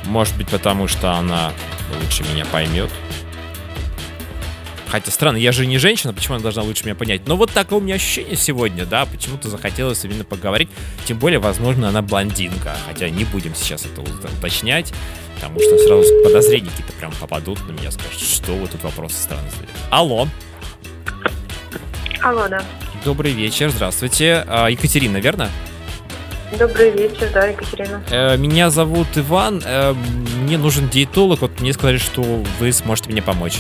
Может 0.05 0.37
быть, 0.37 0.49
потому 0.49 0.87
что 0.87 1.13
она 1.13 1.53
лучше 2.03 2.25
меня 2.33 2.45
поймет. 2.45 2.91
Хотя 4.95 5.11
странно, 5.11 5.39
я 5.39 5.51
же 5.51 5.67
не 5.67 5.79
женщина, 5.79 6.13
почему 6.13 6.37
она 6.37 6.45
должна 6.45 6.63
лучше 6.63 6.85
меня 6.85 6.95
понять? 6.95 7.23
Но 7.27 7.35
вот 7.37 7.51
такое 7.51 7.81
у 7.81 7.83
меня 7.83 7.97
ощущение 7.97 8.37
сегодня, 8.37 8.87
да, 8.87 9.07
почему-то 9.07 9.49
захотелось 9.49 10.05
именно 10.05 10.23
поговорить. 10.23 10.69
Тем 11.05 11.19
более, 11.19 11.41
возможно, 11.41 11.89
она 11.89 12.01
блондинка. 12.01 12.77
Хотя 12.87 13.11
не 13.11 13.25
будем 13.25 13.57
сейчас 13.57 13.85
это 13.87 14.03
уточнять, 14.03 14.95
потому 15.35 15.59
что 15.61 15.77
сразу 15.79 16.09
подозрения 16.23 16.71
какие-то 16.71 16.93
прям 16.93 17.11
попадут 17.21 17.59
на 17.67 17.73
меня, 17.73 17.91
скажут, 17.91 18.21
что 18.21 18.53
вы 18.53 18.69
тут 18.69 18.85
вопросы 18.85 19.17
странные 19.21 19.51
задаете. 19.51 19.73
Алло, 19.91 20.29
Алло, 22.23 22.47
да. 22.47 22.63
добрый 23.05 23.33
вечер, 23.33 23.71
здравствуйте. 23.71 24.45
А, 24.47 24.69
Екатерина, 24.69 25.17
верно? 25.17 25.51
Добрый 26.57 26.91
вечер, 26.93 27.29
да, 27.35 27.47
Екатерина. 27.47 28.01
Э, 28.11 28.37
Меня 28.37 28.71
зовут 28.71 29.09
Иван, 29.17 29.61
э, 29.67 29.93
мне 29.93 30.57
нужен 30.57 30.89
диетолог, 30.89 31.41
вот 31.41 31.59
мне 31.61 31.73
сказали, 31.73 31.97
что 31.97 32.23
вы 32.61 32.73
сможете 32.73 33.11
мне 33.11 33.23
помочь. 33.23 33.57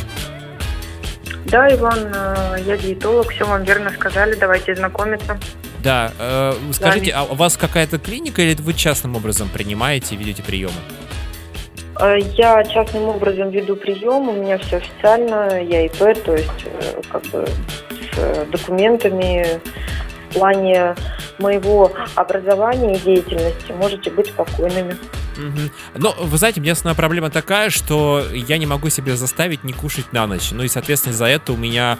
Да, 1.54 1.72
Иван, 1.72 2.12
э, 2.12 2.56
я 2.66 2.76
диетолог, 2.76 3.30
все 3.30 3.44
вам 3.44 3.62
верно 3.62 3.92
сказали, 3.92 4.34
давайте 4.34 4.74
знакомиться. 4.74 5.38
Да, 5.84 6.10
э, 6.18 6.52
скажите, 6.72 7.12
а 7.12 7.22
у 7.22 7.36
вас 7.36 7.56
какая-то 7.56 8.00
клиника 8.00 8.42
или 8.42 8.60
вы 8.60 8.72
частным 8.72 9.14
образом 9.14 9.48
принимаете 9.48 10.16
и 10.16 10.18
ведете 10.18 10.42
приемы? 10.42 10.74
Э, 12.00 12.18
Я 12.36 12.64
частным 12.64 13.04
образом 13.04 13.50
веду 13.50 13.76
прием, 13.76 14.28
у 14.28 14.32
меня 14.32 14.58
все 14.58 14.78
официально, 14.78 15.62
я 15.62 15.86
ИП, 15.86 16.24
то 16.24 16.34
есть 16.34 16.64
э, 16.64 17.00
как 17.08 17.22
бы 17.26 17.46
с 18.16 18.46
документами 18.50 19.60
в 20.30 20.34
плане 20.34 20.96
моего 21.38 21.92
образования 22.16 22.96
и 22.96 22.98
деятельности 22.98 23.70
можете 23.70 24.10
быть 24.10 24.26
спокойными. 24.26 24.96
Мгм. 25.36 25.70
Но, 25.96 26.14
вы 26.18 26.38
знаете, 26.38 26.60
меня 26.60 26.72
основная 26.72 26.96
проблема 26.96 27.30
такая, 27.30 27.70
что 27.70 28.24
я 28.32 28.58
не 28.58 28.66
могу 28.66 28.88
себе 28.88 29.16
заставить 29.16 29.64
не 29.64 29.72
кушать 29.72 30.12
на 30.12 30.26
ночь. 30.26 30.50
Ну 30.52 30.62
и, 30.62 30.68
соответственно, 30.68 31.12
из-за 31.12 31.26
этого 31.26 31.56
у 31.56 31.58
меня 31.58 31.98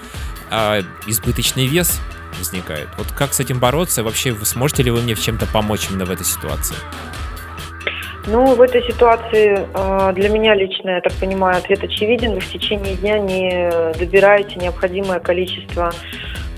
а, 0.51 0.83
избыточный 1.07 1.67
вес 1.67 2.01
возникает. 2.39 2.89
Вот 2.99 3.09
как 3.13 3.33
с 3.33 3.41
этим 3.41 3.59
бороться? 3.59 4.03
Вообще, 4.03 4.33
вы 4.33 4.45
сможете 4.45 4.83
ли 4.83 4.91
вы 4.91 5.03
мне 5.03 5.15
в 5.15 5.23
чем-то 5.23 5.47
помочь 5.47 5.89
именно 5.91 6.05
в 6.05 6.11
этой 6.11 6.27
ситуации? 6.27 6.77
Ну, 8.27 8.55
в 8.55 8.61
этой 8.63 8.83
ситуации 8.83 9.67
э, 9.75 10.13
для 10.15 10.31
меня 10.31 10.55
лично, 10.55 10.91
я 10.91 11.01
так 11.03 11.13
понимаю, 11.15 11.59
ответ 11.59 11.85
очевиден. 11.85 12.33
Вы 12.33 12.41
в 12.41 12.51
течение 12.51 12.95
дня 12.95 13.19
не 13.19 13.93
добираете 13.99 14.57
необходимое 14.57 15.21
количество 15.21 15.93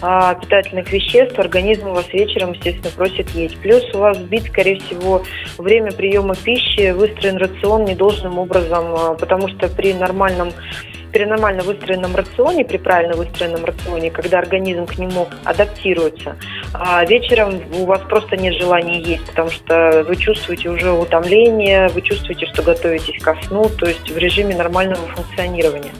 а, 0.02 0.34
питательных 0.34 0.92
веществ, 0.92 1.38
организм 1.38 1.88
у 1.88 1.94
вас 1.94 2.06
вечером, 2.12 2.52
естественно, 2.52 2.90
просит 2.94 3.30
есть. 3.30 3.56
Плюс 3.58 3.82
у 3.94 3.98
вас 3.98 4.18
сбит, 4.18 4.44
скорее 4.48 4.78
всего, 4.80 5.22
время 5.58 5.92
приема 5.92 6.34
пищи, 6.34 6.92
выстроен 6.92 7.38
рацион 7.38 7.84
недолжным 7.84 8.38
образом, 8.38 8.94
а, 8.94 9.14
потому 9.14 9.48
что 9.48 9.68
при 9.68 9.94
нормальном 9.94 10.52
при 11.12 11.24
нормально 11.24 11.62
выстроенном 11.62 12.14
рационе, 12.14 12.62
при 12.62 12.76
правильно 12.76 13.16
выстроенном 13.16 13.64
рационе, 13.64 14.10
когда 14.10 14.38
организм 14.38 14.84
к 14.84 14.98
нему 14.98 15.28
адаптируется, 15.44 16.36
а 16.74 17.02
вечером 17.06 17.62
у 17.78 17.86
вас 17.86 18.02
просто 18.02 18.36
нет 18.36 18.54
желания 18.60 19.00
есть, 19.00 19.24
потому 19.24 19.50
что 19.50 20.04
вы 20.06 20.16
чувствуете 20.16 20.68
уже 20.68 20.92
утомление, 20.92 21.88
вы 21.88 22.02
чувствуете, 22.02 22.44
что 22.52 22.62
готовитесь 22.62 23.22
ко 23.22 23.34
сну, 23.46 23.70
то 23.70 23.86
есть 23.86 24.10
в 24.10 24.18
режиме 24.18 24.56
нормального 24.56 25.06
функционирования. 25.06 25.92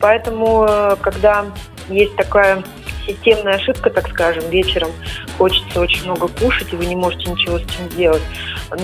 Поэтому, 0.00 0.64
э, 0.66 0.96
когда 1.02 1.44
есть 1.90 2.16
такая 2.16 2.62
системная 3.08 3.54
ошибка, 3.54 3.90
так 3.90 4.08
скажем, 4.08 4.48
вечером 4.50 4.90
хочется 5.36 5.80
очень 5.80 6.04
много 6.04 6.28
кушать, 6.28 6.72
и 6.72 6.76
вы 6.76 6.86
не 6.86 6.96
можете 6.96 7.30
ничего 7.30 7.58
с 7.58 7.62
этим 7.62 7.90
сделать, 7.90 8.22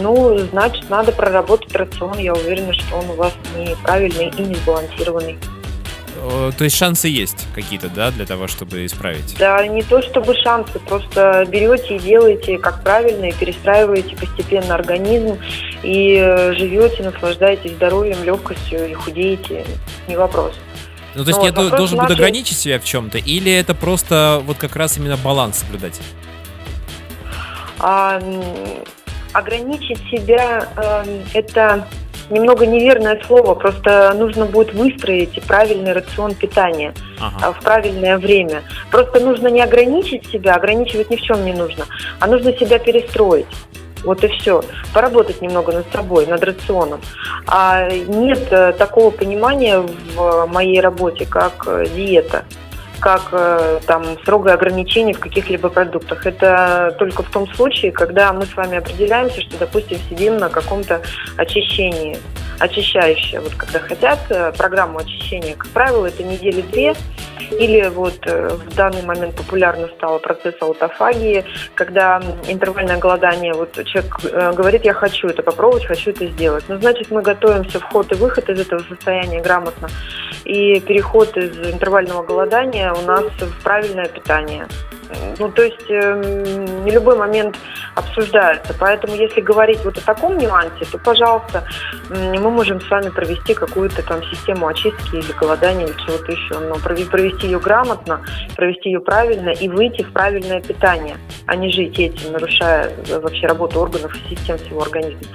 ну, 0.02 0.38
значит, 0.38 0.88
надо 0.88 1.12
проработать 1.12 1.74
рацион. 1.74 2.18
Я 2.18 2.34
уверена, 2.34 2.72
что 2.72 2.96
он 2.96 3.10
у 3.10 3.14
вас 3.14 3.32
неправильный 3.56 4.32
и 4.36 4.42
не 4.42 4.54
сбалансированный. 4.54 5.38
Э, 6.16 6.50
То 6.56 6.64
есть 6.64 6.76
шансы 6.76 7.08
есть 7.08 7.46
какие-то, 7.54 7.88
да, 7.88 8.10
для 8.10 8.24
того, 8.24 8.48
чтобы 8.48 8.86
исправить? 8.86 9.36
Да, 9.38 9.66
не 9.66 9.82
то 9.82 10.00
чтобы 10.02 10.34
шансы, 10.34 10.78
просто 10.78 11.44
берете 11.48 11.96
и 11.96 11.98
делаете 11.98 12.58
как 12.58 12.82
правильно, 12.82 13.26
и 13.26 13.32
перестраиваете 13.32 14.16
постепенно 14.16 14.74
организм, 14.74 15.38
и 15.82 16.16
э, 16.18 16.54
живете, 16.54 17.02
наслаждаетесь 17.02 17.72
здоровьем, 17.72 18.22
легкостью, 18.24 18.88
и 18.88 18.94
худеете, 18.94 19.66
не 20.08 20.16
вопрос. 20.16 20.54
Ну, 21.14 21.22
то 21.24 21.30
есть 21.30 21.38
Ну, 21.40 21.46
я 21.46 21.52
вот 21.52 21.70
должен 21.76 21.96
буду 21.98 22.08
нашей- 22.08 22.14
ограничить 22.14 22.58
себя 22.58 22.78
в 22.80 22.84
чем-то, 22.84 23.18
или 23.18 23.52
это 23.52 23.74
просто 23.74 24.42
вот 24.44 24.56
как 24.58 24.74
раз 24.76 24.96
именно 24.98 25.16
баланс 25.16 25.58
соблюдать? 25.58 26.00
А, 27.78 28.20
ограничить 29.32 29.98
себя 30.10 30.68
эм, 30.76 31.22
это 31.34 31.86
немного 32.30 32.66
неверное 32.66 33.20
слово, 33.26 33.54
просто 33.54 34.14
нужно 34.14 34.46
будет 34.46 34.72
выстроить 34.74 35.42
правильный 35.46 35.92
рацион 35.92 36.34
питания 36.34 36.94
а, 37.20 37.52
в 37.52 37.60
правильное 37.60 38.16
время. 38.18 38.62
Просто 38.90 39.20
нужно 39.20 39.48
не 39.48 39.60
ограничить 39.60 40.26
себя, 40.30 40.54
ограничивать 40.54 41.10
ни 41.10 41.16
в 41.16 41.20
чем 41.22 41.44
не 41.44 41.52
нужно, 41.52 41.84
а 42.20 42.26
нужно 42.26 42.56
себя 42.56 42.78
перестроить. 42.78 43.46
Вот 44.04 44.22
и 44.24 44.28
все. 44.28 44.62
Поработать 44.92 45.40
немного 45.40 45.72
над 45.72 45.90
собой, 45.92 46.26
над 46.26 46.42
рационом. 46.42 47.00
А 47.46 47.88
нет 47.90 48.46
э, 48.50 48.72
такого 48.72 49.10
понимания 49.10 49.80
в 49.80 50.46
моей 50.46 50.80
работе, 50.80 51.26
как 51.26 51.64
э, 51.66 51.86
диета 51.94 52.44
как 53.04 53.28
э, 53.32 53.80
там 53.86 54.18
строгое 54.22 54.54
ограничение 54.54 55.14
в 55.14 55.20
каких-либо 55.20 55.68
продуктах. 55.68 56.26
Это 56.26 56.96
только 56.98 57.22
в 57.22 57.30
том 57.30 57.46
случае, 57.54 57.92
когда 57.92 58.32
мы 58.32 58.46
с 58.46 58.56
вами 58.56 58.78
определяемся, 58.78 59.42
что, 59.42 59.58
допустим, 59.58 59.98
сидим 60.08 60.38
на 60.38 60.48
каком-то 60.48 61.02
очищении, 61.36 62.16
очищающее. 62.58 63.40
Вот 63.40 63.54
когда 63.56 63.78
хотят 63.80 64.20
э, 64.30 64.52
программу 64.56 65.00
очищения, 65.00 65.54
как 65.54 65.68
правило, 65.68 66.06
это 66.06 66.22
недели 66.22 66.62
две, 66.62 66.94
или 67.50 67.88
вот 67.88 68.18
э, 68.24 68.48
в 68.48 68.74
данный 68.74 69.02
момент 69.02 69.36
популярно 69.36 69.86
стал 69.98 70.18
процесс 70.18 70.54
аутофагии, 70.60 71.44
когда 71.74 72.22
интервальное 72.48 72.96
голодание, 72.96 73.52
вот 73.52 73.74
человек 73.84 74.56
говорит, 74.56 74.86
я 74.86 74.94
хочу 74.94 75.28
это 75.28 75.42
попробовать, 75.42 75.84
хочу 75.84 76.10
это 76.10 76.26
сделать. 76.28 76.64
Ну, 76.68 76.78
значит, 76.78 77.10
мы 77.10 77.20
готовимся 77.20 77.80
вход 77.80 78.10
и 78.12 78.14
выход 78.14 78.48
из 78.48 78.60
этого 78.60 78.80
состояния 78.88 79.42
грамотно. 79.42 79.88
и 80.44 80.80
переход 80.80 81.36
из 81.36 81.56
интервального 81.72 82.22
голодания 82.22 82.93
у 82.94 83.02
нас 83.02 83.24
правильное 83.62 84.06
питание. 84.06 84.66
Ну, 85.38 85.50
то 85.50 85.62
есть 85.62 85.90
эм, 85.90 86.84
не 86.84 86.90
любой 86.90 87.16
момент 87.16 87.56
обсуждается. 87.94 88.74
Поэтому, 88.78 89.14
если 89.14 89.40
говорить 89.40 89.84
вот 89.84 89.98
о 89.98 90.00
таком 90.00 90.38
нюансе, 90.38 90.84
то, 90.90 90.98
пожалуйста, 90.98 91.64
м, 92.10 92.42
мы 92.42 92.50
можем 92.50 92.80
с 92.80 92.90
вами 92.90 93.10
провести 93.10 93.54
какую-то 93.54 94.02
там 94.02 94.22
систему 94.24 94.66
очистки 94.66 95.16
или 95.16 95.32
голодания 95.32 95.86
или 95.86 95.94
чего-то 96.06 96.32
еще. 96.32 96.58
Но 96.58 96.76
провести 96.76 97.46
ее 97.46 97.58
грамотно, 97.58 98.20
провести 98.56 98.90
ее 98.90 99.00
правильно 99.00 99.50
и 99.50 99.68
выйти 99.68 100.02
в 100.02 100.12
правильное 100.12 100.60
питание, 100.60 101.16
а 101.46 101.56
не 101.56 101.70
жить 101.70 101.98
этим, 101.98 102.32
нарушая 102.32 102.92
э, 103.08 103.18
вообще 103.18 103.46
работу 103.46 103.80
органов 103.80 104.14
и 104.14 104.34
систем 104.34 104.58
всего 104.58 104.82
организма. 104.82 105.28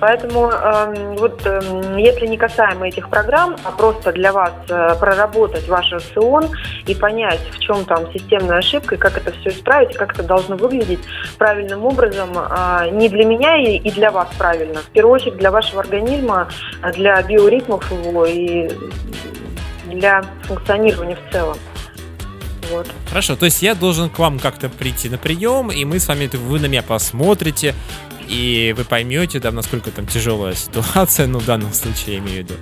Поэтому 0.00 0.50
эм, 0.50 1.16
вот 1.16 1.46
эм, 1.46 1.96
если 1.96 2.26
не 2.26 2.36
касаемо 2.36 2.88
этих 2.88 3.08
программ, 3.08 3.56
а 3.64 3.70
просто 3.70 4.12
для 4.12 4.32
вас 4.32 4.52
э, 4.68 4.94
проработать 4.98 5.68
ваш 5.68 5.90
рацион 5.92 6.48
и 6.86 6.91
понять, 6.94 7.40
в 7.52 7.58
чем 7.58 7.84
там 7.84 8.12
системная 8.12 8.58
ошибка 8.58 8.94
и 8.94 8.98
как 8.98 9.16
это 9.16 9.32
все 9.32 9.50
исправить, 9.50 9.96
как 9.96 10.14
это 10.14 10.22
должно 10.22 10.56
выглядеть 10.56 11.00
правильным 11.38 11.84
образом, 11.84 12.30
а, 12.34 12.88
не 12.88 13.08
для 13.08 13.24
меня 13.24 13.56
и 13.56 13.76
и 13.76 13.90
для 13.90 14.10
вас 14.10 14.28
правильно. 14.38 14.80
В 14.80 14.90
первую 14.90 15.14
очередь 15.14 15.36
для 15.36 15.50
вашего 15.50 15.80
организма, 15.80 16.48
а, 16.82 16.92
для 16.92 17.20
биоритмов 17.22 17.90
его 17.90 18.26
и 18.26 18.70
для 19.86 20.22
функционирования 20.44 21.16
в 21.16 21.32
целом. 21.32 21.56
Вот. 22.70 22.86
Хорошо, 23.08 23.36
то 23.36 23.44
есть 23.44 23.60
я 23.62 23.74
должен 23.74 24.08
к 24.08 24.18
вам 24.18 24.38
как-то 24.38 24.68
прийти 24.68 25.08
на 25.08 25.18
прием, 25.18 25.70
и 25.70 25.84
мы 25.84 25.98
с 25.98 26.08
вами, 26.08 26.30
вы 26.32 26.58
на 26.58 26.66
меня 26.66 26.82
посмотрите, 26.82 27.74
и 28.28 28.74
вы 28.76 28.84
поймете, 28.84 29.40
да, 29.40 29.50
насколько 29.50 29.90
там 29.90 30.06
тяжелая 30.06 30.54
ситуация, 30.54 31.26
ну, 31.26 31.38
в 31.38 31.44
данном 31.44 31.72
случае 31.72 32.16
я 32.16 32.18
имею 32.18 32.46
в 32.46 32.50
виду. 32.50 32.54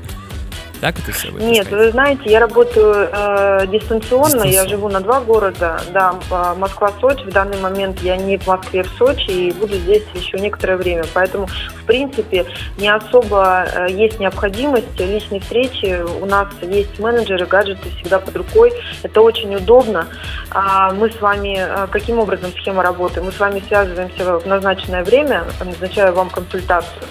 Так 0.80 0.98
это 0.98 1.12
все 1.12 1.30
будет? 1.30 1.42
Нет, 1.42 1.70
вы 1.70 1.90
знаете, 1.90 2.22
я 2.30 2.40
работаю 2.40 3.08
э, 3.12 3.66
дистанционно, 3.66 4.44
я 4.44 4.66
живу 4.66 4.88
на 4.88 5.00
два 5.00 5.20
города, 5.20 5.80
да, 5.92 6.14
э, 6.30 6.54
Москва-Сочи. 6.56 7.24
В 7.24 7.32
данный 7.32 7.58
момент 7.58 8.00
я 8.00 8.16
не 8.16 8.38
в 8.38 8.46
Москве, 8.46 8.82
в 8.82 8.88
Сочи, 8.96 9.30
и 9.30 9.52
буду 9.52 9.76
здесь 9.76 10.04
еще 10.14 10.38
некоторое 10.38 10.76
время. 10.76 11.04
Поэтому, 11.12 11.46
в 11.46 11.84
принципе, 11.84 12.46
не 12.78 12.88
особо 12.88 13.66
э, 13.66 13.90
есть 13.90 14.18
необходимость 14.18 14.98
личной 14.98 15.40
встречи. 15.40 16.02
У 16.20 16.24
нас 16.24 16.48
есть 16.62 16.98
менеджеры, 16.98 17.44
гаджеты 17.44 17.90
всегда 17.98 18.18
под 18.18 18.36
рукой. 18.36 18.72
Это 19.02 19.20
очень 19.20 19.54
удобно. 19.54 20.06
А 20.50 20.92
мы 20.92 21.10
с 21.10 21.20
вами, 21.20 21.58
э, 21.58 21.88
каким 21.90 22.18
образом 22.18 22.52
схема 22.52 22.82
работы? 22.82 23.20
Мы 23.20 23.32
с 23.32 23.38
вами 23.38 23.62
связываемся 23.68 24.38
в 24.38 24.46
назначенное 24.46 25.04
время, 25.04 25.44
назначаю 25.62 26.14
вам 26.14 26.30
консультацию. 26.30 27.02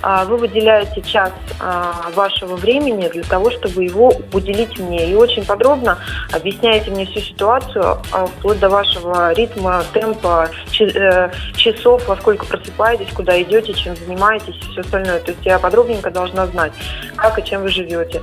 А 0.00 0.24
Вы 0.24 0.36
выделяете 0.36 1.02
час 1.02 1.32
а, 1.60 2.10
вашего 2.14 2.56
времени 2.56 3.08
для 3.18 3.28
того, 3.28 3.50
чтобы 3.50 3.84
его 3.84 4.12
уделить 4.32 4.78
мне. 4.78 5.10
И 5.10 5.14
очень 5.14 5.44
подробно 5.44 5.98
объясняете 6.32 6.90
мне 6.90 7.06
всю 7.06 7.20
ситуацию, 7.20 7.98
а, 8.12 8.26
вплоть 8.26 8.58
до 8.60 8.68
вашего 8.68 9.32
ритма, 9.32 9.82
темпа, 9.92 10.48
э, 10.80 11.30
часов, 11.56 12.06
во 12.06 12.16
сколько 12.16 12.46
просыпаетесь, 12.46 13.12
куда 13.12 13.40
идете, 13.42 13.74
чем 13.74 13.96
занимаетесь 13.96 14.56
и 14.56 14.70
все 14.70 14.80
остальное. 14.80 15.20
То 15.20 15.32
есть 15.32 15.44
я 15.44 15.58
подробненько 15.58 16.10
должна 16.10 16.46
знать, 16.46 16.72
как 17.16 17.38
и 17.38 17.44
чем 17.44 17.62
вы 17.62 17.68
живете. 17.68 18.22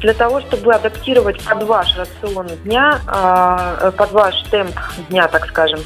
Для 0.00 0.12
того, 0.12 0.40
чтобы 0.40 0.74
адаптировать 0.74 1.42
под 1.42 1.62
ваш 1.62 1.96
рацион 1.96 2.48
дня, 2.64 3.00
а, 3.06 3.92
под 3.92 4.12
ваш 4.12 4.42
темп 4.50 4.76
дня, 5.08 5.28
так 5.28 5.46
скажем, 5.46 5.80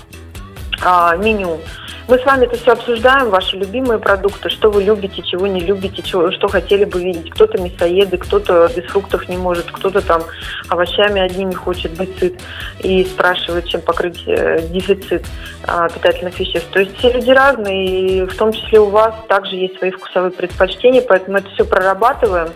а, 0.82 1.16
меню. 1.16 1.60
Мы 2.08 2.18
с 2.18 2.24
вами 2.24 2.46
это 2.46 2.56
все 2.56 2.72
обсуждаем, 2.72 3.30
ваши 3.30 3.56
любимые 3.56 4.00
продукты, 4.00 4.50
что 4.50 4.68
вы 4.68 4.82
любите, 4.82 5.22
чего 5.22 5.46
не 5.46 5.60
любите, 5.60 6.02
чего- 6.02 6.32
что 6.32 6.48
хотели 6.48 6.84
бы 6.84 7.00
видеть. 7.00 7.30
Кто-то 7.30 7.62
мясоеды, 7.62 8.18
кто-то 8.18 8.68
без 8.74 8.84
фруктов 8.90 9.28
не 9.28 9.36
может, 9.36 9.70
кто-то 9.70 10.00
там 10.00 10.22
овощами 10.68 11.20
одними 11.20 11.52
хочет 11.52 11.92
быть 11.92 12.18
сыт 12.18 12.34
и 12.80 13.04
спрашивает, 13.04 13.66
чем 13.66 13.80
покрыть 13.82 14.24
э, 14.26 14.60
дефицит 14.70 15.24
а, 15.68 15.88
питательных 15.88 16.36
веществ. 16.40 16.68
То 16.72 16.80
есть 16.80 16.98
все 16.98 17.12
люди 17.12 17.30
разные, 17.30 17.86
и 17.86 18.26
в 18.26 18.36
том 18.36 18.52
числе 18.52 18.80
у 18.80 18.88
вас 18.88 19.14
также 19.28 19.54
есть 19.54 19.78
свои 19.78 19.92
вкусовые 19.92 20.32
предпочтения, 20.32 21.02
поэтому 21.02 21.38
это 21.38 21.48
все 21.50 21.64
прорабатываем. 21.64 22.48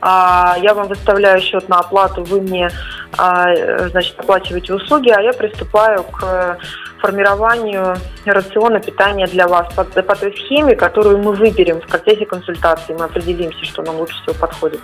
А, 0.00 0.56
Я 0.62 0.72
вам 0.72 0.88
выставляю 0.88 1.42
счет 1.42 1.68
на 1.68 1.80
оплату, 1.80 2.24
вы 2.24 2.40
мне 2.40 2.70
а, 3.18 3.52
э, 3.52 3.88
значит, 3.90 4.18
оплачиваете 4.18 4.72
услуги, 4.72 5.10
а 5.10 5.20
я 5.20 5.32
приступаю 5.34 6.04
к 6.04 6.58
формированию 7.04 7.96
рациона 8.24 8.80
питания 8.80 9.26
для 9.26 9.46
вас 9.46 9.72
по, 9.74 9.84
по 9.84 10.16
той 10.16 10.32
схеме, 10.32 10.74
которую 10.74 11.18
мы 11.18 11.32
выберем 11.32 11.80
в 11.82 11.86
процессе 11.86 12.24
консультации. 12.24 12.94
Мы 12.98 13.04
определимся, 13.04 13.62
что 13.64 13.82
нам 13.82 13.96
лучше 13.96 14.14
всего 14.22 14.34
подходит. 14.40 14.80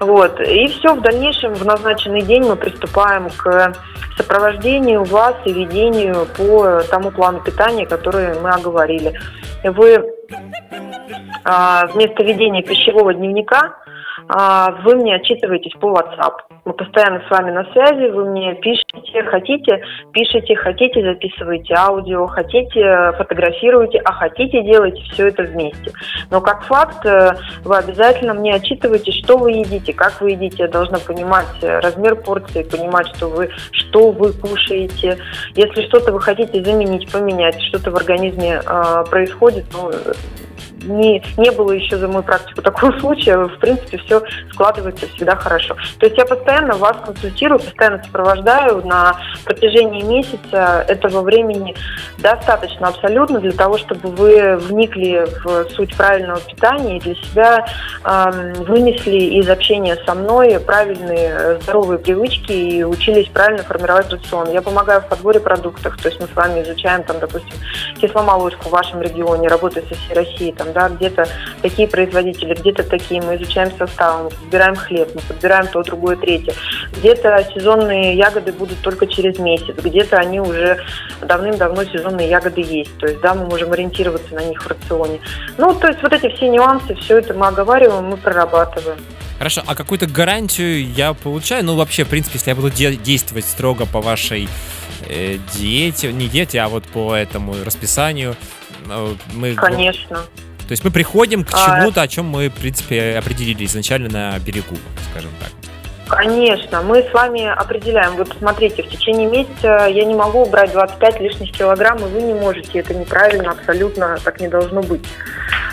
Вот. 0.00 0.40
И 0.40 0.66
все, 0.68 0.94
в 0.94 1.02
дальнейшем, 1.02 1.52
в 1.54 1.64
назначенный 1.66 2.22
день 2.22 2.44
мы 2.44 2.56
приступаем 2.56 3.28
к 3.36 3.74
сопровождению 4.16 5.04
вас 5.04 5.34
и 5.44 5.52
ведению 5.52 6.26
по 6.36 6.80
тому 6.90 7.10
плану 7.10 7.40
питания, 7.40 7.84
который 7.84 8.40
мы 8.40 8.48
оговорили. 8.50 9.12
Вы 9.64 10.02
а, 11.44 11.86
вместо 11.88 12.22
ведения 12.22 12.62
пищевого 12.62 13.12
дневника 13.12 13.76
вы 14.28 14.96
мне 14.96 15.16
отчитываетесь 15.16 15.72
по 15.80 15.92
WhatsApp. 15.92 16.34
Мы 16.64 16.72
постоянно 16.72 17.22
с 17.26 17.30
вами 17.30 17.50
на 17.50 17.64
связи, 17.72 18.10
вы 18.10 18.24
мне 18.30 18.54
пишете, 18.54 19.22
хотите, 19.24 19.82
пишите, 20.12 20.56
хотите, 20.56 21.02
записывайте 21.02 21.74
аудио, 21.74 22.26
хотите, 22.26 23.12
фотографируйте, 23.18 23.98
а 23.98 24.12
хотите, 24.12 24.62
делайте 24.62 25.02
все 25.12 25.28
это 25.28 25.42
вместе. 25.42 25.92
Но 26.30 26.40
как 26.40 26.62
факт, 26.64 27.04
э, 27.04 27.32
вы 27.64 27.76
обязательно 27.76 28.32
мне 28.32 28.54
отчитываете, 28.54 29.12
что 29.12 29.36
вы 29.36 29.52
едите, 29.52 29.92
как 29.92 30.20
вы 30.22 30.30
едите. 30.30 30.64
Я 30.64 30.68
должна 30.68 30.98
понимать 30.98 31.46
э, 31.60 31.80
размер 31.80 32.16
порции, 32.16 32.62
понимать, 32.62 33.08
что 33.14 33.28
вы, 33.28 33.50
что 33.72 34.10
вы 34.10 34.32
кушаете. 34.32 35.18
Если 35.54 35.82
что-то 35.88 36.12
вы 36.12 36.20
хотите 36.20 36.62
заменить, 36.64 37.12
поменять, 37.12 37.60
что-то 37.64 37.90
в 37.90 37.96
организме 37.96 38.62
э, 38.64 39.04
происходит, 39.10 39.66
ну, 39.74 39.90
не, 40.84 41.22
не 41.36 41.50
было 41.50 41.72
еще 41.72 41.96
за 41.96 42.08
мою 42.08 42.22
практику 42.22 42.62
такого 42.62 42.92
случая, 43.00 43.38
в 43.38 43.58
принципе, 43.58 43.98
все 43.98 44.22
складывается 44.52 45.06
всегда 45.08 45.36
хорошо. 45.36 45.76
То 45.98 46.06
есть 46.06 46.18
я 46.18 46.24
постоянно 46.24 46.74
вас 46.76 46.96
консультирую, 47.04 47.60
постоянно 47.60 48.02
сопровождаю 48.04 48.86
на 48.86 49.16
протяжении 49.44 50.02
месяца 50.02 50.84
этого 50.88 51.22
времени 51.22 51.74
достаточно 52.18 52.88
абсолютно 52.88 53.40
для 53.40 53.52
того, 53.52 53.78
чтобы 53.78 54.08
вы 54.10 54.56
вникли 54.56 55.26
в 55.44 55.70
суть 55.70 55.96
правильного 55.96 56.40
питания 56.40 56.98
и 56.98 57.00
для 57.00 57.14
себя 57.14 57.66
эм, 58.04 58.52
вынесли 58.64 59.16
из 59.40 59.48
общения 59.48 59.96
со 60.06 60.14
мной 60.14 60.58
правильные 60.60 61.28
э, 61.30 61.58
здоровые 61.62 61.98
привычки 61.98 62.52
и 62.52 62.84
учились 62.84 63.28
правильно 63.28 63.62
формировать 63.62 64.10
рацион. 64.12 64.50
Я 64.50 64.62
помогаю 64.62 65.00
в 65.00 65.08
подборе 65.08 65.40
продуктов, 65.40 65.96
то 65.96 66.08
есть 66.08 66.20
мы 66.20 66.26
с 66.26 66.34
вами 66.34 66.62
изучаем, 66.62 67.02
там, 67.04 67.18
допустим, 67.18 67.56
кисломолочку 68.00 68.68
в 68.68 68.72
вашем 68.72 69.00
регионе, 69.00 69.48
работая 69.48 69.84
со 69.84 69.94
всей 69.94 70.14
Россией, 70.14 70.52
там, 70.52 70.72
да, 70.74 70.88
где-то 70.88 71.26
такие 71.62 71.88
производители, 71.88 72.54
где-то 72.54 72.82
такие, 72.82 73.22
мы 73.22 73.36
изучаем 73.36 73.70
составы, 73.78 74.24
мы 74.24 74.30
подбираем 74.30 74.76
хлеб, 74.76 75.08
мы 75.14 75.20
подбираем 75.22 75.66
то, 75.68 75.82
другое, 75.82 76.16
третье. 76.16 76.54
Где-то 76.98 77.48
сезонные 77.54 78.16
ягоды 78.16 78.52
будут 78.52 78.80
только 78.80 79.06
через 79.06 79.38
месяц, 79.38 79.74
где-то 79.76 80.18
они 80.18 80.40
уже 80.40 80.84
давным-давно 81.22 81.84
сезонные 81.84 82.28
ягоды 82.28 82.60
есть, 82.60 82.96
то 82.98 83.06
есть, 83.06 83.20
да, 83.20 83.34
мы 83.34 83.46
можем 83.46 83.72
ориентироваться 83.72 84.34
на 84.34 84.44
них 84.44 84.62
в 84.62 84.66
рационе. 84.66 85.20
Ну, 85.56 85.74
то 85.74 85.88
есть 85.88 86.02
вот 86.02 86.12
эти 86.12 86.28
все 86.34 86.48
нюансы, 86.48 86.94
все 86.96 87.18
это 87.18 87.32
мы 87.34 87.46
оговариваем, 87.46 88.04
мы 88.04 88.16
прорабатываем. 88.16 88.98
Хорошо, 89.38 89.62
а 89.66 89.74
какую-то 89.74 90.06
гарантию 90.06 90.90
я 90.92 91.12
получаю? 91.12 91.64
Ну, 91.64 91.74
вообще, 91.74 92.04
в 92.04 92.08
принципе, 92.08 92.38
если 92.38 92.50
я 92.50 92.56
буду 92.56 92.70
де- 92.70 92.96
действовать 92.96 93.44
строго 93.44 93.84
по 93.84 94.00
вашей 94.00 94.48
э, 95.08 95.38
диете, 95.54 96.12
не 96.12 96.28
диете, 96.28 96.60
а 96.60 96.68
вот 96.68 96.84
по 96.84 97.14
этому 97.14 97.54
расписанию, 97.64 98.36
э, 98.88 99.14
мы... 99.34 99.54
Конечно. 99.54 100.20
То 100.66 100.72
есть 100.72 100.82
мы 100.84 100.90
приходим 100.90 101.44
к 101.44 101.50
А- 101.52 101.80
чему-то, 101.80 102.02
о 102.02 102.08
чем 102.08 102.26
мы, 102.26 102.48
в 102.48 102.54
принципе, 102.54 103.16
определили 103.18 103.66
изначально 103.66 104.08
на 104.08 104.38
берегу, 104.38 104.76
скажем 105.10 105.30
так. 105.40 105.50
Конечно, 106.16 106.82
мы 106.82 107.02
с 107.02 107.12
вами 107.12 107.46
определяем. 107.46 108.16
Вот 108.16 108.34
смотрите, 108.38 108.82
в 108.82 108.88
течение 108.88 109.28
месяца 109.28 109.86
я 109.86 110.04
не 110.04 110.14
могу 110.14 110.42
убрать 110.42 110.72
25 110.72 111.20
лишних 111.20 111.52
килограмм, 111.52 111.98
и 111.98 112.04
вы 112.04 112.22
не 112.22 112.34
можете. 112.34 112.78
Это 112.78 112.94
неправильно, 112.94 113.50
абсолютно 113.50 114.18
так 114.22 114.40
не 114.40 114.48
должно 114.48 114.82
быть. 114.82 115.04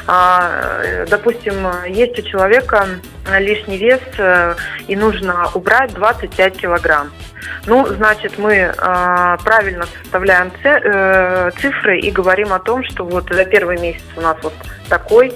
А, 0.08 0.82
э, 0.84 1.06
допустим, 1.08 1.68
есть 1.88 2.18
у 2.18 2.22
человека 2.24 2.88
лишний 3.40 3.78
вес, 3.78 4.02
э, 4.18 4.56
и 4.88 4.96
нужно 4.96 5.50
убрать 5.54 5.94
25 5.94 6.58
килограмм. 6.58 7.12
Ну, 7.66 7.86
значит, 7.88 8.38
мы 8.38 8.74
а, 8.78 9.38
правильно 9.38 9.86
составляем 10.02 10.52
э, 10.64 11.52
цифры 11.60 12.00
и 12.00 12.10
говорим 12.12 12.54
о 12.54 12.60
том, 12.60 12.84
что 12.84 13.06
вот 13.06 13.30
за 13.30 13.46
первый 13.46 13.80
месяц 13.80 14.04
у 14.18 14.22
нас 14.22 14.38
вот 14.42 14.54
такой, 14.90 15.32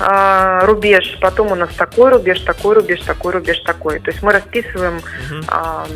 а, 0.00 0.64
рубеж, 0.64 1.18
потом 1.20 1.52
у 1.52 1.54
нас 1.54 1.74
такой 1.74 2.10
рубеж, 2.10 2.40
такой 2.40 2.74
рубеж, 2.74 3.00
такой 3.00 3.34
рубеж, 3.34 3.58
такой. 3.60 4.00
То 4.00 4.10
есть 4.10 4.22
мы 4.22 4.32
расписываем 4.32 5.00
а, 5.46 5.86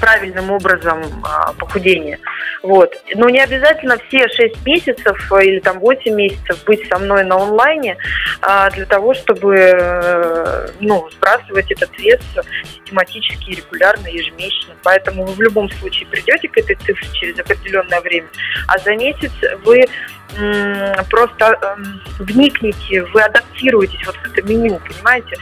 правильным 0.00 0.50
образом 0.50 1.02
а, 1.24 1.52
похудение. 1.54 2.20
Вот. 2.62 2.94
Но 3.14 3.28
не 3.28 3.40
обязательно 3.40 3.96
все 4.08 4.28
6 4.28 4.64
месяцев 4.64 5.32
или 5.42 5.58
там 5.58 5.80
8 5.80 6.14
месяцев 6.14 6.62
быть 6.64 6.86
со 6.88 6.98
мной 6.98 7.24
на 7.24 7.36
онлайне 7.36 7.96
а, 8.40 8.70
для 8.70 8.86
того, 8.86 9.14
чтобы 9.14 9.56
э, 9.56 10.68
ну, 10.80 11.08
сбрасывать 11.10 11.70
этот 11.72 11.90
вес 11.98 12.20
систематически, 12.64 13.50
регулярно, 13.50 14.06
ежемесячно. 14.06 14.74
Поэтому 14.84 15.24
вы 15.24 15.32
в 15.32 15.40
любом 15.40 15.68
случае 15.70 16.06
придете 16.06 16.48
к 16.48 16.56
этой 16.56 16.76
цифре 16.76 17.08
через 17.12 17.38
определенное 17.40 18.00
время, 18.00 18.28
а 18.68 18.78
за 18.78 18.94
месяц 18.94 19.32
вы 19.64 19.84
просто 21.10 21.58
эм, 21.62 22.00
вникните, 22.18 23.02
вы 23.04 23.22
адаптируетесь 23.22 24.04
вот 24.06 24.16
в 24.16 24.26
это 24.26 24.42
меню, 24.42 24.80
понимаете? 24.80 25.36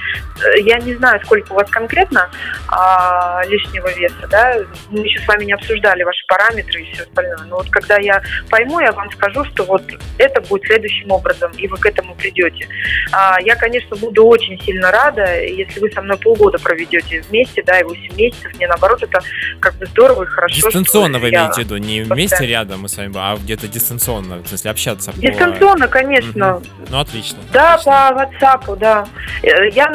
Э, 0.44 0.60
Я 0.60 0.78
не 0.78 0.94
знаю, 0.94 1.20
сколько 1.24 1.52
у 1.52 1.54
вас 1.56 1.70
конкретно 1.70 2.28
а, 2.68 3.42
лишнего 3.46 3.92
веса, 3.94 4.26
да, 4.30 4.58
мы 4.90 5.00
еще 5.04 5.20
с 5.20 5.28
вами 5.28 5.44
не 5.44 5.52
обсуждали 5.52 6.02
ваши 6.02 6.24
параметры 6.26 6.82
и 6.82 6.92
все 6.92 7.02
остальное, 7.02 7.46
но 7.46 7.56
вот 7.56 7.70
когда 7.70 7.98
я 7.98 8.22
пойму, 8.48 8.80
я 8.80 8.92
вам 8.92 9.10
скажу, 9.12 9.44
что 9.46 9.64
вот 9.64 9.82
это 10.18 10.40
будет 10.42 10.64
следующим 10.64 11.10
образом, 11.10 11.52
и 11.52 11.66
вы 11.66 11.76
к 11.76 11.86
этому 11.86 12.14
придете. 12.14 12.68
А, 13.12 13.40
я, 13.40 13.56
конечно, 13.56 13.96
буду 13.96 14.24
очень 14.26 14.60
сильно 14.62 14.90
рада, 14.90 15.40
если 15.42 15.80
вы 15.80 15.90
со 15.90 16.02
мной 16.02 16.18
полгода 16.18 16.58
проведете 16.58 17.20
вместе, 17.22 17.62
да, 17.62 17.80
и 17.80 17.84
8 17.84 18.16
месяцев, 18.16 18.52
мне 18.54 18.66
наоборот 18.66 19.02
это 19.02 19.20
как 19.60 19.74
бы 19.76 19.86
здорово 19.86 20.24
и 20.24 20.26
хорошо. 20.26 20.54
Дистанционно 20.54 21.18
вы 21.18 21.30
имеете 21.30 21.54
в 21.54 21.58
виду, 21.58 21.76
не 21.76 22.02
вместе 22.02 22.46
рядом 22.46 22.80
мы 22.80 22.88
с 22.88 22.96
вами, 22.96 23.12
а 23.16 23.36
где-то 23.36 23.68
дистанционно, 23.68 24.42
в 24.42 24.48
смысле 24.48 24.70
общаться. 24.80 25.12
по- 25.12 25.18
Дистанционно, 25.20 25.88
конечно. 25.88 26.60
Ну, 26.88 26.98
отлично. 26.98 27.38
Да, 27.52 27.78
по 27.78 27.90
WhatsApp, 27.90 28.76
да. 28.78 29.06
Э, 29.42 29.68
Я 29.72 29.90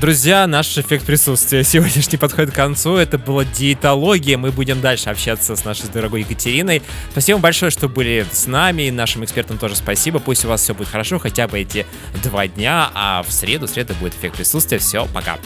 Друзья, 0.00 0.46
наш 0.46 0.76
эффект 0.76 1.06
присутствия 1.06 1.64
сегодняшний 1.64 2.18
подходит 2.18 2.50
к 2.52 2.54
концу. 2.56 2.96
Это 2.96 3.18
была 3.18 3.44
диетология. 3.44 4.36
Мы 4.36 4.50
будем 4.50 4.80
дальше 4.80 5.08
общаться 5.10 5.56
с 5.56 5.64
нашей 5.64 5.88
дорогой 5.88 6.20
Екатериной. 6.20 6.82
Спасибо 7.12 7.38
большое, 7.38 7.70
что 7.70 7.88
были 7.88 8.26
с 8.30 8.46
нами. 8.46 8.82
И 8.82 8.90
нашим 8.90 9.24
экспертам 9.24 9.58
тоже 9.58 9.76
спасибо. 9.76 10.18
Пусть 10.18 10.44
у 10.44 10.48
вас 10.48 10.60
все 10.60 10.74
будет 10.74 10.88
хорошо, 10.88 11.18
хотя 11.18 11.48
бы 11.48 11.58
эти 11.60 11.86
два 12.22 12.46
дня. 12.46 12.90
А 12.94 13.22
в 13.22 13.32
среду, 13.32 13.66
в 13.66 13.70
среду 13.70 13.94
будет 13.94 14.14
эффект 14.14 14.36
присутствия. 14.36 14.78
Все, 14.78 15.06
пока. 15.14 15.38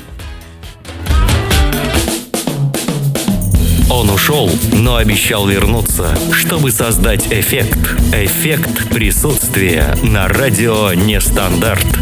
Он 3.90 4.08
ушел, 4.08 4.48
но 4.72 4.96
обещал 4.96 5.48
вернуться, 5.48 6.16
чтобы 6.32 6.70
создать 6.70 7.26
эффект. 7.32 7.76
Эффект 8.14 8.88
присутствия 8.90 9.96
на 10.02 10.28
радио 10.28 10.94
Нестандарт. 10.94 11.98